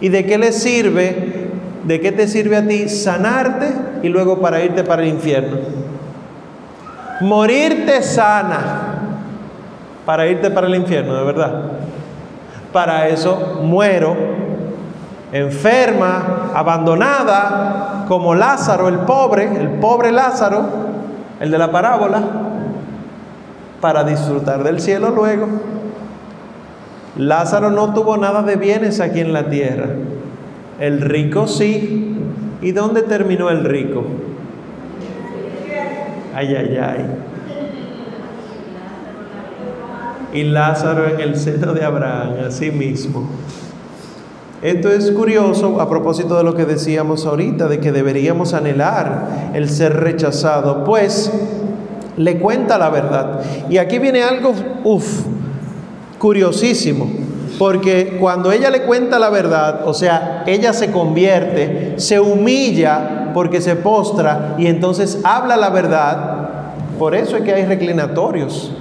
¿Y 0.00 0.08
de 0.08 0.26
qué 0.26 0.38
le 0.38 0.52
sirve? 0.52 1.50
¿De 1.84 2.00
qué 2.00 2.10
te 2.10 2.26
sirve 2.26 2.56
a 2.56 2.66
ti 2.66 2.88
sanarte 2.88 3.72
y 4.02 4.08
luego 4.08 4.40
para 4.40 4.62
irte 4.62 4.82
para 4.82 5.02
el 5.02 5.08
infierno? 5.08 5.58
Morirte 7.20 8.02
sana 8.02 8.96
para 10.04 10.26
irte 10.26 10.50
para 10.50 10.66
el 10.66 10.74
infierno, 10.74 11.14
de 11.14 11.24
verdad. 11.24 11.62
Para 12.72 13.08
eso 13.08 13.60
muero, 13.62 14.16
enferma, 15.32 16.50
abandonada, 16.54 18.04
como 18.06 18.34
Lázaro, 18.34 18.88
el 18.88 19.00
pobre, 19.00 19.44
el 19.44 19.68
pobre 19.80 20.12
Lázaro, 20.12 20.64
el 21.40 21.50
de 21.50 21.58
la 21.58 21.70
parábola, 21.70 22.22
para 23.80 24.04
disfrutar 24.04 24.62
del 24.62 24.80
cielo 24.80 25.10
luego. 25.10 25.48
Lázaro 27.16 27.70
no 27.70 27.94
tuvo 27.94 28.16
nada 28.16 28.42
de 28.42 28.56
bienes 28.56 29.00
aquí 29.00 29.20
en 29.20 29.32
la 29.32 29.48
tierra. 29.48 29.88
El 30.78 31.00
rico 31.00 31.46
sí. 31.46 32.12
¿Y 32.62 32.72
dónde 32.72 33.02
terminó 33.02 33.50
el 33.50 33.64
rico? 33.64 34.04
Ay, 36.36 36.54
ay, 36.54 36.76
ay 36.76 37.06
y 40.36 40.44
Lázaro 40.44 41.08
en 41.08 41.20
el 41.20 41.36
seno 41.36 41.72
de 41.72 41.82
Abraham, 41.82 42.34
así 42.46 42.70
mismo. 42.70 43.26
Esto 44.60 44.90
es 44.90 45.10
curioso 45.12 45.80
a 45.80 45.88
propósito 45.88 46.36
de 46.36 46.44
lo 46.44 46.54
que 46.54 46.66
decíamos 46.66 47.24
ahorita, 47.24 47.68
de 47.68 47.80
que 47.80 47.90
deberíamos 47.90 48.52
anhelar 48.52 49.50
el 49.54 49.70
ser 49.70 49.96
rechazado, 49.96 50.84
pues 50.84 51.32
le 52.18 52.38
cuenta 52.38 52.76
la 52.76 52.90
verdad. 52.90 53.40
Y 53.70 53.78
aquí 53.78 53.98
viene 53.98 54.22
algo, 54.22 54.52
uff, 54.84 55.22
curiosísimo, 56.18 57.08
porque 57.58 58.16
cuando 58.20 58.52
ella 58.52 58.70
le 58.70 58.82
cuenta 58.82 59.18
la 59.18 59.30
verdad, 59.30 59.80
o 59.86 59.94
sea, 59.94 60.44
ella 60.46 60.72
se 60.72 60.90
convierte, 60.90 61.94
se 61.96 62.20
humilla 62.20 63.30
porque 63.34 63.60
se 63.60 63.76
postra 63.76 64.54
y 64.58 64.66
entonces 64.66 65.20
habla 65.24 65.56
la 65.56 65.70
verdad, 65.70 66.48
por 66.98 67.14
eso 67.14 67.36
es 67.36 67.42
que 67.42 67.52
hay 67.52 67.66
reclinatorios 67.66 68.72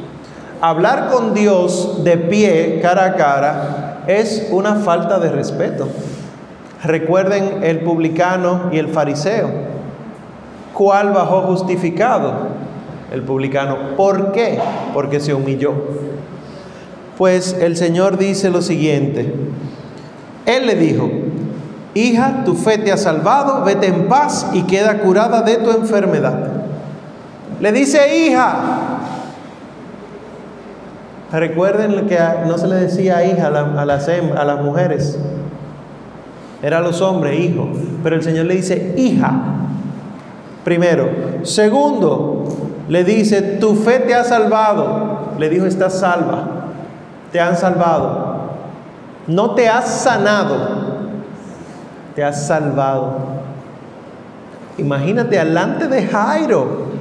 hablar 0.62 1.10
con 1.12 1.34
Dios 1.34 2.04
de 2.04 2.18
pie, 2.18 2.80
cara 2.82 3.06
a 3.06 3.16
cara, 3.16 4.04
es 4.08 4.48
una 4.52 4.76
falta 4.76 5.20
de 5.20 5.30
respeto. 5.30 5.88
Recuerden 6.84 7.64
el 7.64 7.82
publicano 7.82 8.70
y 8.72 8.78
el 8.78 8.90
fariseo. 8.90 9.50
¿Cuál 10.74 11.12
bajó 11.12 11.42
justificado? 11.44 12.34
El 13.12 13.22
publicano. 13.24 13.96
¿Por 13.96 14.32
qué? 14.32 14.60
Porque 14.94 15.20
se 15.20 15.34
humilló. 15.34 15.74
Pues 17.18 17.56
el 17.60 17.78
Señor 17.78 18.18
dice 18.18 18.50
lo 18.50 18.62
siguiente. 18.62 19.34
Él 20.46 20.66
le 20.68 20.76
dijo, 20.76 21.10
hija, 21.94 22.44
tu 22.46 22.56
fe 22.56 22.78
te 22.78 22.92
ha 22.92 22.98
salvado, 22.98 23.64
vete 23.64 23.88
en 23.88 24.08
paz 24.08 24.48
y 24.54 24.64
queda 24.64 25.00
curada 25.00 25.42
de 25.42 25.58
tu 25.58 25.72
enfermedad. 25.72 26.52
Le 27.62 27.72
dice, 27.72 28.28
hija, 28.28 28.96
Recuerden 31.32 32.08
que 32.08 32.18
no 32.48 32.58
se 32.58 32.68
le 32.68 32.76
decía 32.76 33.26
hija 33.26 33.48
a, 33.48 33.86
las, 33.86 34.08
a 34.08 34.46
las 34.46 34.62
mujeres, 34.64 35.18
era 36.62 36.78
a 36.78 36.82
los 36.82 37.02
hombres, 37.02 37.40
hijo, 37.40 37.70
pero 38.04 38.16
el 38.16 38.24
Señor 38.24 38.46
le 38.46 38.56
dice 38.56 38.94
hija, 38.98 39.34
primero. 40.64 41.10
Segundo, 41.44 42.46
le 42.88 43.04
dice, 43.04 43.42
tu 43.42 43.76
fe 43.76 44.00
te 44.00 44.16
ha 44.16 44.24
salvado. 44.24 45.34
Le 45.38 45.50
dijo, 45.50 45.66
estás 45.66 46.00
salva, 46.00 46.55
te 47.36 47.42
han 47.42 47.58
salvado. 47.58 48.46
No 49.28 49.56
te 49.56 49.68
has 49.68 50.04
sanado, 50.04 50.56
te 52.16 52.24
has 52.24 52.48
salvado. 52.48 53.18
Imagínate, 54.78 55.38
alante 55.38 55.90
de 55.90 56.08
Jairo, 56.08 56.92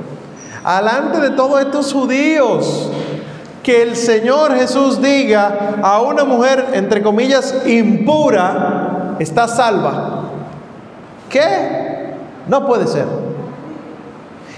alante 0.64 1.20
de 1.20 1.30
todos 1.30 1.61
estos 1.61 1.93
judíos 1.93 2.91
que 3.62 3.82
el 3.82 3.95
Señor 3.95 4.57
Jesús 4.57 5.01
diga 5.01 5.76
a 5.80 6.01
una 6.01 6.24
mujer, 6.24 6.66
entre 6.72 7.01
comillas, 7.01 7.62
impura, 7.64 9.14
está 9.20 9.47
salva. 9.47 10.30
¿Qué? 11.30 12.12
No 12.49 12.66
puede 12.66 12.89
ser. 12.89 13.07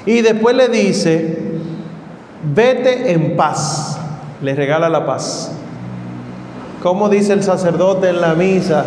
Y 0.07 0.23
después 0.23 0.57
le 0.57 0.69
dice, 0.69 1.59
vete 2.55 3.13
en 3.13 3.37
paz. 3.37 3.99
Le 4.41 4.55
regala 4.55 4.89
la 4.89 5.05
paz. 5.05 5.53
Como 6.87 7.09
dice 7.09 7.33
el 7.33 7.43
sacerdote 7.43 8.11
en 8.11 8.21
la 8.21 8.35
misa, 8.35 8.85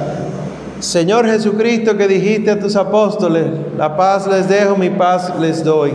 Señor 0.80 1.26
Jesucristo 1.26 1.98
que 1.98 2.08
dijiste 2.08 2.50
a 2.50 2.58
tus 2.58 2.78
apóstoles, 2.78 3.48
la 3.78 3.98
paz 3.98 4.26
les 4.26 4.48
dejo, 4.48 4.78
mi 4.78 4.90
paz 4.90 5.34
les 5.38 5.66
doy. 5.66 5.92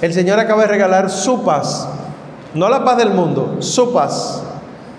El 0.00 0.12
Señor 0.12 0.40
acaba 0.40 0.62
de 0.62 0.66
regalar 0.66 1.08
su 1.10 1.44
paz, 1.44 1.88
no 2.54 2.68
la 2.68 2.84
paz 2.84 2.96
del 2.96 3.10
mundo, 3.10 3.58
su 3.60 3.92
paz, 3.92 4.42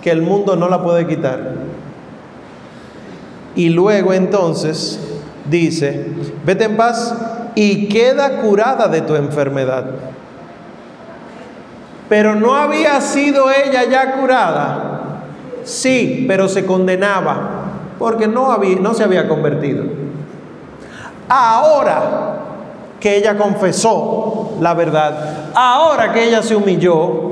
que 0.02 0.12
el 0.12 0.22
mundo 0.22 0.56
no 0.56 0.70
la 0.70 0.82
puede 0.82 1.06
quitar. 1.06 1.56
Y 3.54 3.68
luego 3.68 4.14
entonces 4.14 5.02
dice, 5.50 6.08
vete 6.46 6.64
en 6.64 6.78
paz 6.78 7.14
y 7.54 7.90
queda 7.90 8.40
curada 8.40 8.88
de 8.88 9.02
tu 9.02 9.16
enfermedad. 9.16 9.88
Pero 12.08 12.34
no 12.34 12.56
había 12.56 13.02
sido 13.02 13.52
ella 13.52 13.84
ya 13.92 14.14
curada. 14.14 14.93
Sí, 15.64 16.26
pero 16.28 16.48
se 16.48 16.66
condenaba 16.66 17.64
porque 18.00 18.28
no, 18.28 18.52
había, 18.52 18.80
no 18.80 18.94
se 18.94 19.04
había 19.04 19.28
convertido. 19.28 19.84
Ahora 21.30 22.40
que 23.00 23.18
ella 23.18 23.38
confesó 23.38 24.58
la 24.60 24.74
verdad, 24.74 25.52
ahora 25.56 26.14
que 26.14 26.24
ella 26.24 26.42
se 26.42 26.56
humilló, 26.56 27.32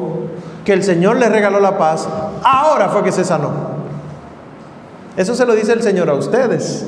que 0.65 0.73
el 0.73 0.84
Señor 0.84 1.17
le 1.17 1.29
regaló 1.29 1.59
la 1.59 1.77
paz, 1.77 2.07
ahora 2.43 2.89
fue 2.89 3.03
que 3.03 3.11
se 3.11 3.23
sanó. 3.23 3.51
Eso 5.17 5.36
se 5.36 5.45
lo 5.45 5.55
dice 5.55 5.73
el 5.73 5.82
Señor 5.82 6.09
a 6.09 6.13
ustedes. 6.13 6.88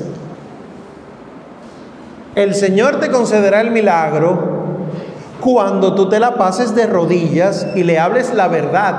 El 2.34 2.54
Señor 2.54 3.00
te 3.00 3.10
concederá 3.10 3.60
el 3.60 3.70
milagro 3.70 4.54
cuando 5.40 5.94
tú 5.94 6.08
te 6.08 6.18
la 6.18 6.34
pases 6.34 6.74
de 6.74 6.86
rodillas 6.86 7.66
y 7.74 7.84
le 7.84 7.98
hables 7.98 8.32
la 8.34 8.48
verdad. 8.48 8.94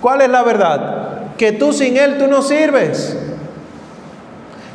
¿Cuál 0.00 0.22
es 0.22 0.30
la 0.30 0.42
verdad? 0.42 0.95
Que 1.38 1.52
tú 1.52 1.72
sin 1.72 1.96
Él 1.96 2.18
tú 2.18 2.26
no 2.26 2.42
sirves. 2.42 3.16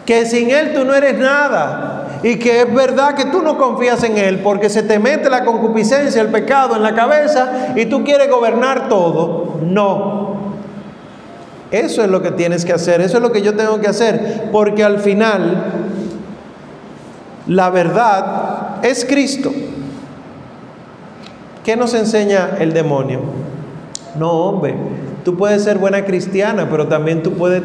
Que 0.06 0.26
sin 0.26 0.52
Él 0.52 0.74
tú 0.74 0.86
no 0.86 0.94
eres 0.94 1.18
nada. 1.18 2.20
Y 2.24 2.38
que 2.38 2.62
es 2.62 2.74
verdad 2.74 3.16
que 3.16 3.26
tú 3.26 3.42
no 3.42 3.58
confías 3.58 4.04
en 4.04 4.18
Él 4.18 4.42
porque 4.44 4.70
se 4.70 4.84
te 4.84 5.00
mete 5.00 5.30
la 5.30 5.44
concupiscencia, 5.44 6.22
el 6.22 6.30
pecado 6.30 6.76
en 6.76 6.84
la 6.84 6.94
cabeza 6.94 7.74
y 7.76 7.86
tú 7.86 8.04
quieres 8.04 8.30
gobernar 8.30 8.90
todo. 8.90 9.60
No. 9.64 10.32
Eso 11.72 12.04
es 12.04 12.10
lo 12.10 12.22
que 12.22 12.32
tienes 12.32 12.66
que 12.66 12.74
hacer, 12.74 13.00
eso 13.00 13.18
es 13.18 13.24
lo 13.24 13.32
que 13.32 13.42
yo 13.42 13.56
tengo 13.56 13.80
que 13.80 13.88
hacer, 13.88 14.50
porque 14.52 14.84
al 14.84 15.00
final 15.00 15.64
la 17.48 17.70
verdad 17.70 18.84
es 18.84 19.06
Cristo. 19.06 19.52
¿Qué 21.64 21.78
nos 21.78 21.94
enseña 21.94 22.58
el 22.60 22.74
demonio? 22.74 23.22
No, 24.18 24.32
hombre, 24.32 24.76
tú 25.24 25.38
puedes 25.38 25.64
ser 25.64 25.78
buena 25.78 26.06
cristiana, 26.06 26.68
pero 26.70 26.88
también 26.88 27.24
tú 27.24 27.34
puedes 27.34 27.62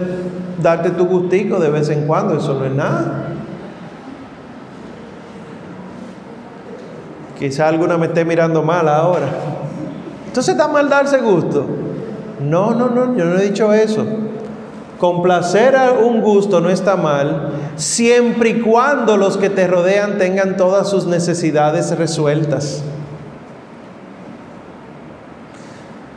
darte 0.62 0.90
tu 0.90 1.06
gustico 1.06 1.58
de 1.58 1.70
vez 1.70 1.88
en 1.90 2.06
cuando, 2.06 2.36
eso 2.38 2.54
no 2.54 2.64
es 2.64 2.72
nada. 2.72 3.28
Quizá 7.38 7.68
alguna 7.68 7.98
me 7.98 8.06
esté 8.06 8.24
mirando 8.24 8.62
mal 8.62 8.88
ahora. 8.88 9.28
Entonces 10.26 10.54
está 10.54 10.68
mal 10.68 10.88
darse 10.88 11.18
gusto. 11.18 11.66
No, 12.40 12.74
no, 12.74 12.88
no, 12.88 13.16
yo 13.16 13.24
no 13.24 13.38
he 13.38 13.44
dicho 13.44 13.72
eso. 13.72 14.04
Complacer 14.98 15.76
a 15.76 15.92
un 15.92 16.22
gusto 16.22 16.60
no 16.60 16.70
está 16.70 16.96
mal, 16.96 17.50
siempre 17.76 18.50
y 18.50 18.60
cuando 18.60 19.18
los 19.18 19.36
que 19.36 19.50
te 19.50 19.66
rodean 19.66 20.16
tengan 20.16 20.56
todas 20.56 20.88
sus 20.88 21.06
necesidades 21.06 21.96
resueltas. 21.98 22.82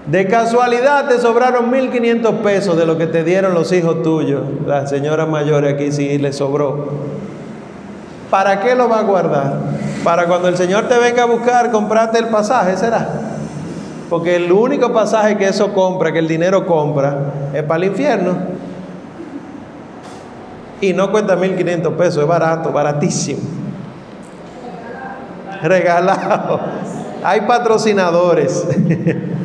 De 0.10 0.28
casualidad 0.28 1.08
te 1.08 1.20
sobraron 1.20 1.70
1500 1.70 2.36
pesos 2.36 2.76
de 2.76 2.88
lo 2.88 2.98
que 2.98 3.06
te 3.06 3.24
dieron 3.24 3.54
los 3.54 3.72
hijos 3.72 4.02
tuyos. 4.02 4.42
La 4.66 4.88
señora 4.88 5.28
mayor 5.28 5.66
aquí 5.66 5.92
sí 5.92 6.18
le 6.18 6.34
sobró. 6.34 6.90
¿Para 8.32 8.60
qué 8.60 8.74
lo 8.74 8.90
va 8.90 9.00
a 9.00 9.04
guardar? 9.04 9.60
Para 10.04 10.26
cuando 10.26 10.48
el 10.48 10.58
Señor 10.58 10.88
te 10.88 10.98
venga 10.98 11.24
a 11.24 11.26
buscar, 11.26 11.72
comprarte 11.72 12.18
el 12.18 12.28
pasaje, 12.28 12.76
será. 12.76 13.08
Porque 14.10 14.36
el 14.36 14.52
único 14.52 14.92
pasaje 14.92 15.38
que 15.38 15.48
eso 15.48 15.74
compra, 15.74 16.12
que 16.12 16.20
el 16.20 16.28
dinero 16.28 16.66
compra, 16.66 17.16
es 17.54 17.62
para 17.64 17.84
el 17.84 17.92
infierno. 17.92 18.34
Y 20.82 20.94
no 20.94 21.12
cuesta 21.12 21.36
1500 21.36 21.94
pesos, 21.94 22.24
es 22.24 22.28
barato, 22.28 22.72
baratísimo. 22.72 23.42
Regalado. 25.62 26.60
Hay 27.24 27.42
patrocinadores. 27.42 28.66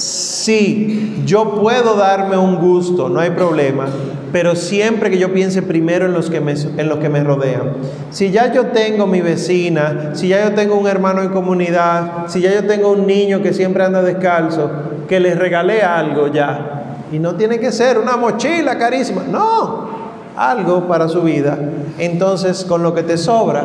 sí, 0.00 1.22
yo 1.26 1.54
puedo 1.54 1.96
darme 1.96 2.36
un 2.36 2.56
gusto, 2.56 3.08
no 3.08 3.20
hay 3.20 3.30
problema, 3.30 3.86
pero 4.32 4.56
siempre 4.56 5.10
que 5.10 5.18
yo 5.18 5.32
piense 5.32 5.62
primero 5.62 6.06
en 6.06 6.12
los 6.12 6.30
que 6.30 6.40
me, 6.40 6.52
en 6.52 6.88
los 6.88 6.98
que 6.98 7.08
me 7.08 7.22
rodean. 7.22 7.72
Si 8.10 8.30
ya 8.30 8.52
yo 8.52 8.66
tengo 8.66 9.06
mi 9.06 9.20
vecina, 9.20 10.10
si 10.14 10.28
ya 10.28 10.48
yo 10.48 10.54
tengo 10.54 10.76
un 10.76 10.86
hermano 10.86 11.22
en 11.22 11.28
comunidad, 11.30 12.28
si 12.28 12.40
ya 12.40 12.52
yo 12.52 12.66
tengo 12.66 12.90
un 12.90 13.06
niño 13.06 13.42
que 13.42 13.52
siempre 13.52 13.84
anda 13.84 14.02
descalzo, 14.02 14.70
que 15.08 15.20
les 15.20 15.38
regalé 15.38 15.82
algo 15.82 16.28
ya, 16.28 16.96
y 17.12 17.18
no 17.18 17.34
tiene 17.34 17.58
que 17.58 17.72
ser 17.72 17.98
una 17.98 18.16
mochila 18.16 18.78
carísima, 18.78 19.22
no, 19.28 19.88
algo 20.36 20.86
para 20.86 21.08
su 21.08 21.22
vida. 21.22 21.58
Entonces, 21.98 22.64
con 22.64 22.82
lo 22.82 22.94
que 22.94 23.02
te 23.02 23.18
sobra, 23.18 23.64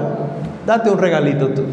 date 0.66 0.90
un 0.90 0.98
regalito 0.98 1.50
tú. 1.50 1.64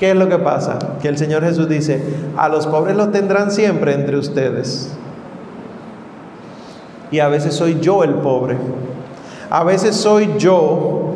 ¿Qué 0.00 0.12
es 0.12 0.16
lo 0.16 0.30
que 0.30 0.38
pasa? 0.38 0.78
Que 1.02 1.08
el 1.08 1.18
Señor 1.18 1.44
Jesús 1.44 1.68
dice, 1.68 2.02
a 2.38 2.48
los 2.48 2.66
pobres 2.66 2.96
los 2.96 3.12
tendrán 3.12 3.50
siempre 3.50 3.92
entre 3.92 4.16
ustedes. 4.16 4.90
Y 7.10 7.18
a 7.18 7.28
veces 7.28 7.54
soy 7.54 7.80
yo 7.80 8.02
el 8.02 8.14
pobre. 8.14 8.56
A 9.50 9.62
veces 9.62 9.94
soy 9.94 10.30
yo, 10.38 11.12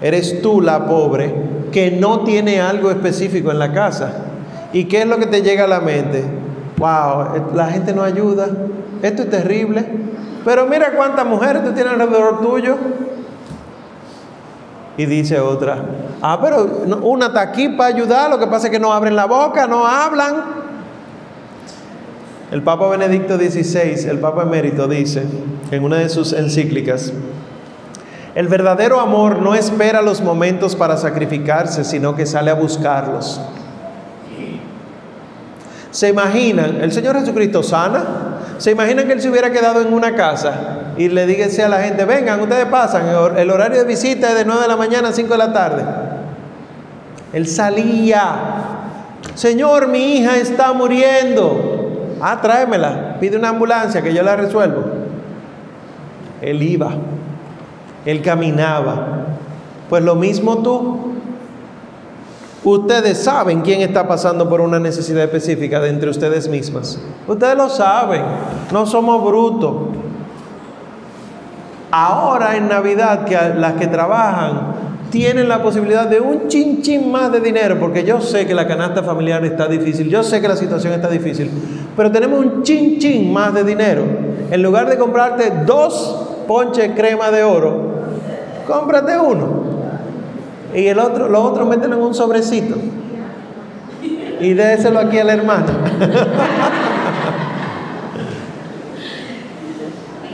eres 0.00 0.42
tú 0.42 0.60
la 0.60 0.86
pobre, 0.86 1.32
que 1.70 1.92
no 1.92 2.24
tiene 2.24 2.60
algo 2.60 2.90
específico 2.90 3.52
en 3.52 3.60
la 3.60 3.72
casa. 3.72 4.12
¿Y 4.72 4.86
qué 4.86 5.02
es 5.02 5.06
lo 5.06 5.18
que 5.18 5.26
te 5.26 5.42
llega 5.42 5.64
a 5.64 5.68
la 5.68 5.80
mente? 5.80 6.24
wow, 6.78 7.52
la 7.54 7.68
gente 7.68 7.92
no 7.94 8.02
ayuda, 8.02 8.48
esto 9.02 9.22
es 9.22 9.30
terrible. 9.30 9.84
Pero 10.44 10.66
mira 10.66 10.92
cuántas 10.96 11.24
mujeres 11.24 11.64
tú 11.64 11.72
tienes 11.72 11.92
alrededor 11.92 12.40
tuyo. 12.40 12.76
Y 14.98 15.04
dice 15.04 15.40
otra, 15.40 15.84
ah, 16.22 16.38
pero 16.40 16.64
una 17.02 17.26
está 17.26 17.42
aquí 17.42 17.68
para 17.68 17.94
ayudar, 17.94 18.30
lo 18.30 18.38
que 18.38 18.46
pasa 18.46 18.68
es 18.68 18.72
que 18.72 18.80
no 18.80 18.92
abren 18.92 19.14
la 19.14 19.26
boca, 19.26 19.66
no 19.66 19.86
hablan. 19.86 20.36
El 22.50 22.62
Papa 22.62 22.88
Benedicto 22.88 23.36
XVI, 23.36 24.08
el 24.08 24.20
Papa 24.20 24.44
emérito, 24.44 24.88
dice 24.88 25.24
en 25.70 25.84
una 25.84 25.98
de 25.98 26.08
sus 26.08 26.32
encíclicas, 26.32 27.12
el 28.34 28.48
verdadero 28.48 29.00
amor 29.00 29.40
no 29.40 29.54
espera 29.54 30.00
los 30.02 30.20
momentos 30.20 30.76
para 30.76 30.96
sacrificarse, 30.96 31.84
sino 31.84 32.14
que 32.14 32.24
sale 32.24 32.50
a 32.50 32.54
buscarlos. 32.54 33.40
¿Se 35.90 36.10
imaginan? 36.10 36.80
El 36.82 36.92
Señor 36.92 37.18
Jesucristo 37.18 37.62
sana. 37.62 38.04
¿Se 38.58 38.70
imaginan 38.70 39.06
que 39.06 39.12
Él 39.12 39.20
se 39.20 39.28
hubiera 39.28 39.50
quedado 39.50 39.80
en 39.80 39.92
una 39.92 40.14
casa 40.14 40.92
y 40.96 41.08
le 41.08 41.26
dijese 41.26 41.62
a 41.62 41.68
la 41.68 41.82
gente, 41.82 42.04
vengan, 42.04 42.40
ustedes 42.40 42.66
pasan, 42.66 43.06
el 43.36 43.50
horario 43.50 43.78
de 43.80 43.84
visita 43.84 44.30
es 44.30 44.34
de 44.36 44.44
9 44.44 44.62
de 44.62 44.68
la 44.68 44.76
mañana 44.76 45.08
a 45.08 45.12
5 45.12 45.28
de 45.28 45.38
la 45.38 45.52
tarde? 45.52 45.84
Él 47.32 47.46
salía. 47.46 48.34
Señor, 49.34 49.88
mi 49.88 50.16
hija 50.16 50.36
está 50.36 50.72
muriendo. 50.72 52.16
Ah, 52.20 52.40
tráemela. 52.40 53.16
Pide 53.20 53.36
una 53.36 53.50
ambulancia 53.50 54.00
que 54.00 54.14
yo 54.14 54.22
la 54.22 54.36
resuelvo. 54.36 54.84
Él 56.40 56.62
iba. 56.62 56.94
Él 58.06 58.22
caminaba. 58.22 59.26
Pues 59.90 60.02
lo 60.02 60.14
mismo 60.14 60.58
tú. 60.62 61.15
Ustedes 62.66 63.18
saben 63.22 63.60
quién 63.60 63.80
está 63.80 64.08
pasando 64.08 64.48
por 64.48 64.60
una 64.60 64.80
necesidad 64.80 65.22
específica 65.22 65.78
de 65.78 65.88
entre 65.88 66.10
ustedes 66.10 66.48
mismas. 66.48 66.98
Ustedes 67.28 67.56
lo 67.56 67.68
saben, 67.68 68.22
no 68.72 68.84
somos 68.86 69.24
brutos. 69.24 69.72
Ahora 71.92 72.56
en 72.56 72.68
Navidad 72.68 73.24
que 73.24 73.36
las 73.56 73.74
que 73.74 73.86
trabajan 73.86 74.74
tienen 75.10 75.48
la 75.48 75.62
posibilidad 75.62 76.08
de 76.08 76.18
un 76.18 76.48
chin 76.48 76.82
chin 76.82 77.08
más 77.08 77.30
de 77.30 77.38
dinero, 77.38 77.78
porque 77.78 78.02
yo 78.02 78.20
sé 78.20 78.48
que 78.48 78.54
la 78.54 78.66
canasta 78.66 79.04
familiar 79.04 79.44
está 79.44 79.68
difícil, 79.68 80.08
yo 80.08 80.24
sé 80.24 80.40
que 80.40 80.48
la 80.48 80.56
situación 80.56 80.92
está 80.92 81.06
difícil, 81.06 81.48
pero 81.96 82.10
tenemos 82.10 82.40
un 82.40 82.64
chin 82.64 82.98
chin 82.98 83.32
más 83.32 83.54
de 83.54 83.62
dinero. 83.62 84.02
En 84.50 84.60
lugar 84.60 84.90
de 84.90 84.98
comprarte 84.98 85.52
dos 85.64 86.30
ponches 86.48 86.90
crema 86.96 87.30
de 87.30 87.44
oro, 87.44 87.92
cómprate 88.66 89.16
uno. 89.20 89.65
Y 90.76 90.86
el 90.88 90.98
otro, 90.98 91.30
lo 91.30 91.42
otro 91.42 91.64
mételo 91.64 91.96
en 91.96 92.02
un 92.02 92.14
sobrecito. 92.14 92.76
Y 94.40 94.52
déselo 94.52 95.00
aquí 95.00 95.18
a 95.18 95.24
la 95.24 95.32
hermana. 95.32 95.66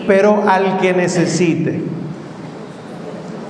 Pero 0.09 0.43
al 0.49 0.79
que 0.79 0.93
necesite. 0.93 1.85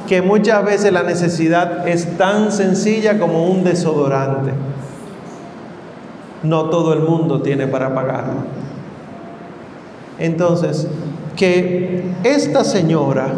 que 0.06 0.20
muchas 0.20 0.62
veces 0.66 0.92
la 0.92 1.02
necesidad 1.02 1.88
es 1.88 2.18
tan 2.18 2.52
sencilla 2.52 3.18
como 3.18 3.46
un 3.46 3.64
desodorante. 3.64 4.52
No 6.42 6.68
todo 6.68 6.92
el 6.92 7.00
mundo 7.00 7.40
tiene 7.40 7.66
para 7.66 7.94
pagarlo. 7.94 8.42
Entonces, 10.18 10.86
que 11.36 12.04
esta 12.24 12.64
señora, 12.64 13.28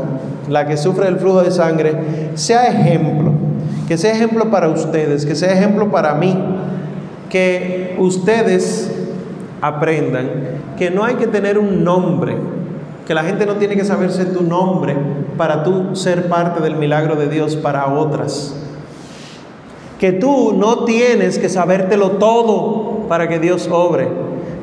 la 0.48 0.66
que 0.66 0.76
sufre 0.76 1.06
el 1.06 1.18
flujo 1.18 1.42
de 1.42 1.52
sangre, 1.52 2.32
sea 2.34 2.66
ejemplo, 2.66 3.23
que 3.86 3.98
sea 3.98 4.12
ejemplo 4.12 4.50
para 4.50 4.68
ustedes, 4.68 5.26
que 5.26 5.34
sea 5.34 5.52
ejemplo 5.52 5.90
para 5.90 6.14
mí, 6.14 6.36
que 7.28 7.96
ustedes 7.98 8.90
aprendan 9.60 10.30
que 10.76 10.90
no 10.90 11.04
hay 11.04 11.14
que 11.14 11.26
tener 11.26 11.58
un 11.58 11.84
nombre, 11.84 12.36
que 13.06 13.14
la 13.14 13.24
gente 13.24 13.46
no 13.46 13.54
tiene 13.54 13.76
que 13.76 13.84
saberse 13.84 14.24
tu 14.24 14.42
nombre 14.42 14.96
para 15.36 15.62
tú 15.62 15.94
ser 15.94 16.28
parte 16.28 16.60
del 16.60 16.76
milagro 16.76 17.16
de 17.16 17.28
Dios 17.28 17.56
para 17.56 17.86
otras. 17.86 18.56
Que 19.98 20.12
tú 20.12 20.54
no 20.56 20.84
tienes 20.84 21.38
que 21.38 21.48
sabértelo 21.48 22.12
todo 22.12 23.06
para 23.08 23.28
que 23.28 23.38
Dios 23.38 23.68
obre 23.70 24.08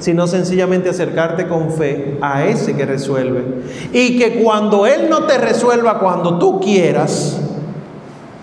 sino 0.01 0.25
sencillamente 0.25 0.89
acercarte 0.89 1.47
con 1.47 1.71
fe 1.71 2.17
a 2.21 2.45
ese 2.45 2.75
que 2.75 2.87
resuelve. 2.87 3.43
Y 3.93 4.17
que 4.17 4.41
cuando 4.43 4.87
Él 4.87 5.09
no 5.11 5.25
te 5.25 5.37
resuelva 5.37 5.99
cuando 5.99 6.39
tú 6.39 6.59
quieras, 6.59 7.39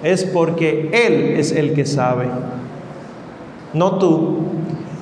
es 0.03 0.25
porque 0.25 0.91
Él 0.93 1.39
es 1.39 1.53
el 1.53 1.73
que 1.75 1.85
sabe, 1.85 2.27
no 3.75 3.99
tú. 3.99 4.39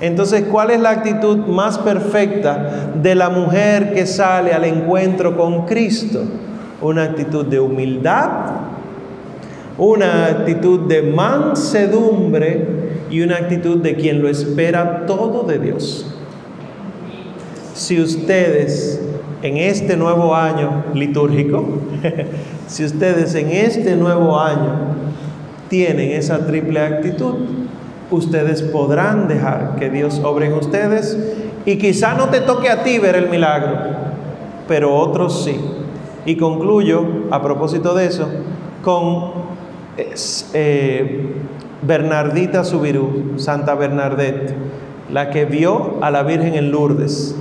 Entonces, 0.00 0.44
¿cuál 0.50 0.70
es 0.70 0.80
la 0.80 0.90
actitud 0.90 1.38
más 1.46 1.78
perfecta 1.78 2.90
de 3.00 3.14
la 3.14 3.30
mujer 3.30 3.94
que 3.94 4.06
sale 4.06 4.52
al 4.52 4.64
encuentro 4.64 5.36
con 5.36 5.64
Cristo? 5.64 6.22
Una 6.82 7.04
actitud 7.04 7.46
de 7.46 7.58
humildad, 7.60 8.30
una 9.78 10.26
actitud 10.26 10.80
de 10.80 11.02
mansedumbre 11.02 12.66
y 13.10 13.22
una 13.22 13.36
actitud 13.36 13.78
de 13.78 13.94
quien 13.94 14.20
lo 14.20 14.28
espera 14.28 15.06
todo 15.06 15.44
de 15.44 15.58
Dios 15.58 16.16
si 17.76 18.00
ustedes 18.00 19.00
en 19.42 19.56
este 19.56 19.96
nuevo 19.96 20.34
año 20.34 20.84
litúrgico, 20.94 21.64
si 22.66 22.84
ustedes 22.84 23.34
en 23.34 23.50
este 23.50 23.96
nuevo 23.96 24.38
año 24.38 24.96
tienen 25.68 26.12
esa 26.12 26.46
triple 26.46 26.80
actitud, 26.80 27.34
ustedes 28.10 28.62
podrán 28.62 29.28
dejar 29.28 29.76
que 29.76 29.90
Dios 29.90 30.20
obre 30.24 30.46
en 30.46 30.54
ustedes 30.54 31.18
y 31.64 31.78
quizá 31.78 32.14
no 32.14 32.28
te 32.28 32.40
toque 32.40 32.70
a 32.70 32.82
ti 32.82 32.98
ver 32.98 33.16
el 33.16 33.28
milagro, 33.28 33.76
pero 34.68 34.94
otros 34.94 35.44
sí. 35.44 35.60
Y 36.24 36.36
concluyo, 36.36 37.04
a 37.30 37.42
propósito 37.42 37.94
de 37.94 38.06
eso, 38.06 38.28
con 38.82 39.32
eh, 40.54 41.34
Bernardita 41.82 42.64
Subirú, 42.64 43.34
Santa 43.36 43.74
Bernadette, 43.74 44.54
la 45.12 45.30
que 45.30 45.44
vio 45.44 45.98
a 46.00 46.10
la 46.10 46.22
Virgen 46.22 46.54
en 46.54 46.72
Lourdes 46.72 47.36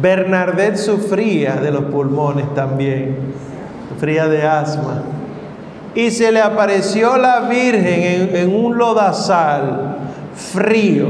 Bernadette 0.00 0.76
sufría 0.76 1.56
de 1.56 1.70
los 1.70 1.84
pulmones 1.84 2.52
también, 2.54 3.16
sufría 3.92 4.28
de 4.28 4.42
asma. 4.42 5.02
Y 5.94 6.10
se 6.10 6.30
le 6.30 6.42
apareció 6.42 7.16
la 7.16 7.40
Virgen 7.40 8.30
en, 8.34 8.54
un 8.54 8.76
lodazal 8.76 9.96
frío. 10.34 11.06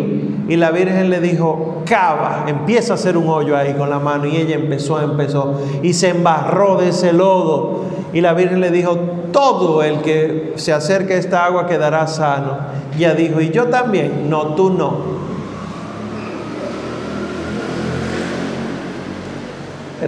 Y 0.49 0.55
la 0.55 0.71
Virgen 0.71 1.11
le 1.11 1.21
dijo, 1.21 1.83
cava, 1.85 2.45
empieza 2.47 2.93
a 2.93 2.95
hacer 2.95 3.17
un 3.17 3.29
hoyo 3.29 3.57
ahí 3.57 3.75
con 3.75 3.91
la 3.91 3.99
mano. 3.99 4.27
Y 4.27 4.37
ella 4.37 4.55
empezó, 4.55 5.01
empezó. 5.01 5.61
Y 5.83 5.93
se 5.93 6.11
embarró 6.11 6.77
de 6.77 6.91
ese 6.91 7.13
lodo. 7.13 7.83
Y 8.13 8.21
la 8.21 8.33
Virgen 8.33 8.61
le 8.61 8.71
dijo, 8.71 8.97
todo 9.33 9.83
el 9.83 10.03
que 10.03 10.53
se 10.55 10.73
acerque 10.73 11.15
a 11.15 11.17
esta 11.17 11.45
agua 11.45 11.67
quedará 11.67 12.07
sano. 12.07 12.59
Y 12.97 12.99
ella 12.99 13.15
dijo, 13.15 13.41
y 13.41 13.51
yo 13.51 13.65
también. 13.65 14.31
No, 14.31 14.55
tú 14.55 14.71
no. 14.71 15.26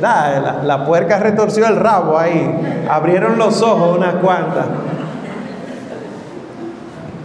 La, 0.01 0.85
puerca 0.87 1.19
retorció 1.19 1.67
el 1.67 1.77
rabo 1.77 2.19
ahí. 2.19 2.87
Abrieron 2.89 3.39
los 3.39 3.63
ojos 3.63 3.97
unas 3.97 4.17
cuantas. 4.17 4.67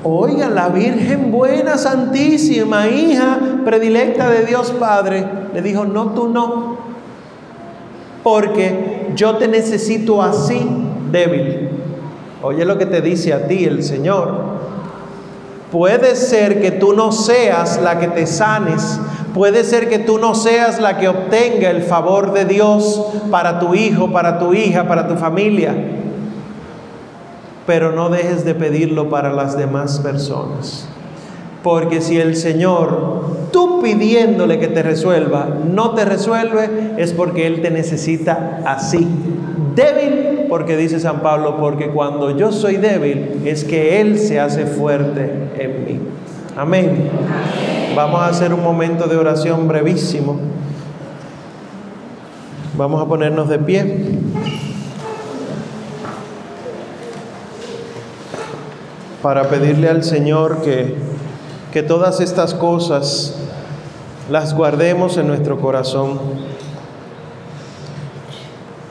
Oiga, 0.04 0.50
la 0.50 0.68
Virgen 0.68 1.32
buena, 1.32 1.78
santísima, 1.78 2.88
hija 2.88 3.38
predilecta 3.64 4.30
de 4.30 4.46
Dios 4.46 4.72
Padre, 4.72 5.26
le 5.54 5.62
dijo, 5.62 5.86
no, 5.86 6.08
tú 6.08 6.28
no. 6.28 6.78
Porque 8.22 9.12
yo 9.16 9.38
te 9.38 9.48
necesito 9.48 10.22
así, 10.22 10.60
débil. 11.12 11.70
Oye 12.42 12.66
lo 12.66 12.78
que 12.78 12.86
te 12.86 13.02
dice 13.02 13.34
a 13.34 13.48
ti 13.48 13.64
el 13.64 13.84
Señor. 13.84 14.54
Puede 15.72 16.16
ser 16.16 16.62
que 16.62 16.72
tú 16.72 16.94
no 16.94 17.12
seas 17.12 17.82
la 17.82 18.00
que 18.00 18.10
te 18.10 18.28
sanes, 18.28 19.00
puede 19.34 19.64
ser 19.64 19.90
que 19.90 20.00
tú 20.00 20.18
no 20.18 20.36
seas 20.36 20.80
la 20.80 20.98
que 20.98 21.08
obtenga 21.08 21.70
el 21.70 21.84
favor 21.84 22.34
de 22.34 22.46
Dios 22.46 23.06
para 23.32 23.60
tu 23.60 23.74
hijo, 23.74 24.12
para 24.12 24.40
tu 24.40 24.54
hija, 24.54 24.88
para 24.88 25.08
tu 25.08 25.16
familia, 25.16 25.76
pero 27.66 27.92
no 27.92 28.10
dejes 28.10 28.46
de 28.46 28.56
pedirlo 28.56 29.10
para 29.10 29.32
las 29.34 29.58
demás 29.58 30.00
personas. 30.00 30.88
Porque 31.64 32.02
si 32.02 32.18
el 32.20 32.36
Señor, 32.36 33.50
tú 33.52 33.82
pidiéndole 33.82 34.60
que 34.60 34.68
te 34.68 34.84
resuelva, 34.84 35.48
no 35.74 35.92
te 35.92 36.04
resuelve, 36.04 36.96
es 36.98 37.14
porque 37.14 37.48
Él 37.48 37.62
te 37.62 37.72
necesita 37.72 38.60
así. 38.66 39.08
Débil, 39.74 40.46
porque 40.50 40.76
dice 40.76 41.00
San 41.00 41.22
Pablo, 41.22 41.58
porque 41.58 41.88
cuando 41.88 42.38
yo 42.38 42.52
soy 42.52 42.76
débil 42.78 43.42
es 43.46 43.64
que 43.64 44.02
Él 44.02 44.20
se 44.20 44.40
hace 44.40 44.66
fuerte 44.66 45.32
en 45.58 45.86
mí. 45.86 46.00
Amén. 46.56 47.10
Vamos 47.96 48.22
a 48.22 48.28
hacer 48.28 48.54
un 48.54 48.64
momento 48.64 49.08
de 49.08 49.18
oración 49.18 49.68
brevísimo. 49.68 50.40
Vamos 52.78 53.02
a 53.02 53.06
ponernos 53.06 53.50
de 53.50 53.60
pie. 53.60 54.20
Para 59.22 59.44
pedirle 59.44 59.90
al 59.90 60.04
Señor 60.04 60.62
que, 60.62 60.96
que 61.72 61.84
todas 61.84 62.20
estas 62.20 62.54
cosas 62.54 63.36
las 64.30 64.54
guardemos 64.56 65.18
en 65.18 65.28
nuestro 65.28 65.60
corazón 65.60 66.20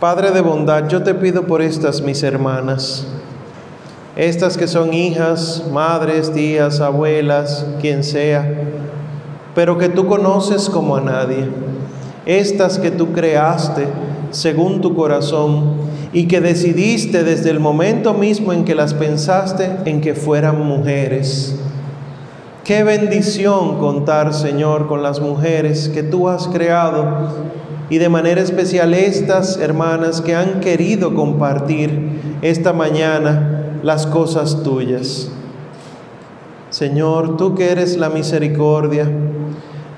Padre 0.03 0.33
de 0.33 0.41
bondad, 0.41 0.89
yo 0.89 1.05
te 1.05 1.15
pido 1.15 1.47
por 1.47 1.63
estas 1.63 2.03
mis 2.03 2.25
hermanas, 2.25 3.07
estas 4.17 4.59
que 4.59 4.67
son 4.67 4.93
hijas, 4.93 5.65
madres, 5.73 6.33
tías, 6.33 6.81
abuelas, 6.81 7.67
quien 7.81 8.05
sea, 8.05 8.47
pero 9.55 9.79
que 9.79 9.89
tú 9.89 10.07
conoces 10.07 10.69
como 10.69 10.97
a 10.97 11.01
nadie, 11.01 11.49
estas 12.27 12.79
que 12.79 12.91
tú 12.91 13.13
creaste 13.13 13.87
según 14.31 14.81
tu 14.81 14.95
corazón 14.95 15.77
y 16.13 16.27
que 16.27 16.41
decidiste 16.41 17.25
desde 17.25 17.51
el 17.51 17.59
momento 17.59 18.13
mismo 18.13 18.53
en 18.53 18.65
que 18.65 18.75
las 18.75 18.93
pensaste 18.93 19.71
en 19.87 20.01
que 20.01 20.15
fueran 20.15 20.63
mujeres. 20.63 21.57
Qué 22.65 22.85
bendición 22.85 23.79
contar, 23.79 24.35
Señor, 24.35 24.89
con 24.89 25.03
las 25.03 25.21
mujeres 25.21 25.89
que 25.89 26.03
tú 26.03 26.29
has 26.29 26.49
creado 26.49 27.29
y 27.91 27.99
de 27.99 28.09
manera 28.09 28.41
especial 28.41 28.95
estas 28.95 29.57
hermanas 29.57 30.21
que 30.21 30.35
han 30.35 30.61
querido 30.61 31.15
compartir 31.15 32.39
esta 32.43 32.73
mañana 32.73 33.52
las 33.83 34.07
cosas 34.07 34.63
tuyas. 34.63 35.29
Señor, 36.71 37.37
tú 37.37 37.55
que 37.55 37.71
eres 37.71 37.97
la 37.97 38.09
misericordia, 38.09 39.11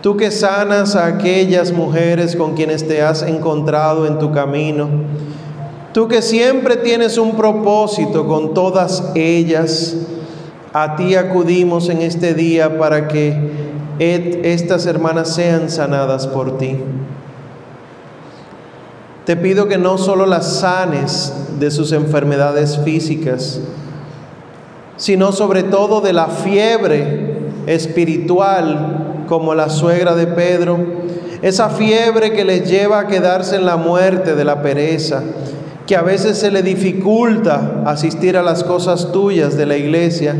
tú 0.02 0.16
que 0.16 0.30
sanas 0.30 0.96
a 0.96 1.06
aquellas 1.06 1.72
mujeres 1.72 2.34
con 2.34 2.54
quienes 2.54 2.86
te 2.88 3.02
has 3.02 3.22
encontrado 3.22 4.06
en 4.06 4.18
tu 4.18 4.32
camino, 4.32 4.88
tú 5.92 6.08
que 6.08 6.20
siempre 6.20 6.76
tienes 6.76 7.16
un 7.16 7.36
propósito 7.36 8.26
con 8.26 8.54
todas 8.54 9.12
ellas, 9.14 9.96
a 10.72 10.96
ti 10.96 11.14
acudimos 11.14 11.88
en 11.88 12.02
este 12.02 12.34
día 12.34 12.78
para 12.78 13.06
que 13.06 13.64
estas 13.98 14.86
hermanas 14.86 15.32
sean 15.32 15.70
sanadas 15.70 16.26
por 16.26 16.58
ti. 16.58 16.76
Te 19.24 19.36
pido 19.36 19.68
que 19.68 19.78
no 19.78 19.96
solo 19.96 20.26
las 20.26 20.60
sanes 20.60 21.32
de 21.58 21.70
sus 21.70 21.92
enfermedades 21.92 22.78
físicas, 22.84 23.58
sino 24.98 25.32
sobre 25.32 25.62
todo 25.62 26.02
de 26.02 26.12
la 26.12 26.26
fiebre 26.26 27.38
espiritual 27.66 29.24
como 29.26 29.54
la 29.54 29.70
suegra 29.70 30.14
de 30.14 30.26
Pedro, 30.26 30.78
esa 31.40 31.70
fiebre 31.70 32.32
que 32.32 32.44
les 32.44 32.68
lleva 32.68 33.00
a 33.00 33.06
quedarse 33.06 33.56
en 33.56 33.64
la 33.64 33.76
muerte 33.76 34.34
de 34.34 34.44
la 34.44 34.60
pereza, 34.60 35.22
que 35.86 35.96
a 35.96 36.02
veces 36.02 36.38
se 36.38 36.50
le 36.50 36.62
dificulta 36.62 37.82
asistir 37.86 38.36
a 38.36 38.42
las 38.42 38.62
cosas 38.62 39.10
tuyas 39.10 39.56
de 39.56 39.64
la 39.64 39.78
iglesia 39.78 40.36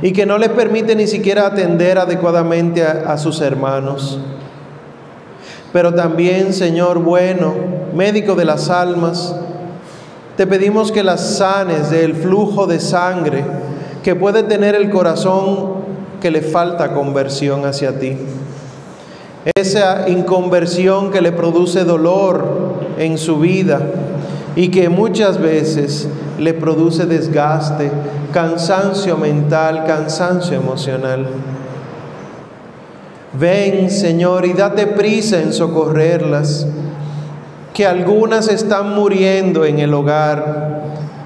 y 0.00 0.12
que 0.12 0.24
no 0.24 0.38
les 0.38 0.50
permite 0.50 0.96
ni 0.96 1.06
siquiera 1.06 1.46
atender 1.46 1.98
adecuadamente 1.98 2.82
a, 2.82 3.12
a 3.12 3.18
sus 3.18 3.42
hermanos 3.42 4.18
pero 5.72 5.94
también, 5.94 6.52
Señor 6.52 6.98
bueno, 6.98 7.54
médico 7.94 8.34
de 8.34 8.44
las 8.44 8.70
almas, 8.70 9.34
Te 10.36 10.46
pedimos 10.46 10.90
que 10.90 11.02
las 11.02 11.36
sanes 11.36 11.90
del 11.90 12.14
flujo 12.14 12.66
de 12.66 12.80
sangre 12.80 13.44
que 14.02 14.16
puede 14.16 14.42
tener 14.42 14.74
el 14.74 14.88
corazón 14.88 15.82
que 16.22 16.30
le 16.30 16.40
falta 16.40 16.94
conversión 16.94 17.66
hacia 17.66 17.98
ti. 17.98 18.16
Esa 19.54 20.08
inconversión 20.08 21.10
que 21.10 21.20
le 21.20 21.32
produce 21.32 21.84
dolor 21.84 22.44
en 22.98 23.18
su 23.18 23.40
vida 23.40 23.80
y 24.56 24.68
que 24.68 24.88
muchas 24.88 25.38
veces 25.38 26.08
le 26.38 26.54
produce 26.54 27.04
desgaste, 27.06 27.90
cansancio 28.32 29.18
mental, 29.18 29.84
cansancio 29.86 30.56
emocional. 30.56 31.26
Ven, 33.34 33.90
Señor, 33.90 34.44
y 34.44 34.52
date 34.52 34.86
prisa 34.86 35.40
en 35.40 35.52
socorrerlas, 35.52 36.66
que 37.72 37.86
algunas 37.86 38.48
están 38.48 38.94
muriendo 38.94 39.64
en 39.64 39.78
el 39.78 39.94
hogar, 39.94 40.82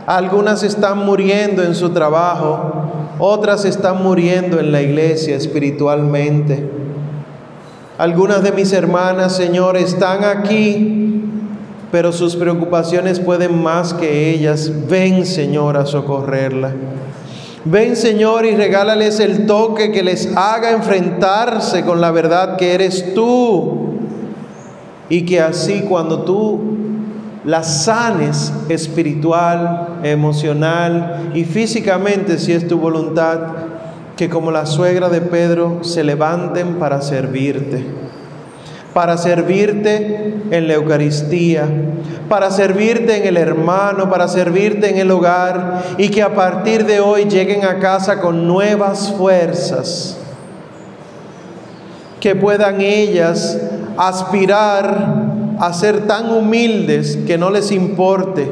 algunas 0.06 0.62
están 0.62 1.04
muriendo 1.04 1.64
en 1.64 1.74
su 1.74 1.90
trabajo, 1.90 2.90
otras 3.18 3.64
están 3.64 4.02
muriendo 4.04 4.60
en 4.60 4.70
la 4.70 4.82
iglesia 4.82 5.34
espiritualmente. 5.34 6.70
Algunas 7.98 8.42
de 8.44 8.52
mis 8.52 8.72
hermanas, 8.72 9.34
Señor, 9.34 9.76
están 9.76 10.22
aquí, 10.22 11.22
pero 11.90 12.12
sus 12.12 12.36
preocupaciones 12.36 13.18
pueden 13.18 13.60
más 13.62 13.94
que 13.94 14.30
ellas. 14.30 14.70
Ven, 14.88 15.26
Señor, 15.26 15.76
a 15.76 15.86
socorrerla. 15.86 16.72
Ven 17.68 17.96
Señor 17.96 18.46
y 18.46 18.54
regálales 18.54 19.18
el 19.18 19.44
toque 19.44 19.90
que 19.90 20.04
les 20.04 20.28
haga 20.36 20.70
enfrentarse 20.70 21.84
con 21.84 22.00
la 22.00 22.12
verdad 22.12 22.56
que 22.56 22.74
eres 22.74 23.12
tú. 23.12 23.96
Y 25.08 25.26
que 25.26 25.40
así 25.40 25.82
cuando 25.82 26.22
tú 26.22 26.60
las 27.44 27.84
sanes 27.84 28.52
espiritual, 28.68 29.98
emocional 30.04 31.32
y 31.34 31.44
físicamente, 31.44 32.38
si 32.38 32.52
es 32.52 32.68
tu 32.68 32.78
voluntad, 32.78 33.40
que 34.16 34.28
como 34.28 34.52
la 34.52 34.64
suegra 34.66 35.08
de 35.08 35.20
Pedro 35.20 35.82
se 35.82 36.04
levanten 36.04 36.76
para 36.76 37.02
servirte 37.02 38.05
para 38.96 39.18
servirte 39.18 40.36
en 40.50 40.68
la 40.68 40.72
Eucaristía, 40.72 41.68
para 42.30 42.50
servirte 42.50 43.18
en 43.18 43.26
el 43.26 43.36
hermano, 43.36 44.08
para 44.08 44.26
servirte 44.26 44.88
en 44.88 44.96
el 44.96 45.10
hogar 45.10 45.82
y 45.98 46.08
que 46.08 46.22
a 46.22 46.34
partir 46.34 46.86
de 46.86 47.00
hoy 47.00 47.26
lleguen 47.26 47.66
a 47.66 47.78
casa 47.78 48.22
con 48.22 48.48
nuevas 48.48 49.12
fuerzas, 49.12 50.16
que 52.20 52.34
puedan 52.34 52.80
ellas 52.80 53.60
aspirar 53.98 55.26
a 55.58 55.74
ser 55.74 56.06
tan 56.06 56.30
humildes 56.30 57.18
que 57.26 57.36
no 57.36 57.50
les 57.50 57.72
importe 57.72 58.50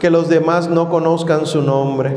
que 0.00 0.10
los 0.10 0.28
demás 0.28 0.68
no 0.68 0.90
conozcan 0.90 1.46
su 1.46 1.62
nombre. 1.62 2.16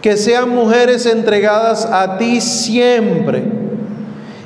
Que 0.00 0.16
sean 0.16 0.48
mujeres 0.48 1.04
entregadas 1.04 1.84
a 1.84 2.16
ti 2.16 2.40
siempre 2.40 3.65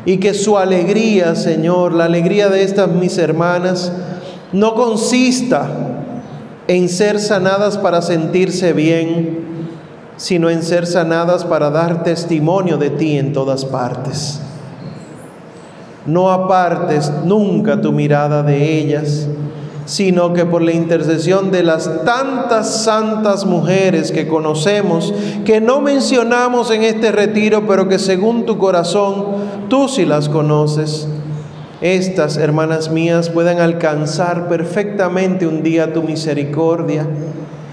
y 0.04 0.18
que 0.18 0.34
su 0.34 0.56
alegría, 0.58 1.34
Señor, 1.34 1.92
la 1.92 2.04
alegría 2.04 2.48
de 2.48 2.62
estas 2.62 2.88
mis 2.88 3.18
hermanas, 3.18 3.92
no 4.52 4.74
consista 4.74 5.68
en 6.66 6.88
ser 6.88 7.20
sanadas 7.20 7.78
para 7.78 8.00
sentirse 8.02 8.72
bien, 8.72 9.40
sino 10.16 10.50
en 10.50 10.62
ser 10.62 10.86
sanadas 10.86 11.44
para 11.44 11.70
dar 11.70 12.02
testimonio 12.02 12.76
de 12.76 12.90
ti 12.90 13.18
en 13.18 13.32
todas 13.32 13.64
partes. 13.64 14.40
No 16.06 16.30
apartes 16.30 17.12
nunca 17.24 17.80
tu 17.80 17.92
mirada 17.92 18.42
de 18.42 18.78
ellas, 18.78 19.28
sino 19.90 20.32
que 20.34 20.46
por 20.46 20.62
la 20.62 20.70
intercesión 20.70 21.50
de 21.50 21.64
las 21.64 22.04
tantas 22.04 22.84
santas 22.84 23.44
mujeres 23.44 24.12
que 24.12 24.28
conocemos, 24.28 25.12
que 25.44 25.60
no 25.60 25.80
mencionamos 25.80 26.70
en 26.70 26.84
este 26.84 27.10
retiro, 27.10 27.66
pero 27.66 27.88
que 27.88 27.98
según 27.98 28.46
tu 28.46 28.56
corazón 28.56 29.24
tú 29.68 29.88
sí 29.88 30.06
las 30.06 30.28
conoces, 30.28 31.08
estas 31.80 32.36
hermanas 32.36 32.92
mías 32.92 33.30
puedan 33.30 33.58
alcanzar 33.58 34.48
perfectamente 34.48 35.48
un 35.48 35.64
día 35.64 35.92
tu 35.92 36.04
misericordia 36.04 37.08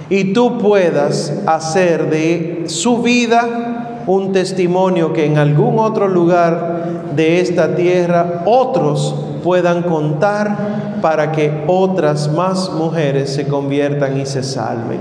y 0.09 0.33
tú 0.33 0.57
puedas 0.57 1.31
hacer 1.45 2.09
de 2.09 2.63
su 2.65 3.03
vida 3.03 4.01
un 4.07 4.31
testimonio 4.31 5.13
que 5.13 5.25
en 5.25 5.37
algún 5.37 5.77
otro 5.77 6.07
lugar 6.07 6.96
de 7.17 7.41
esta 7.41 7.75
tierra 7.75 8.43
otros 8.45 9.13
puedan 9.43 9.83
contar 9.83 10.99
para 11.01 11.31
que 11.31 11.63
otras 11.67 12.31
más 12.31 12.71
mujeres 12.71 13.33
se 13.33 13.47
conviertan 13.47 14.19
y 14.19 14.25
se 14.25 14.43
salven. 14.43 14.99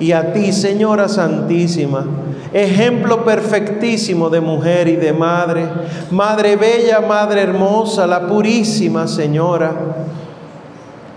Y 0.00 0.12
a 0.12 0.32
ti, 0.32 0.52
Señora 0.52 1.08
Santísima, 1.08 2.04
ejemplo 2.52 3.24
perfectísimo 3.24 4.28
de 4.28 4.40
mujer 4.40 4.88
y 4.88 4.96
de 4.96 5.12
madre, 5.12 5.66
Madre 6.10 6.56
Bella, 6.56 7.00
Madre 7.00 7.42
Hermosa, 7.42 8.06
la 8.06 8.26
Purísima 8.26 9.06
Señora, 9.06 9.72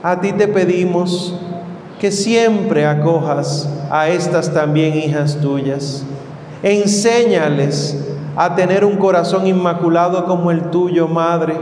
a 0.04 0.22
ti 0.22 0.34
te 0.34 0.48
pedimos 0.48 1.34
que 2.00 2.12
siempre 2.12 2.86
acojas 2.86 3.68
a 3.90 4.10
estas 4.10 4.54
también 4.54 4.96
hijas 4.96 5.40
tuyas. 5.42 6.04
Enséñales 6.62 8.15
a 8.36 8.56
tener 8.56 8.84
un 8.84 8.98
corazón 8.98 9.48
inmaculado 9.48 10.26
como 10.26 10.52
el 10.52 10.70
tuyo, 10.70 11.08
Madre. 11.08 11.56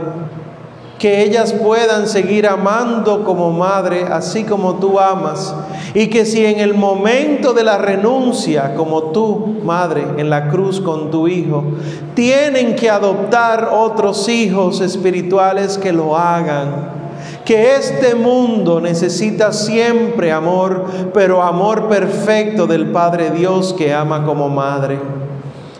Que 0.98 1.22
ellas 1.22 1.52
puedan 1.52 2.06
seguir 2.06 2.46
amando 2.46 3.24
como 3.24 3.50
madre, 3.50 4.04
así 4.10 4.44
como 4.44 4.76
tú 4.76 4.98
amas. 5.00 5.54
Y 5.92 6.06
que 6.06 6.24
si 6.24 6.46
en 6.46 6.60
el 6.60 6.74
momento 6.74 7.52
de 7.52 7.64
la 7.64 7.78
renuncia, 7.78 8.74
como 8.74 9.04
tú, 9.10 9.60
madre, 9.64 10.06
en 10.16 10.30
la 10.30 10.48
cruz 10.48 10.80
con 10.80 11.10
tu 11.10 11.26
hijo, 11.26 11.64
tienen 12.14 12.76
que 12.76 12.90
adoptar 12.90 13.70
otros 13.72 14.28
hijos 14.28 14.80
espirituales 14.80 15.78
que 15.78 15.92
lo 15.92 16.16
hagan 16.16 16.94
que 17.44 17.74
este 17.76 18.14
mundo 18.14 18.80
necesita 18.80 19.52
siempre 19.52 20.32
amor, 20.32 20.86
pero 21.12 21.42
amor 21.42 21.88
perfecto 21.88 22.66
del 22.66 22.90
Padre 22.90 23.30
Dios 23.30 23.74
que 23.74 23.92
ama 23.92 24.24
como 24.24 24.48
madre. 24.48 24.98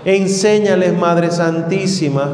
Enséñales, 0.04 0.98
Madre 0.98 1.30
Santísima, 1.30 2.28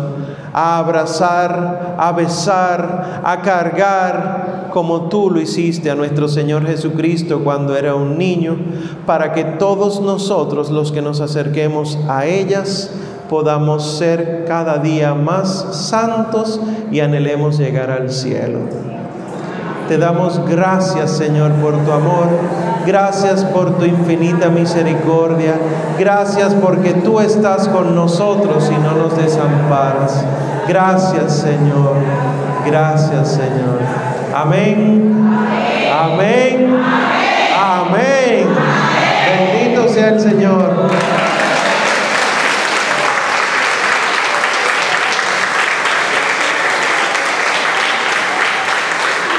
a 0.53 0.79
abrazar, 0.79 1.97
a 1.99 2.13
besar, 2.13 3.21
a 3.25 3.41
cargar, 3.43 4.69
como 4.73 5.09
tú 5.09 5.31
lo 5.31 5.41
hiciste 5.41 5.91
a 5.91 5.95
nuestro 5.95 6.29
Señor 6.29 6.67
Jesucristo 6.67 7.43
cuando 7.45 7.77
era 7.77 7.95
un 7.95 8.19
niño, 8.19 8.57
para 9.07 9.33
que 9.33 9.45
todos 9.45 10.01
nosotros 10.01 10.71
los 10.71 10.93
que 10.93 11.03
nos 11.03 11.21
acerquemos 11.21 11.99
a 12.09 12.27
ellas 12.27 12.91
podamos 13.29 13.99
ser 13.99 14.45
cada 14.47 14.79
día 14.79 15.15
más 15.15 15.89
santos 15.89 16.61
y 16.91 16.99
anhelemos 16.99 17.59
llegar 17.59 17.91
al 17.91 18.11
cielo. 18.11 18.59
Te 19.91 19.99
damos 19.99 20.49
gracias, 20.49 21.17
Señor, 21.17 21.51
por 21.55 21.77
tu 21.79 21.91
amor. 21.91 22.29
Gracias 22.87 23.45
por 23.45 23.77
tu 23.77 23.85
infinita 23.85 24.49
misericordia. 24.49 25.55
Gracias 25.99 26.55
porque 26.55 26.93
tú 26.93 27.19
estás 27.19 27.67
con 27.67 27.97
nosotros 27.97 28.71
y 28.71 28.81
no 28.81 28.93
nos 28.93 29.17
desamparas. 29.17 30.25
Gracias, 30.69 31.39
Señor. 31.39 31.97
Gracias, 32.65 33.33
Señor. 33.33 33.81
Amén. 34.33 35.29
Amén. 35.93 36.77
Amén. 37.61 38.47
Bendito 39.27 39.89
sea 39.89 40.11
el 40.11 40.21
Señor. 40.21 40.71